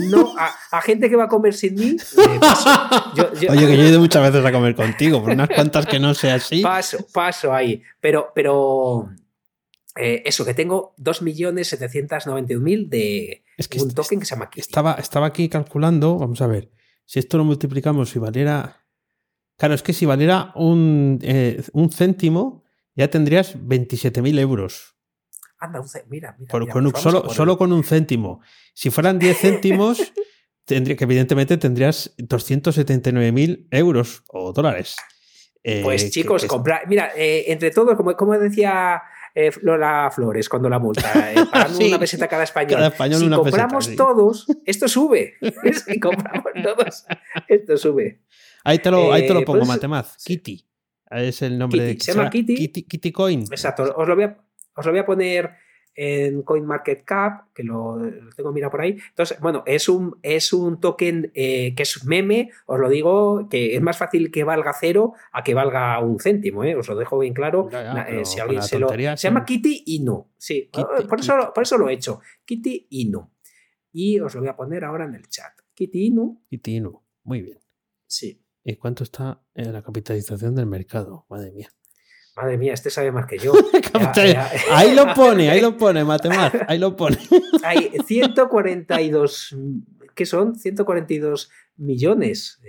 No, 0.09 0.35
a, 0.37 0.81
gente 0.81 1.09
que 1.09 1.15
va 1.15 1.25
a 1.25 1.27
comer 1.29 1.53
sin 1.53 1.75
mí. 1.75 1.95
Oye, 3.49 3.67
que 3.67 3.77
yo 3.77 3.83
he 3.83 3.89
ido 3.89 3.99
muchas 3.99 4.23
veces 4.23 4.45
a 4.45 4.51
comer 4.51 4.75
contigo, 4.75 5.21
por 5.21 5.31
unas 5.31 5.49
cuantas 5.49 5.85
que 5.85 5.99
no 5.99 6.13
sea 6.13 6.35
así. 6.35 6.61
Paso, 6.61 7.05
paso 7.13 7.53
ahí. 7.53 7.81
Pero, 7.99 8.31
pero 8.35 9.09
eso, 9.95 10.45
que 10.45 10.53
tengo 10.53 10.95
2.791.000 10.97 12.89
de 12.89 13.43
es 13.57 13.67
que 13.67 13.81
un 13.81 13.93
token 13.93 14.19
que 14.19 14.25
se 14.25 14.35
llama 14.35 14.49
Estaba, 14.55 14.93
estaba 14.93 15.27
aquí 15.27 15.49
calculando, 15.49 16.17
vamos 16.17 16.41
a 16.41 16.47
ver, 16.47 16.69
si 17.05 17.17
esto 17.17 17.37
lo 17.37 17.43
multiplicamos 17.43 18.15
y 18.15 18.19
valiera 18.19 18.87
Claro, 19.57 19.73
es 19.73 19.81
que 19.81 19.93
si 19.93 20.05
valiera 20.05 20.51
un, 20.55 21.19
eh, 21.23 21.63
un 21.73 21.91
céntimo, 21.91 22.63
ya 22.95 23.09
tendrías 23.09 23.57
27.000 23.57 24.39
euros. 24.39 24.96
Anda, 25.59 25.81
mira, 26.07 26.35
mira. 26.37 26.51
Pues 26.51 27.01
solo, 27.01 27.29
solo 27.29 27.57
con 27.57 27.71
un 27.73 27.83
céntimo. 27.83 28.41
Si 28.73 28.89
fueran 28.89 29.19
10 29.19 29.37
céntimos, 29.41 30.13
tendría, 30.65 30.95
que 30.95 31.03
evidentemente 31.05 31.57
tendrías 31.57 32.15
279.000 32.17 33.67
euros 33.71 34.23
o 34.29 34.53
dólares. 34.53 34.95
pues 35.63 36.03
eh, 36.03 36.09
chicos, 36.09 36.45
comprar. 36.45 36.87
Mira, 36.87 37.11
eh, 37.15 37.45
entre 37.47 37.71
todos, 37.71 37.95
como, 37.95 38.15
como 38.15 38.37
decía 38.37 39.01
Lola 39.61 40.11
Flores 40.13 40.49
cuando 40.49 40.69
la 40.69 40.79
multa, 40.79 41.11
pagando 41.51 41.85
una 41.85 41.99
peseta 41.99 42.27
cada 42.27 42.43
español. 42.43 42.91
si 43.13 43.29
compramos 43.29 43.95
todos, 43.95 44.47
esto 44.65 44.87
sube. 44.87 45.35
si 45.85 45.99
compramos 45.99 46.53
todos, 46.63 47.05
esto 47.47 47.77
sube. 47.77 48.21
Ahí 48.63 48.79
te 48.79 48.91
lo, 48.91 49.13
ahí 49.13 49.25
te 49.25 49.33
lo 49.33 49.41
eh, 49.41 49.45
pongo, 49.45 49.65
Matemaz. 49.65 50.17
Kitty. 50.23 50.65
Es 51.09 51.41
el 51.41 51.57
nombre 51.57 51.81
de 51.81 51.99
Se 51.99 52.13
llama 52.13 52.29
Kitty. 52.29 52.83
Kitty. 52.83 53.11
Coin. 53.11 53.41
Exacto. 53.43 53.83
Os 53.95 54.07
lo, 54.07 54.15
voy 54.15 54.25
a, 54.25 54.37
os 54.77 54.85
lo 54.85 54.91
voy 54.91 54.99
a 54.99 55.05
poner 55.05 55.51
en 55.97 56.43
CoinMarketCap, 56.43 57.53
que 57.53 57.63
lo, 57.63 57.97
tengo 58.35 58.53
mirado 58.53 58.71
por 58.71 58.81
ahí. 58.81 58.97
Entonces, 59.09 59.39
bueno, 59.41 59.63
es 59.65 59.89
un, 59.89 60.17
es 60.21 60.53
un 60.53 60.79
token 60.79 61.31
eh, 61.33 61.73
que 61.75 61.83
es 61.83 62.05
meme, 62.05 62.51
os 62.67 62.79
lo 62.79 62.87
digo, 62.87 63.49
que 63.49 63.75
es 63.75 63.81
más 63.81 63.97
fácil 63.97 64.31
que 64.31 64.43
valga 64.43 64.73
cero 64.79 65.13
a 65.33 65.43
que 65.43 65.55
valga 65.55 65.99
un 65.99 66.19
céntimo, 66.19 66.63
¿eh? 66.63 66.75
os 66.75 66.87
lo 66.87 66.95
dejo 66.95 67.17
bien 67.17 67.33
claro. 67.33 67.67
Eh, 67.71 68.23
si 68.25 68.39
alguien 68.39 68.61
se 68.61 68.77
lo. 68.77 68.89
Se 68.89 69.15
llama 69.15 69.43
Kitty 69.43 69.83
Inu. 69.87 70.27
Sí, 70.37 70.69
por, 70.71 71.19
eso, 71.19 71.51
por 71.53 71.63
eso 71.63 71.77
lo 71.79 71.89
he 71.89 71.93
hecho. 71.93 72.21
Kitty 72.45 72.87
Inu. 72.91 73.31
Y 73.91 74.19
os 74.19 74.35
lo 74.35 74.41
voy 74.41 74.49
a 74.49 74.55
poner 74.55 74.83
ahora 74.83 75.05
en 75.05 75.15
el 75.15 75.27
chat. 75.27 75.53
Kitty 75.73 76.05
Inu. 76.07 76.43
Kitty 76.47 76.75
Inu. 76.75 77.01
Muy 77.23 77.41
bien. 77.41 77.57
Sí. 78.05 78.43
¿Y 78.63 78.75
cuánto 78.75 79.03
está 79.03 79.41
en 79.55 79.73
la 79.73 79.81
capitalización 79.81 80.53
del 80.53 80.67
mercado? 80.67 81.25
Madre 81.29 81.51
mía. 81.51 81.69
Madre 82.37 82.57
mía, 82.59 82.73
este 82.73 82.91
sabe 82.91 83.11
más 83.11 83.25
que 83.25 83.39
yo. 83.39 83.51
ahí 84.71 84.93
lo 84.93 85.11
pone, 85.15 85.49
ahí 85.49 85.59
lo 85.59 85.75
pone, 85.75 86.03
Matemaz, 86.03 86.53
ahí 86.67 86.77
lo 86.77 86.95
pone. 86.95 87.17
Hay 87.63 87.91
142, 88.05 89.57
¿qué 90.13 90.25
son? 90.27 90.55
142 90.55 91.49
millones, 91.77 92.61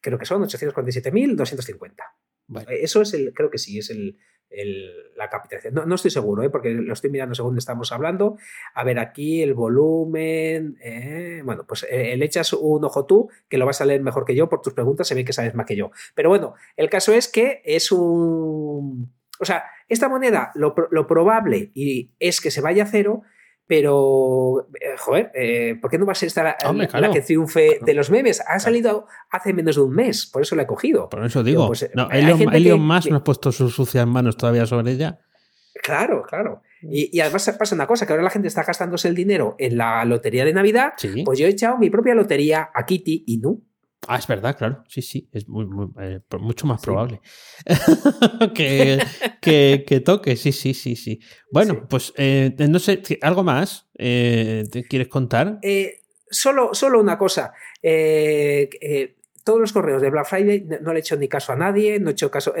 creo 0.00 0.18
que 0.18 0.24
son 0.24 0.42
847.250. 0.42 1.94
Eso 2.80 3.02
es 3.02 3.12
el, 3.12 3.34
creo 3.34 3.50
que 3.50 3.58
sí, 3.58 3.78
es 3.78 3.90
el, 3.90 4.18
la 5.16 5.28
capitalización. 5.28 5.88
No, 5.88 5.94
estoy 5.94 6.10
seguro, 6.10 6.42
¿eh? 6.42 6.50
porque 6.50 6.70
lo 6.70 6.92
estoy 6.92 7.10
mirando 7.10 7.34
según 7.34 7.56
estamos 7.56 7.92
hablando. 7.92 8.36
A 8.74 8.84
ver, 8.84 8.98
aquí 8.98 9.42
el 9.42 9.54
volumen. 9.54 10.76
¿eh? 10.80 11.42
bueno, 11.44 11.64
pues 11.66 11.86
eh, 11.88 12.16
le 12.16 12.24
echas 12.24 12.52
un 12.52 12.84
ojo 12.84 13.06
tú, 13.06 13.30
que 13.48 13.58
lo 13.58 13.66
vas 13.66 13.80
a 13.80 13.84
leer 13.84 14.02
mejor 14.02 14.24
que 14.24 14.34
yo 14.34 14.48
por 14.48 14.62
tus 14.62 14.74
preguntas, 14.74 15.06
se 15.06 15.14
ve 15.14 15.24
que 15.24 15.32
sabes 15.32 15.54
más 15.54 15.66
que 15.66 15.76
yo. 15.76 15.90
Pero 16.14 16.28
bueno, 16.28 16.54
el 16.76 16.90
caso 16.90 17.12
es 17.12 17.28
que 17.28 17.62
es 17.64 17.92
un. 17.92 19.12
O 19.38 19.44
sea, 19.44 19.64
esta 19.88 20.08
moneda, 20.08 20.50
lo, 20.54 20.74
lo 20.90 21.06
probable 21.06 21.70
y 21.74 22.10
es 22.18 22.40
que 22.40 22.50
se 22.50 22.60
vaya 22.60 22.84
a 22.84 22.86
cero, 22.86 23.22
pero, 23.70 24.66
eh, 24.80 24.96
joder, 24.98 25.30
eh, 25.32 25.78
¿por 25.80 25.92
qué 25.92 25.96
no 25.96 26.04
va 26.04 26.10
a 26.10 26.16
ser 26.16 26.26
esta 26.26 26.42
la, 26.42 27.10
que 27.12 27.20
triunfe 27.20 27.78
de 27.80 27.94
los 27.94 28.10
memes? 28.10 28.42
Ha 28.44 28.58
salido 28.58 29.06
hace 29.30 29.52
menos 29.52 29.76
de 29.76 29.82
un 29.82 29.94
mes, 29.94 30.26
por 30.26 30.42
eso 30.42 30.56
la 30.56 30.62
he 30.62 30.66
cogido. 30.66 31.08
Por 31.08 31.24
eso 31.24 31.44
digo, 31.44 31.68
pues, 31.68 31.88
no, 31.94 32.10
Elon, 32.10 32.52
Elon 32.52 32.80
Musk 32.80 33.10
no 33.10 33.18
ha 33.18 33.22
puesto 33.22 33.52
sus 33.52 33.72
sucias 33.72 34.08
manos 34.08 34.36
todavía 34.36 34.66
sobre 34.66 34.90
ella. 34.90 35.20
Claro, 35.84 36.24
claro. 36.28 36.62
Y, 36.82 37.20
además 37.20 37.48
pasa 37.56 37.76
una 37.76 37.86
cosa, 37.86 38.06
que 38.06 38.12
ahora 38.12 38.24
la 38.24 38.30
gente 38.30 38.48
está 38.48 38.64
gastándose 38.64 39.06
el 39.06 39.14
dinero 39.14 39.54
en 39.60 39.78
la 39.78 40.04
lotería 40.04 40.44
de 40.44 40.52
Navidad, 40.52 40.94
pues 41.24 41.38
yo 41.38 41.46
he 41.46 41.50
echado 41.50 41.78
mi 41.78 41.90
propia 41.90 42.16
lotería 42.16 42.70
a 42.74 42.84
Kitty 42.84 43.22
y 43.24 43.38
no. 43.38 43.60
Ah, 44.08 44.16
es 44.16 44.26
verdad, 44.26 44.56
claro. 44.56 44.82
Sí, 44.88 45.02
sí, 45.02 45.28
es 45.32 45.44
eh, 45.44 46.20
mucho 46.38 46.66
más 46.66 46.80
probable 46.80 47.20
que, 48.54 48.98
que, 49.40 50.00
toque. 50.00 50.36
Sí, 50.36 50.52
sí, 50.52 50.72
sí, 50.72 50.96
sí. 50.96 51.20
Bueno, 51.52 51.86
pues 51.88 52.12
eh, 52.16 52.54
no 52.58 52.78
sé, 52.78 53.02
¿algo 53.20 53.42
más 53.44 53.88
eh, 53.98 54.64
te 54.70 54.84
quieres 54.84 55.08
contar? 55.08 55.60
solo, 56.30 56.72
solo 56.72 56.98
una 57.00 57.18
cosa. 57.18 57.52
todos 59.44 59.60
los 59.60 59.72
correos 59.72 60.00
de 60.00 60.10
Black 60.10 60.26
Friday 60.26 60.66
no, 60.80 60.92
le 60.92 61.00
he 61.00 61.00
hecho 61.00 61.16
ni 61.16 61.28
caso 61.28 61.52
a 61.52 61.56
nadie, 61.56 62.00
no 62.00 62.08
he 62.08 62.12
hecho 62.12 62.30
caso. 62.30 62.54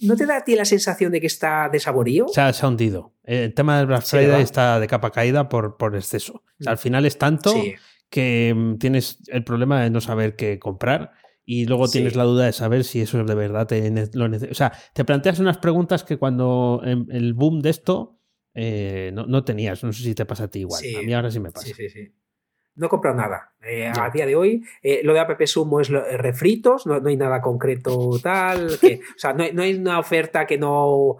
¿No 0.00 0.16
te 0.16 0.26
da 0.26 0.38
a 0.38 0.44
ti 0.44 0.56
la 0.56 0.64
sensación 0.64 1.12
de 1.12 1.20
que 1.20 1.28
está 1.28 1.68
desaborío? 1.72 2.26
Se 2.26 2.40
ha, 2.40 2.52
se 2.52 2.66
ha 2.66 2.68
hundido. 2.68 3.14
El 3.22 3.54
tema 3.54 3.78
del 3.78 3.86
Black 3.86 4.02
Friday 4.02 4.42
está 4.42 4.80
de 4.80 4.88
capa 4.88 5.12
caída 5.12 5.48
por, 5.48 5.76
por 5.76 5.94
exceso. 5.94 6.42
al 6.66 6.78
final 6.78 7.06
es 7.06 7.18
tanto 7.18 7.54
que 8.10 8.52
mm, 8.54 8.78
tienes 8.78 9.18
el 9.28 9.44
problema 9.44 9.82
de 9.82 9.90
no 9.90 10.00
saber 10.00 10.36
qué 10.36 10.58
comprar 10.58 11.12
y 11.44 11.66
luego 11.66 11.88
tienes 11.88 12.14
la 12.14 12.24
duda 12.24 12.46
de 12.46 12.52
saber 12.52 12.84
si 12.84 13.00
eso 13.00 13.24
de 13.24 13.34
verdad 13.34 13.66
te 13.66 13.90
lo. 14.12 14.26
O 14.26 14.54
sea, 14.54 14.72
te 14.92 15.04
planteas 15.04 15.40
unas 15.40 15.58
preguntas 15.58 16.04
que 16.04 16.16
cuando 16.16 16.80
el 16.84 17.34
boom 17.34 17.60
de 17.60 17.70
esto 17.70 18.20
eh, 18.54 19.12
no, 19.12 19.44
tenías. 19.44 19.82
No 19.84 19.92
sé 19.92 20.02
si 20.02 20.14
te 20.14 20.26
pasa 20.26 20.44
a 20.44 20.48
ti 20.48 20.60
igual. 20.60 20.82
A 20.98 21.02
mí 21.02 21.12
ahora 21.12 21.30
sí 21.30 21.40
me 21.40 21.50
pasa. 21.50 21.66
Sí, 21.66 21.74
sí, 21.74 21.88
sí. 21.88 22.12
No 22.76 22.86
he 22.86 22.88
comprado 22.88 23.16
nada. 23.16 23.52
Eh, 23.62 23.86
a 23.86 24.10
día 24.10 24.26
de 24.26 24.36
hoy, 24.36 24.64
eh, 24.82 25.00
lo 25.02 25.12
de 25.12 25.18
App 25.18 25.42
Sumo 25.44 25.80
es 25.80 25.88
refritos, 25.88 26.86
no, 26.86 27.00
hay 27.04 27.16
nada 27.16 27.40
concreto 27.40 28.10
tal. 28.22 28.78
Que, 28.80 29.00
o 29.16 29.18
sea, 29.18 29.32
no, 29.32 29.62
hay 29.62 29.74
una 29.74 29.98
oferta 29.98 30.46
que 30.46 30.56
no 30.56 31.16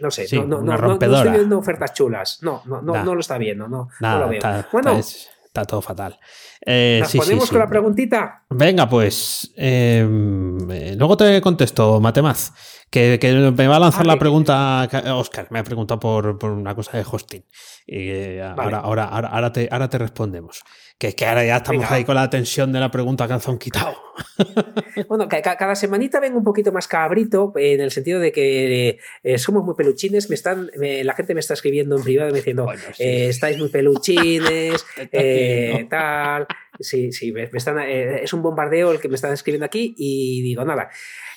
no 0.00 0.10
sé, 0.10 0.26
no, 0.36 0.60
no, 0.62 0.76
no, 0.76 0.92
estoy 0.92 1.30
viendo 1.30 1.58
ofertas 1.58 1.92
chulas. 1.94 2.38
No, 2.42 2.62
no, 2.66 2.82
no, 2.82 3.04
no 3.04 3.14
lo 3.14 3.20
está 3.20 3.38
viendo, 3.38 3.68
no, 3.68 3.88
no 4.00 4.18
lo 4.18 4.28
veo. 4.28 4.40
bueno, 4.72 4.92
está, 4.92 5.64
todo 5.64 5.80
fatal. 5.80 6.18
Eh, 6.64 6.98
¿Nos 7.00 7.14
ponemos 7.14 7.50
con 7.50 7.58
la 7.58 7.68
preguntita? 7.68 8.42
Venga, 8.50 8.88
pues 8.88 9.52
em, 9.56 10.70
eh, 10.70 10.94
luego 10.96 11.16
te 11.16 11.40
contesto, 11.40 12.00
Matemaz. 12.00 12.52
Que, 12.90 13.18
me 13.56 13.66
va 13.66 13.76
a 13.76 13.80
lanzar 13.80 14.06
la 14.06 14.18
pregunta 14.18 14.88
Oscar, 15.14 15.48
me 15.50 15.58
ha 15.58 15.64
preguntado 15.64 15.98
por, 15.98 16.38
por 16.38 16.52
una 16.52 16.74
cosa 16.74 16.96
de 16.96 17.04
hosting. 17.10 17.44
Y 17.86 18.10
eh, 18.10 18.42
ahora, 18.42 18.78
ahora, 18.78 19.04
ahora, 19.04 19.52
te, 19.52 19.68
ahora 19.70 19.90
te 19.90 19.98
respondemos. 19.98 20.62
Que 20.98 21.14
que 21.14 21.26
ahora 21.26 21.44
ya 21.44 21.56
estamos 21.58 21.90
ahí 21.90 22.04
con 22.04 22.14
la 22.14 22.30
tensión 22.30 22.72
de 22.72 22.80
la 22.80 22.90
pregunta 22.90 23.28
calzón 23.28 23.58
quitado. 23.58 23.94
bueno, 25.08 25.28
cada 25.28 25.74
semanita 25.74 26.20
vengo 26.20 26.38
un 26.38 26.44
poquito 26.44 26.72
más 26.72 26.88
cabrito, 26.88 27.52
en 27.56 27.82
el 27.82 27.90
sentido 27.90 28.18
de 28.18 28.32
que 28.32 28.98
eh, 29.22 29.38
somos 29.38 29.62
muy 29.62 29.74
peluchines. 29.74 30.30
Me 30.30 30.34
están, 30.34 30.70
la 30.74 31.14
gente 31.14 31.34
me 31.34 31.40
está 31.40 31.52
escribiendo 31.52 31.96
en 31.96 32.02
privado 32.02 32.32
diciendo, 32.32 32.66
eh, 32.98 33.26
estáis 33.28 33.58
muy 33.58 33.68
peluchines, 33.68 34.86
tal. 35.90 36.46
Sí, 36.80 37.12
sí, 37.12 37.30
me, 37.32 37.42
están, 37.44 37.78
es 37.80 38.32
un 38.32 38.42
bombardeo 38.42 38.92
el 38.92 39.00
que 39.00 39.08
me 39.08 39.16
están 39.16 39.34
escribiendo 39.34 39.66
aquí 39.66 39.94
y 39.98 40.40
digo, 40.42 40.64
nada. 40.64 40.88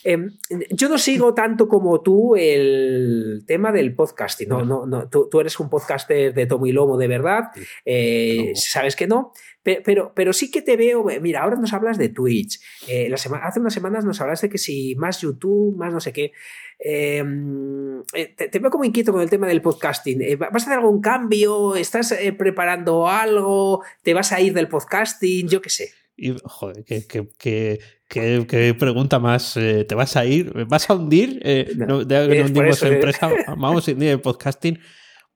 Em, 0.04 0.32
yo 0.72 0.89
no 0.89 0.97
sigo 0.97 1.34
tanto 1.34 1.68
como 1.68 2.02
tú 2.02 2.36
el 2.36 3.43
tema 3.45 3.72
del 3.72 3.95
podcasting. 3.95 4.50
No, 4.50 4.64
no, 4.64 4.86
no. 4.86 5.10
Tú, 5.10 5.39
eres 5.39 5.60
un 5.60 5.70
podcaster 5.70 6.34
de 6.34 6.45
tomo 6.45 6.66
y 6.66 6.72
lomo 6.72 6.97
de 6.97 7.08
verdad. 7.08 7.45
Eh, 7.86 8.54
sabes 8.56 8.95
que 8.95 9.08
no. 9.08 9.32
Pero, 9.62 10.14
pero, 10.16 10.34
sí 10.34 10.50
que 10.50 10.62
te 10.62 10.78
veo. 10.78 11.06
Mira, 11.22 11.43
ahora 11.43 11.58
nos 11.58 11.74
hablas 11.74 11.97
de 11.97 12.10
Twitch. 12.10 12.60
Eh, 12.88 13.14
hace 13.14 13.60
unas 13.60 13.74
semanas 13.74 14.06
nos 14.06 14.20
hablaste 14.22 14.50
que 14.50 14.58
si 14.58 14.95
más 14.95 15.22
YouTube, 15.22 15.76
más 15.76 15.93
no 15.93 16.00
sé 16.00 16.14
qué. 16.14 16.32
Em, 16.80 18.00
eh, 18.14 18.34
te, 18.36 18.60
veo 18.60 18.72
como 18.72 18.86
inquieto 18.86 19.12
con 19.12 19.22
el 19.22 19.30
tema 19.30 19.47
del 19.47 19.62
podcasting. 19.62 20.39
¿Vas 20.39 20.52
a 20.52 20.58
hacer 20.58 20.74
algún 20.74 21.02
cambio? 21.02 21.76
¿Estás 21.76 22.16
preparando 22.38 23.08
algo? 23.08 23.84
¿Te 24.02 24.14
vas 24.14 24.32
a 24.32 24.39
ir 24.39 24.54
del 24.54 24.70
podcasting? 24.70 25.47
Yo 25.47 25.62
qué 25.62 25.70
sé. 25.70 25.91
Y, 26.22 26.36
joder, 26.43 26.84
que, 26.84 27.80
¿Qué, 28.10 28.76
pregunta 28.78 29.20
más? 29.20 29.55
Eh, 29.55 29.86
¿Te 29.86 29.93
vas 29.93 30.16
a 30.16 30.26
ir? 30.26 30.51
¿Vas 30.66 30.89
a 30.89 30.95
hundir? 30.95 31.39
Eh, 31.43 31.74
no, 31.76 31.99
hundimos 31.99 32.82
empresa. 32.82 33.30
Vamos 33.47 33.88
a 33.88 33.91
hundir 33.91 34.10
el 34.10 34.20
podcasting. 34.20 34.80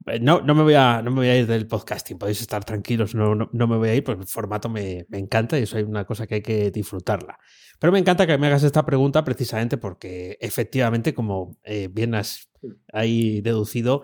Eh, 0.07 0.19
no, 0.19 0.41
no, 0.41 0.55
me 0.55 0.63
voy 0.63 0.73
a, 0.73 1.03
no 1.03 1.11
me 1.11 1.17
voy 1.17 1.27
a 1.27 1.37
ir 1.37 1.45
del 1.45 1.67
podcasting. 1.67 2.17
Podéis 2.17 2.41
estar 2.41 2.65
tranquilos. 2.65 3.13
No, 3.13 3.35
no, 3.35 3.67
me 3.67 3.77
voy 3.77 3.89
a 3.89 3.95
ir, 3.95 4.03
porque 4.03 4.23
el 4.23 4.27
formato 4.27 4.69
me, 4.69 5.05
me, 5.09 5.19
encanta 5.19 5.59
y 5.59 5.63
eso 5.63 5.77
es 5.77 5.85
una 5.85 6.03
cosa 6.03 6.25
que 6.25 6.35
hay 6.35 6.41
que 6.41 6.71
disfrutarla. 6.71 7.37
Pero 7.77 7.93
me 7.93 7.99
encanta 7.99 8.25
que 8.25 8.39
me 8.39 8.47
hagas 8.47 8.63
esta 8.63 8.83
pregunta 8.83 9.23
precisamente 9.23 9.77
porque 9.77 10.39
efectivamente, 10.41 11.13
como 11.13 11.59
bien 11.91 12.15
has 12.15 12.49
ahí 12.91 13.41
deducido, 13.41 14.03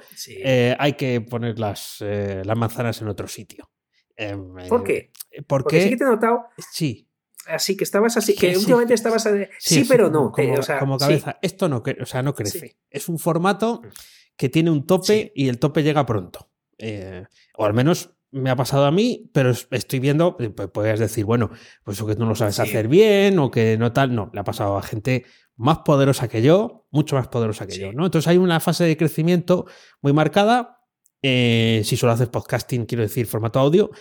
hay 0.78 0.94
que 0.94 1.22
poner 1.22 1.58
las, 1.58 2.02
las 2.02 2.58
manzanas 2.58 3.02
en 3.02 3.08
otro 3.08 3.28
sitio. 3.28 3.72
Em, 4.16 4.54
¿Por 4.68 4.84
qué? 4.84 5.12
Porque, 5.32 5.44
porque 5.48 5.82
sí 5.82 5.90
que 5.92 5.98
te 5.98 6.04
he 6.04 6.08
notado. 6.08 6.44
Sí 6.72 7.09
así, 7.48 7.76
que 7.76 7.84
estabas 7.84 8.18
así, 8.18 8.36
que 8.36 8.58
últimamente 8.58 8.94
estabas 8.94 9.28
sí, 9.60 9.86
pero 9.88 10.10
no. 10.10 10.32
Como, 10.80 10.98
cabeza, 10.98 11.38
esto 11.42 11.70
no, 11.70 11.84
o 12.02 12.06
sea, 12.06 12.22
no 12.22 12.34
crece. 12.34 12.78
Es 12.90 13.10
un 13.10 13.20
formato 13.20 13.82
mm. 13.84 13.88
que 14.36 14.50
tiene 14.50 14.72
un 14.72 14.86
tope 14.86 15.32
y 15.36 15.50
el 15.50 15.60
tope 15.60 15.84
llega 15.84 16.06
pronto. 16.06 16.50
Eh, 16.78 17.26
o 17.58 17.66
al 17.66 17.74
menos 17.74 18.12
me 18.32 18.50
ha 18.50 18.56
pasado 18.56 18.86
a 18.86 18.92
mí, 18.92 19.30
pero 19.34 19.52
estoy 19.52 20.00
viendo, 20.00 20.38
eh, 20.40 20.50
pues 20.50 20.70
podrías 20.70 21.00
decir, 21.00 21.26
bueno, 21.26 21.50
pues 21.84 22.02
que 22.02 22.16
no 22.16 22.26
lo 22.26 22.36
sabes 22.36 22.60
hacer 22.60 22.88
bien 22.88 23.40
o 23.40 23.50
que 23.50 23.78
no 23.78 23.92
tal, 23.92 24.14
no, 24.14 24.30
le 24.34 24.40
ha 24.40 24.44
pasado 24.44 24.78
a 24.78 24.84
gente 24.84 25.26
más 25.56 25.80
poderosa 25.80 26.28
que 26.28 26.42
yo, 26.42 26.88
mucho 26.92 27.16
más 27.16 27.28
poderosa 27.28 27.68
que 27.68 27.78
yo, 27.78 27.92
¿no? 27.92 28.06
Entonces 28.06 28.28
hay 28.28 28.38
una 28.38 28.60
fase 28.60 28.86
de 28.86 28.96
crecimiento 28.96 29.66
muy 30.02 30.14
marcada 30.14 30.79
eh, 31.22 31.82
si 31.84 31.98
solo 31.98 32.14
haces 32.14 32.30
podcasting, 32.30 32.86
quiero 32.86 33.04
decir, 33.04 33.26
formato 33.28 33.60
audio, 33.60 33.92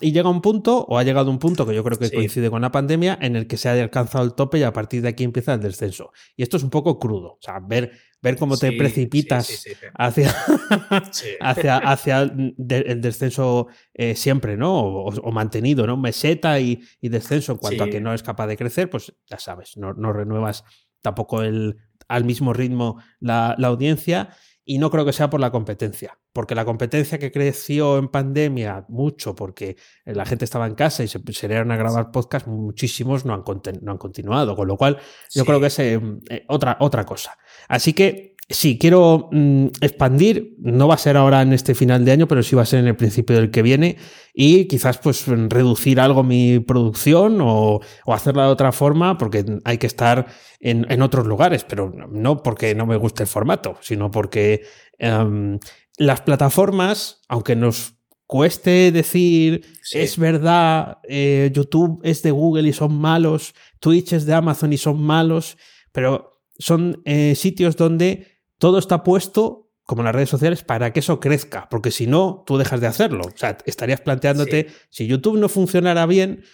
y 0.00 0.12
llega 0.12 0.30
un 0.30 0.40
punto, 0.40 0.84
o 0.88 0.98
ha 0.98 1.02
llegado 1.02 1.30
un 1.30 1.38
punto 1.40 1.66
que 1.66 1.74
yo 1.74 1.82
creo 1.82 1.98
que 1.98 2.10
coincide 2.12 2.48
con 2.48 2.62
la 2.62 2.70
pandemia, 2.70 3.18
en 3.20 3.34
el 3.34 3.48
que 3.48 3.56
se 3.56 3.68
ha 3.68 3.72
alcanzado 3.72 4.24
el 4.24 4.34
tope 4.34 4.58
y 4.58 4.62
a 4.62 4.72
partir 4.72 5.02
de 5.02 5.08
aquí 5.08 5.24
empieza 5.24 5.54
el 5.54 5.60
descenso. 5.60 6.12
Y 6.36 6.42
esto 6.42 6.56
es 6.56 6.62
un 6.62 6.70
poco 6.70 6.98
crudo, 7.00 7.32
o 7.32 7.38
sea, 7.40 7.58
ver, 7.58 7.90
ver 8.22 8.36
cómo 8.36 8.56
te 8.56 8.72
precipitas 8.72 9.64
hacia, 9.94 10.34
hacia, 11.40 11.78
hacia 11.78 12.22
el 12.22 12.54
descenso 13.00 13.66
eh, 13.94 14.14
siempre, 14.14 14.56
¿no? 14.56 14.78
O, 14.78 15.32
mantenido, 15.32 15.86
¿no? 15.88 15.96
Meseta 15.96 16.60
y, 16.60 16.80
descenso. 17.02 17.52
En 17.52 17.58
cuanto 17.58 17.84
a 17.84 17.90
que 17.90 18.00
no 18.00 18.14
es 18.14 18.22
capaz 18.22 18.46
de 18.46 18.56
crecer, 18.56 18.88
pues 18.88 19.12
ya 19.28 19.40
sabes, 19.40 19.76
no, 19.76 19.92
no 19.92 20.12
renuevas 20.12 20.62
tampoco 21.02 21.42
el, 21.42 21.78
al 22.06 22.24
mismo 22.24 22.52
ritmo 22.52 23.02
la, 23.18 23.56
la 23.58 23.68
audiencia 23.68 24.30
y 24.70 24.76
no 24.76 24.90
creo 24.90 25.06
que 25.06 25.14
sea 25.14 25.30
por 25.30 25.40
la 25.40 25.50
competencia, 25.50 26.18
porque 26.34 26.54
la 26.54 26.66
competencia 26.66 27.18
que 27.18 27.32
creció 27.32 27.96
en 27.96 28.08
pandemia 28.08 28.84
mucho, 28.90 29.34
porque 29.34 29.78
la 30.04 30.26
gente 30.26 30.44
estaba 30.44 30.66
en 30.66 30.74
casa 30.74 31.02
y 31.02 31.08
se 31.08 31.22
serían 31.32 31.70
a 31.70 31.76
grabar 31.78 32.10
podcast, 32.10 32.46
muchísimos 32.46 33.24
no 33.24 33.32
han, 33.32 33.44
no 33.80 33.92
han 33.92 33.96
continuado, 33.96 34.54
con 34.54 34.68
lo 34.68 34.76
cual 34.76 34.98
yo 35.34 35.46
creo 35.46 35.58
que 35.58 35.68
es 35.68 35.78
eh, 35.78 35.98
otra, 36.48 36.76
otra 36.80 37.06
cosa. 37.06 37.38
Así 37.66 37.94
que 37.94 38.36
Sí, 38.50 38.78
quiero 38.78 39.28
mm, 39.30 39.66
expandir, 39.82 40.54
no 40.58 40.88
va 40.88 40.94
a 40.94 40.98
ser 40.98 41.18
ahora 41.18 41.42
en 41.42 41.52
este 41.52 41.74
final 41.74 42.06
de 42.06 42.12
año, 42.12 42.26
pero 42.26 42.42
sí 42.42 42.56
va 42.56 42.62
a 42.62 42.66
ser 42.66 42.80
en 42.80 42.86
el 42.86 42.96
principio 42.96 43.36
del 43.36 43.50
que 43.50 43.60
viene. 43.60 43.98
Y 44.32 44.64
quizás 44.68 44.96
pues 44.98 45.26
reducir 45.26 46.00
algo 46.00 46.22
mi 46.22 46.58
producción 46.58 47.40
o, 47.42 47.80
hacerla 48.06 48.44
de 48.44 48.50
otra 48.50 48.72
forma 48.72 49.18
porque 49.18 49.44
hay 49.64 49.76
que 49.76 49.86
estar 49.86 50.26
en, 50.60 51.02
otros 51.02 51.26
lugares, 51.26 51.64
pero 51.64 51.92
no 52.10 52.42
porque 52.42 52.74
no 52.74 52.86
me 52.86 52.96
guste 52.96 53.24
el 53.24 53.28
formato, 53.28 53.76
sino 53.82 54.10
porque 54.10 54.62
em, 54.98 55.58
las 55.98 56.22
plataformas, 56.22 57.20
aunque 57.28 57.54
nos 57.54 57.96
cueste 58.26 58.92
decir 58.92 59.66
es 59.92 60.16
verdad, 60.16 60.98
eh, 61.08 61.50
YouTube 61.52 62.00
es 62.02 62.22
de 62.22 62.30
Google 62.30 62.68
y 62.68 62.72
son 62.72 62.98
malos, 62.98 63.54
Twitch 63.78 64.14
es 64.14 64.24
de 64.24 64.34
Amazon 64.34 64.72
y 64.72 64.78
son 64.78 65.02
malos, 65.02 65.58
pero 65.92 66.42
son 66.58 67.02
eh, 67.04 67.34
sitios 67.34 67.76
donde 67.76 68.37
todo 68.58 68.78
está 68.78 69.02
puesto, 69.02 69.70
como 69.84 70.02
en 70.02 70.06
las 70.06 70.14
redes 70.14 70.28
sociales, 70.28 70.62
para 70.62 70.92
que 70.92 71.00
eso 71.00 71.20
crezca, 71.20 71.68
porque 71.70 71.90
si 71.90 72.06
no, 72.06 72.44
tú 72.46 72.58
dejas 72.58 72.80
de 72.80 72.86
hacerlo. 72.86 73.22
O 73.26 73.36
sea, 73.36 73.56
estarías 73.64 74.00
planteándote, 74.00 74.68
si 74.90 75.06
YouTube 75.06 75.38
no 75.38 75.48
funcionara 75.48 76.04
bien, 76.06 76.44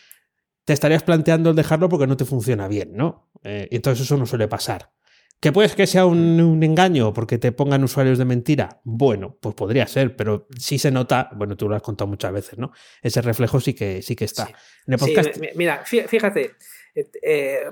te 0.65 0.73
estarías 0.73 1.03
planteando 1.03 1.51
el 1.51 1.57
dejarlo 1.57 1.89
porque 1.89 2.07
no 2.07 2.17
te 2.17 2.25
funciona 2.25 2.69
bien, 2.69 2.93
¿no? 2.95 3.31
Eh, 3.43 3.69
entonces 3.71 4.07
eso 4.07 4.17
no 4.17 4.27
suele 4.27 4.49
pasar. 4.49 4.93
¿Que 5.41 5.53
puedes 5.53 5.75
que 5.75 5.87
sea 5.87 6.07
un, 6.07 6.63
engaño 6.63 7.13
porque 7.13 7.37
te 7.37 7.53
pongan 7.53 7.85
usuarios 7.85 8.17
de 8.17 8.25
mentira? 8.25 8.81
Bueno, 8.85 9.37
pues 9.41 9.55
podría 9.55 9.87
ser, 9.87 10.17
pero 10.17 10.47
sí 10.59 10.79
se 10.79 10.91
nota, 10.91 11.29
bueno, 11.35 11.55
tú 11.55 11.69
lo 11.69 11.77
has 11.77 11.83
contado 11.83 12.09
muchas 12.09 12.33
veces, 12.33 12.59
¿no? 12.59 12.73
Ese 13.03 13.21
reflejo 13.21 13.61
sí 13.61 13.75
que, 13.75 14.01
sí 14.01 14.17
que 14.17 14.25
está. 14.25 14.49
En 14.87 14.95
el 14.95 14.99
podcast... 14.99 15.37
mira, 15.55 15.85
fíjate, 15.85 16.53
eh, 16.95 17.65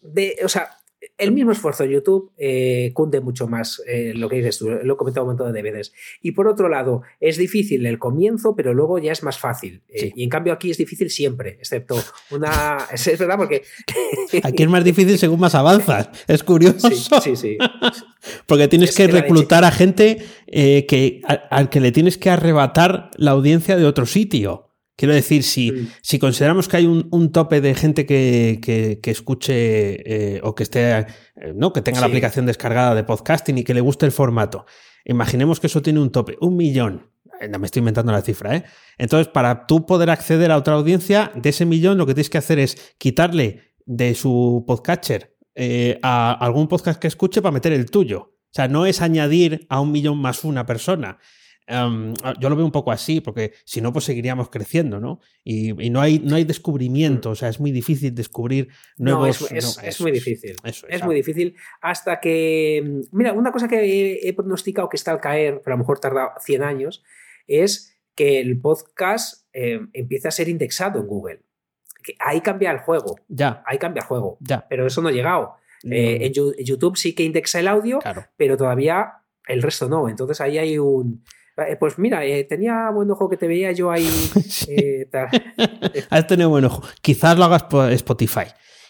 de, 0.00 0.36
o 0.44 0.48
sea, 0.48 0.70
el 1.18 1.32
mismo 1.32 1.52
esfuerzo 1.52 1.84
en 1.84 1.90
YouTube 1.90 2.32
eh, 2.36 2.90
cunde 2.94 3.20
mucho 3.20 3.46
más 3.46 3.82
eh, 3.86 4.12
lo 4.14 4.28
que 4.28 4.36
dices 4.36 4.58
tú, 4.58 4.70
lo 4.70 4.94
he 4.94 4.96
comentado 4.96 5.24
un 5.26 5.30
montón 5.30 5.52
de 5.52 5.62
veces. 5.62 5.92
Y 6.20 6.32
por 6.32 6.48
otro 6.48 6.68
lado, 6.68 7.02
es 7.20 7.36
difícil 7.36 7.86
el 7.86 7.98
comienzo, 7.98 8.54
pero 8.56 8.74
luego 8.74 8.98
ya 8.98 9.12
es 9.12 9.22
más 9.22 9.38
fácil. 9.38 9.82
Eh, 9.88 10.12
y 10.14 10.24
en 10.24 10.30
cambio 10.30 10.52
aquí 10.52 10.70
es 10.70 10.78
difícil 10.78 11.10
siempre, 11.10 11.50
excepto 11.60 11.96
una... 12.30 12.78
Es, 12.92 13.18
verdad 13.18 13.36
porque... 13.36 13.62
aquí 14.42 14.62
es 14.62 14.68
más 14.68 14.84
difícil 14.84 15.18
según 15.18 15.40
más 15.40 15.54
avanzas. 15.54 16.08
Es 16.28 16.42
curioso. 16.42 16.88
Sí, 16.90 17.36
sí, 17.36 17.58
porque 18.46 18.68
tienes 18.68 18.94
que, 18.94 19.06
reclutar 19.06 19.64
a 19.64 19.70
gente 19.70 20.18
que, 20.46 21.20
al 21.50 21.68
que 21.68 21.80
le 21.80 21.92
tienes 21.92 22.18
que 22.18 22.30
arrebatar 22.30 23.10
la 23.16 23.32
audiencia 23.32 23.76
de 23.76 23.84
otro 23.86 24.06
sitio. 24.06 24.71
Quiero 24.96 25.14
decir, 25.14 25.42
si, 25.42 25.88
si 26.02 26.18
consideramos 26.18 26.68
que 26.68 26.76
hay 26.76 26.86
un, 26.86 27.32
tope 27.32 27.60
de 27.60 27.74
gente 27.74 28.04
que, 28.06 29.00
escuche 29.04 30.36
eh, 30.36 30.40
o 30.42 30.54
que 30.54 30.62
esté, 30.62 30.98
eh, 30.98 31.06
¿no? 31.54 31.72
Que 31.72 31.80
tenga 31.80 32.00
la 32.00 32.06
aplicación 32.06 32.46
descargada 32.46 32.94
de 32.94 33.02
podcasting 33.02 33.58
y 33.58 33.64
que 33.64 33.74
le 33.74 33.80
guste 33.80 34.06
el 34.06 34.12
formato. 34.12 34.66
Imaginemos 35.04 35.60
que 35.60 35.66
eso 35.66 35.82
tiene 35.82 36.00
un 36.00 36.12
tope, 36.12 36.36
un 36.40 36.56
millón. 36.56 37.10
Eh, 37.40 37.48
no 37.48 37.58
me 37.58 37.66
estoy 37.66 37.80
inventando 37.80 38.12
la 38.12 38.20
cifra, 38.20 38.54
¿eh? 38.54 38.64
Entonces, 38.98 39.28
para 39.28 39.66
tú 39.66 39.86
poder 39.86 40.10
acceder 40.10 40.50
a 40.50 40.58
otra 40.58 40.74
audiencia, 40.74 41.32
de 41.34 41.48
ese 41.48 41.64
millón 41.64 41.96
lo 41.96 42.06
que 42.06 42.14
tienes 42.14 42.30
que 42.30 42.38
hacer 42.38 42.58
es 42.58 42.94
quitarle 42.98 43.74
de 43.86 44.14
su 44.14 44.64
podcatcher 44.66 45.36
a 46.02 46.32
algún 46.32 46.68
podcast 46.68 47.00
que 47.00 47.08
escuche 47.08 47.42
para 47.42 47.52
meter 47.52 47.72
el 47.72 47.90
tuyo. 47.90 48.20
O 48.20 48.54
sea, 48.54 48.68
no 48.68 48.84
es 48.84 49.00
añadir 49.00 49.66
a 49.70 49.80
un 49.80 49.90
millón 49.90 50.18
más 50.18 50.44
una 50.44 50.66
persona, 50.66 51.18
Em, 51.72 52.12
ah, 52.22 52.34
yo 52.38 52.50
lo 52.50 52.56
veo 52.56 52.66
un 52.66 52.70
poco 52.70 52.92
así, 52.92 53.22
porque 53.22 53.54
si 53.64 53.80
no, 53.80 53.94
pues 53.94 54.04
seguiríamos 54.04 54.50
creciendo, 54.50 55.00
¿no? 55.00 55.20
Y, 55.42 55.72
no, 55.88 56.02
hay, 56.02 56.18
no 56.18 56.36
hay 56.36 56.44
descubrimiento, 56.44 57.30
o 57.30 57.34
sea, 57.34 57.48
es 57.48 57.60
muy 57.60 57.72
difícil 57.72 58.14
descubrir 58.14 58.68
nuevos. 58.98 59.40
No, 59.50 59.56
es, 59.56 60.00
muy 60.00 60.12
difícil. 60.12 60.56
es, 60.62 61.02
muy 61.02 61.14
difícil. 61.14 61.56
Hasta 61.80 62.20
que. 62.20 62.82
Mm, 62.84 63.16
mira, 63.16 63.32
una 63.32 63.52
cosa 63.52 63.68
que 63.68 64.20
he, 64.22 64.32
pronosticado 64.34 64.90
que 64.90 64.98
está 64.98 65.12
al 65.12 65.20
caer, 65.20 65.62
pero 65.64 65.74
a 65.74 65.78
lo 65.78 65.82
mejor 65.84 65.98
tarda 65.98 66.34
100 66.44 66.62
años, 66.62 67.02
es 67.46 67.98
que 68.14 68.40
el 68.40 68.60
podcast 68.60 69.46
eh, 69.54 69.80
empiece 69.94 70.28
a 70.28 70.30
ser 70.30 70.50
indexado 70.50 71.00
en 71.00 71.06
Google. 71.06 71.40
ahí 72.18 72.42
cambia 72.42 72.70
el 72.70 72.80
juego. 72.80 73.16
Ya. 73.28 73.62
Ahí 73.64 73.78
cambia 73.78 74.02
el 74.02 74.06
juego. 74.06 74.36
Ya. 74.40 74.66
Pero 74.68 74.86
eso 74.86 75.00
no 75.00 75.08
ha 75.08 75.12
llegado. 75.12 75.54
Eh, 75.90 76.26
en, 76.26 76.32
YouTube 76.32 76.96
sí 76.96 77.14
que 77.14 77.24
indexa 77.24 77.60
el 77.60 77.66
audio, 77.66 77.98
pero 78.36 78.58
todavía 78.58 79.14
el 79.48 79.62
resto 79.62 79.88
no. 79.88 80.10
Entonces 80.10 80.38
ahí 80.42 80.58
hay 80.58 80.78
un 80.78 81.24
pues 81.78 81.98
mira, 81.98 82.24
eh, 82.24 82.44
tenía 82.44 82.90
buen 82.90 83.10
ojo 83.10 83.28
que 83.28 83.36
te 83.36 83.46
veía 83.46 83.72
yo 83.72 83.90
ahí. 83.90 84.08
Eh, 84.68 85.06
Has 86.10 86.26
tenido 86.26 86.48
buen 86.48 86.64
ojo. 86.64 86.82
Quizás 87.00 87.36
lo 87.36 87.44
hagas 87.44 87.64
por 87.64 87.90
Spotify. 87.92 88.46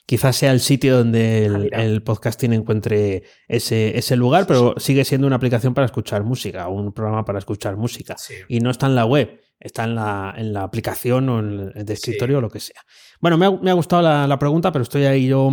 Quizás 0.07 0.37
sea 0.37 0.53
el 0.53 0.61
sitio 0.61 0.99
donde 0.99 1.47
el, 1.47 1.71
ah, 1.73 2.05
podcasting 2.05 2.53
encuentre 2.53 3.23
ese, 3.49 3.97
ese 3.97 4.17
lugar, 4.17 4.47
pero 4.47 4.75
sigue 4.79 5.05
siendo 5.05 5.27
una 5.27 5.37
aplicación 5.37 5.75
para 5.75 5.87
escuchar 5.87 6.25
música, 6.25 6.69
un 6.69 6.93
programa 6.93 7.25
para 7.25 7.39
escuchar 7.39 7.77
música. 7.77 8.17
Y 8.49 8.61
no 8.61 8.71
está 8.71 8.87
en 8.87 8.95
la 8.95 9.07
web, 9.07 9.41
está 9.63 9.85
en 9.85 9.95
la, 9.95 10.35
en 10.37 10.53
la 10.53 10.65
aplicación 10.65 11.29
o 11.29 11.39
en 11.39 11.73
el 11.75 11.85
de 11.85 11.93
escritorio 11.93 12.39
o 12.39 12.41
lo 12.41 12.51
que 12.51 12.61
sea. 12.61 12.83
Bueno, 13.21 13.39
me 13.39 13.71
ha, 13.71 13.75
gustado 13.75 14.03
la, 14.03 14.39
pregunta, 14.39 14.73
pero 14.73 14.83
estoy 14.83 15.05
ahí 15.05 15.29
yo 15.29 15.49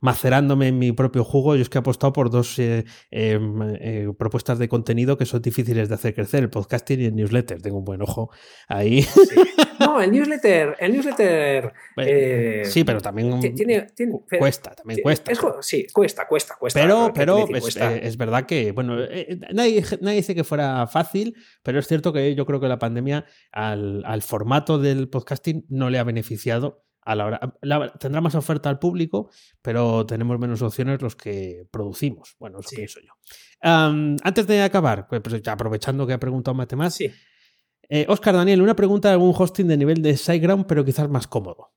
macerándome 0.00 0.68
en 0.68 0.78
mi 0.78 0.92
propio 0.92 1.24
jugo. 1.24 1.56
Yo 1.56 1.62
es 1.62 1.70
que 1.70 1.78
he 1.78 1.80
apostado 1.80 2.12
por 2.12 2.30
dos 2.30 2.58
eh, 2.58 2.84
em, 3.10 3.62
eh, 3.80 4.08
propuestas 4.18 4.58
de 4.58 4.68
contenido 4.68 5.16
que 5.16 5.24
son 5.24 5.40
difíciles 5.40 5.88
de 5.88 5.94
hacer 5.94 6.14
crecer, 6.14 6.42
el 6.42 6.50
podcasting 6.50 7.00
y 7.00 7.04
el 7.06 7.16
newsletter. 7.16 7.62
Tengo 7.62 7.78
un 7.78 7.84
buen 7.84 8.02
ojo 8.02 8.30
ahí. 8.68 9.06
No, 9.94 10.02
el 10.02 10.10
newsletter, 10.10 10.76
el 10.80 10.92
newsletter... 10.92 11.72
Eh, 11.98 12.62
sí, 12.64 12.82
pero 12.82 13.00
también 13.00 13.30
cuesta, 14.38 14.74
también 14.74 15.00
cuesta. 15.02 15.32
sí, 15.60 15.86
cuesta, 15.92 16.26
cuesta, 16.26 16.56
cuesta. 16.58 16.80
Pero, 16.80 17.12
pero 17.14 17.46
es, 17.48 18.16
verdad 18.16 18.44
que, 18.44 18.72
bueno, 18.72 18.96
nadie, 19.52 19.84
nadie 20.00 20.16
dice 20.16 20.34
que 20.34 20.42
fuera 20.42 20.86
fácil, 20.88 21.36
pero 21.62 21.78
es 21.78 21.86
cierto 21.86 22.12
que 22.12 22.34
yo 22.34 22.44
creo 22.44 22.60
que 22.60 22.68
la 22.68 22.78
pandemia 22.78 23.24
al, 23.52 24.02
al 24.04 24.22
formato 24.22 24.78
del 24.78 25.08
podcasting 25.08 25.66
no 25.68 25.90
le 25.90 25.98
ha 25.98 26.04
beneficiado 26.04 26.84
a 27.04 27.14
la 27.14 27.26
hora. 27.26 27.92
tendrá 27.98 28.20
más 28.20 28.34
oferta 28.34 28.68
al 28.68 28.78
público, 28.78 29.30
pero 29.62 30.06
tenemos 30.06 30.38
menos 30.38 30.62
opciones 30.62 31.00
los 31.02 31.16
que 31.16 31.66
producimos. 31.70 32.36
Bueno, 32.38 32.60
eso 32.60 32.70
pienso 32.74 33.00
yo. 33.00 33.12
antes 33.60 34.46
de 34.46 34.62
acabar, 34.62 35.06
pues, 35.06 35.20
pues 35.22 35.46
aprovechando 35.46 36.06
que 36.06 36.14
ha 36.14 36.20
preguntado 36.20 36.54
Mate 36.54 36.76
más, 36.76 36.98
sí. 37.90 38.04
Oscar 38.08 38.34
eh, 38.34 38.38
Daniel, 38.38 38.62
una 38.62 38.76
pregunta 38.76 39.08
de 39.08 39.14
algún 39.14 39.34
hosting 39.36 39.66
de 39.68 39.76
nivel 39.76 40.02
de 40.02 40.16
SiteGround, 40.16 40.66
pero 40.66 40.84
quizás 40.84 41.08
más 41.08 41.26
cómodo. 41.26 41.72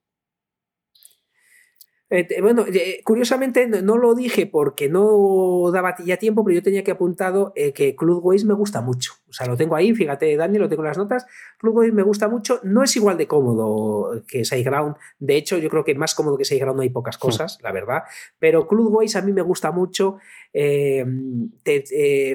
Eh, 2.10 2.40
bueno, 2.40 2.64
eh, 2.72 3.02
curiosamente 3.04 3.66
no, 3.66 3.98
lo 3.98 4.14
dije 4.14 4.46
porque 4.46 4.88
no 4.88 5.70
daba 5.70 5.94
ya 6.02 6.16
tiempo, 6.16 6.42
pero 6.42 6.54
yo 6.54 6.62
tenía 6.62 6.82
que 6.82 6.92
apuntado 6.92 7.52
eh, 7.54 7.72
que 7.74 7.94
Cloudways 7.94 8.46
me 8.46 8.54
gusta 8.54 8.80
mucho. 8.80 9.12
O 9.28 9.32
sea, 9.32 9.46
lo 9.46 9.58
tengo 9.58 9.76
ahí, 9.76 9.94
fíjate, 9.94 10.34
Dani, 10.36 10.56
lo 10.56 10.70
tengo 10.70 10.82
en 10.82 10.88
las 10.88 10.96
notas. 10.96 11.26
Cloudways 11.58 11.92
me 11.92 12.02
gusta 12.02 12.28
mucho. 12.28 12.60
No 12.62 12.82
es 12.82 12.96
igual 12.96 13.18
de 13.18 13.26
cómodo 13.26 14.22
que 14.26 14.46
SiteGround. 14.46 14.96
De 15.18 15.36
hecho, 15.36 15.58
yo 15.58 15.68
creo 15.68 15.84
que 15.84 15.94
más 15.94 16.14
cómodo 16.14 16.38
que 16.38 16.46
SiteGround 16.46 16.76
no 16.76 16.82
hay 16.82 16.88
pocas 16.88 17.18
cosas, 17.18 17.58
la 17.62 17.72
verdad. 17.72 18.04
Pero 18.38 18.66
Cloudways 18.66 19.14
a 19.16 19.22
mí 19.22 19.32
me 19.32 19.42
gusta 19.42 19.70
mucho. 19.70 20.16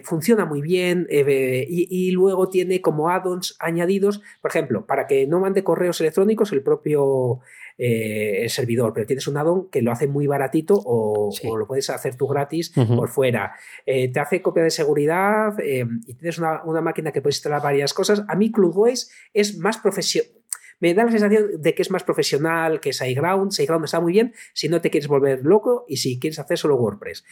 funciona 0.04 0.46
muy 0.46 0.62
bien 0.62 1.08
y, 1.10 1.88
y, 1.90 2.12
luego 2.12 2.48
tiene 2.50 2.80
como 2.80 3.10
add-ons 3.10 3.56
añadidos. 3.60 4.22
Por 4.40 4.52
ejemplo, 4.52 4.86
para 4.86 5.08
que 5.08 5.26
no 5.26 5.40
mande 5.40 5.64
correos 5.64 6.00
electrónicos, 6.00 6.52
el 6.52 6.62
propio 6.62 7.42
eh, 7.78 8.44
el 8.44 8.50
servidor, 8.50 8.94
pero 8.94 9.06
tienes 9.06 9.28
un 9.28 9.38
addon 9.38 9.70
que 9.70 9.82
lo 9.82 9.92
hace 9.92 10.08
muy 10.08 10.28
baratito 10.28 10.80
o, 10.86 11.32
lo 11.58 11.68
puedes 11.68 11.90
hacer 11.90 12.16
tú 12.16 12.28
gratis 12.28 12.72
por 12.72 13.10
fuera. 13.10 13.54
Eh, 13.86 14.12
te 14.12 14.20
hace 14.20 14.42
copia 14.42 14.64
de 14.64 14.70
seguridad 14.70 15.60
eh, 15.60 15.86
y 16.06 16.14
tienes 16.14 16.38
una, 16.38 16.82
máquina 16.82 17.12
que 17.12 17.22
puedes 17.22 17.38
instalar 17.38 17.62
varias 17.62 17.94
cosas. 17.94 18.24
A 18.28 18.36
mí 18.36 18.52
CloudWays 18.52 19.12
es 19.34 19.58
más 19.58 19.78
profesional. 19.78 20.32
Me 20.80 20.94
da 20.94 21.06
la 21.06 21.12
sensación 21.12 21.62
de 21.62 21.74
que 21.76 21.82
es 21.82 21.92
más 21.92 22.04
profesional 22.04 22.82
que 22.82 22.92
SiteGround. 22.92 23.52
SiteGround 23.52 23.86
está 23.86 24.02
muy 24.02 24.12
bien 24.12 24.34
si 24.54 24.68
no 24.68 24.82
te 24.82 24.90
quieres 24.90 25.08
volver 25.08 25.46
loco 25.46 25.86
y 25.88 25.98
si 25.98 26.20
quieres 26.20 26.40
hacer 26.40 26.58
solo 26.58 26.76
WordPress. 26.76 27.24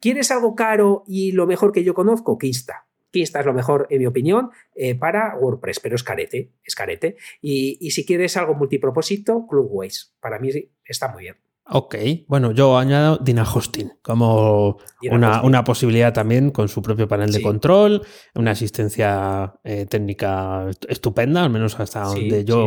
¿Quieres 0.00 0.30
algo 0.30 0.54
caro 0.54 1.02
y 1.08 1.32
lo 1.32 1.46
mejor 1.46 1.72
que 1.72 1.82
yo 1.82 1.92
conozco? 1.92 2.38
Kinsta. 2.38 2.86
Kinsta 3.10 3.40
es 3.40 3.46
lo 3.46 3.54
mejor, 3.54 3.86
en 3.90 3.98
mi 3.98 4.06
opinión, 4.06 4.50
eh, 4.74 4.94
para 4.94 5.36
WordPress, 5.36 5.80
pero 5.80 5.96
es 5.96 6.02
carete, 6.02 6.52
es 6.64 6.74
carete. 6.74 7.16
Y, 7.40 7.90
si 7.90 8.04
quieres 8.06 8.36
algo 8.36 8.54
multipropósito, 8.54 9.46
Clubways. 9.48 10.14
Para 10.20 10.38
mí 10.38 10.50
está 10.84 11.08
muy 11.08 11.24
bien. 11.24 11.36
Ok, 11.72 11.94
bueno, 12.26 12.50
yo 12.50 12.76
añado 12.76 13.18
Dina 13.18 13.44
Hosting 13.44 13.92
como 14.02 14.78
una, 15.02 15.62
posibilidad 15.62 16.12
también 16.12 16.50
con 16.50 16.68
su 16.68 16.82
propio 16.82 17.06
panel 17.06 17.30
de 17.30 17.40
control, 17.40 18.02
una 18.34 18.50
asistencia 18.50 19.54
eh, 19.62 19.86
técnica 19.86 20.68
estupenda, 20.88 21.44
al 21.44 21.50
menos 21.50 21.78
hasta 21.78 22.02
donde 22.02 22.44
yo 22.44 22.66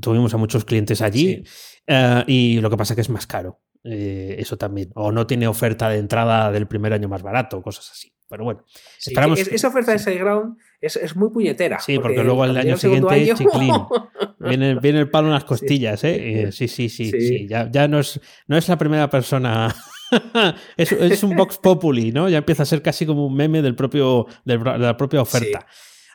tuvimos 0.00 0.34
a 0.34 0.36
muchos 0.36 0.64
clientes 0.64 1.00
allí. 1.00 1.44
Eh, 1.86 2.24
y 2.26 2.60
lo 2.60 2.70
que 2.70 2.76
pasa 2.76 2.94
es 2.94 2.96
que 2.96 3.02
es 3.02 3.10
más 3.10 3.28
caro. 3.28 3.60
eso 3.84 4.56
también. 4.56 4.90
O 4.94 5.12
no 5.12 5.26
tiene 5.26 5.46
oferta 5.46 5.88
de 5.88 5.98
entrada 5.98 6.50
del 6.50 6.66
primer 6.66 6.92
año 6.92 7.08
más 7.08 7.22
barato, 7.22 7.62
cosas 7.62 7.88
así. 7.92 8.11
Pero 8.32 8.44
bueno, 8.44 8.64
esa 8.98 9.68
oferta 9.68 9.92
de 9.92 9.98
SiteGround 9.98 10.56
es, 10.80 10.96
es, 10.96 11.14
muy 11.14 11.28
puñetera. 11.28 11.78
Sí, 11.80 11.98
porque, 11.98 12.24
luego 12.24 12.46
el 12.46 12.56
año 12.56 12.78
siguiente 12.78 13.30
es 13.30 13.36
chiclín. 13.36 13.74
viene, 14.38 14.74
viene, 14.76 15.00
el 15.00 15.10
palo 15.10 15.26
en 15.26 15.34
las 15.34 15.44
costillas, 15.44 16.02
¿eh? 16.04 16.48
Sí, 16.50 16.66
sí, 16.66 16.88
sí. 16.88 17.10
sí, 17.10 17.46
Ya, 17.46 17.70
ya, 17.70 17.88
no, 17.88 18.00
es, 18.00 18.18
no 18.46 18.56
es 18.56 18.66
la 18.70 18.78
primera 18.78 19.10
persona. 19.10 19.76
es, 20.78 20.92
es, 20.92 21.22
un 21.22 21.36
Vox 21.36 21.58
Populi, 21.58 22.10
¿no? 22.10 22.26
Ya 22.30 22.38
empieza 22.38 22.62
a 22.62 22.66
ser 22.66 22.80
casi 22.80 23.04
como 23.04 23.26
un 23.26 23.36
meme 23.36 23.60
del 23.60 23.74
propio, 23.74 24.26
de 24.46 24.56
la 24.56 24.96
propia 24.96 25.20
oferta 25.20 25.66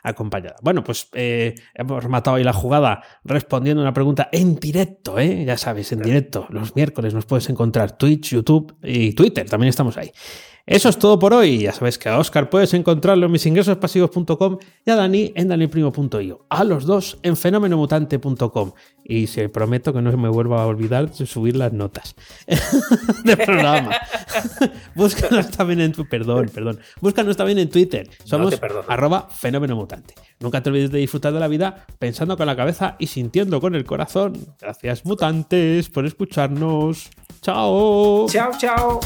acompañada. 0.02 0.56
Bueno, 0.60 0.82
pues 0.82 1.08
eh, 1.12 1.54
hemos 1.72 2.08
matado 2.08 2.36
ahí 2.36 2.42
la 2.42 2.52
jugada 2.52 3.02
respondiendo 3.22 3.80
una 3.80 3.92
pregunta 3.92 4.28
en 4.32 4.56
directo, 4.56 5.20
¿eh? 5.20 5.44
ya 5.44 5.56
sabes, 5.56 5.92
en 5.92 6.00
directo. 6.00 6.48
Los 6.50 6.74
miércoles 6.74 7.14
nos 7.14 7.26
puedes 7.26 7.48
encontrar 7.48 7.96
Twitch, 7.96 8.30
YouTube 8.30 8.76
y 8.82 9.12
Twitter, 9.12 9.48
también 9.48 9.68
estamos 9.68 9.96
ahí. 9.96 10.10
Eso 10.68 10.90
es 10.90 10.98
todo 10.98 11.18
por 11.18 11.32
hoy. 11.32 11.60
Ya 11.62 11.72
sabes 11.72 11.98
que 11.98 12.10
a 12.10 12.18
Oscar 12.18 12.50
puedes 12.50 12.74
encontrarlo 12.74 13.24
en 13.26 13.32
misingresospasivos.com 13.32 14.58
y 14.84 14.90
a 14.90 14.96
Dani 14.96 15.32
en 15.34 15.48
daniprimo.io. 15.48 16.44
A 16.50 16.64
los 16.64 16.84
dos 16.84 17.18
en 17.22 17.36
fenomenomutante.com. 17.36 18.72
Y 19.02 19.28
se 19.28 19.48
prometo 19.48 19.94
que 19.94 20.02
no 20.02 20.14
me 20.18 20.28
vuelva 20.28 20.62
a 20.62 20.66
olvidar 20.66 21.10
de 21.10 21.24
subir 21.24 21.56
las 21.56 21.72
notas 21.72 22.14
de 23.24 23.36
programa. 23.38 23.96
Búscanos 24.94 25.50
también 25.50 25.80
en 25.80 25.92
Twitter. 25.92 26.10
Perdón, 26.10 26.50
perdón. 26.52 26.80
Búscanos 27.00 27.36
también 27.36 27.58
en 27.58 27.70
Twitter. 27.70 28.10
Somos 28.24 28.60
arroba 28.88 29.28
fenomenomutante. 29.30 30.14
Nunca 30.40 30.62
te 30.62 30.68
olvides 30.68 30.90
de 30.90 30.98
disfrutar 30.98 31.32
de 31.32 31.40
la 31.40 31.48
vida 31.48 31.86
pensando 31.98 32.36
con 32.36 32.46
la 32.46 32.56
cabeza 32.56 32.96
y 32.98 33.06
sintiendo 33.06 33.60
con 33.60 33.74
el 33.74 33.84
corazón. 33.84 34.54
Gracias, 34.60 35.06
mutantes, 35.06 35.88
por 35.88 36.04
escucharnos. 36.04 37.08
Chao. 37.40 38.26
Chao, 38.28 38.50
chao. 38.58 39.00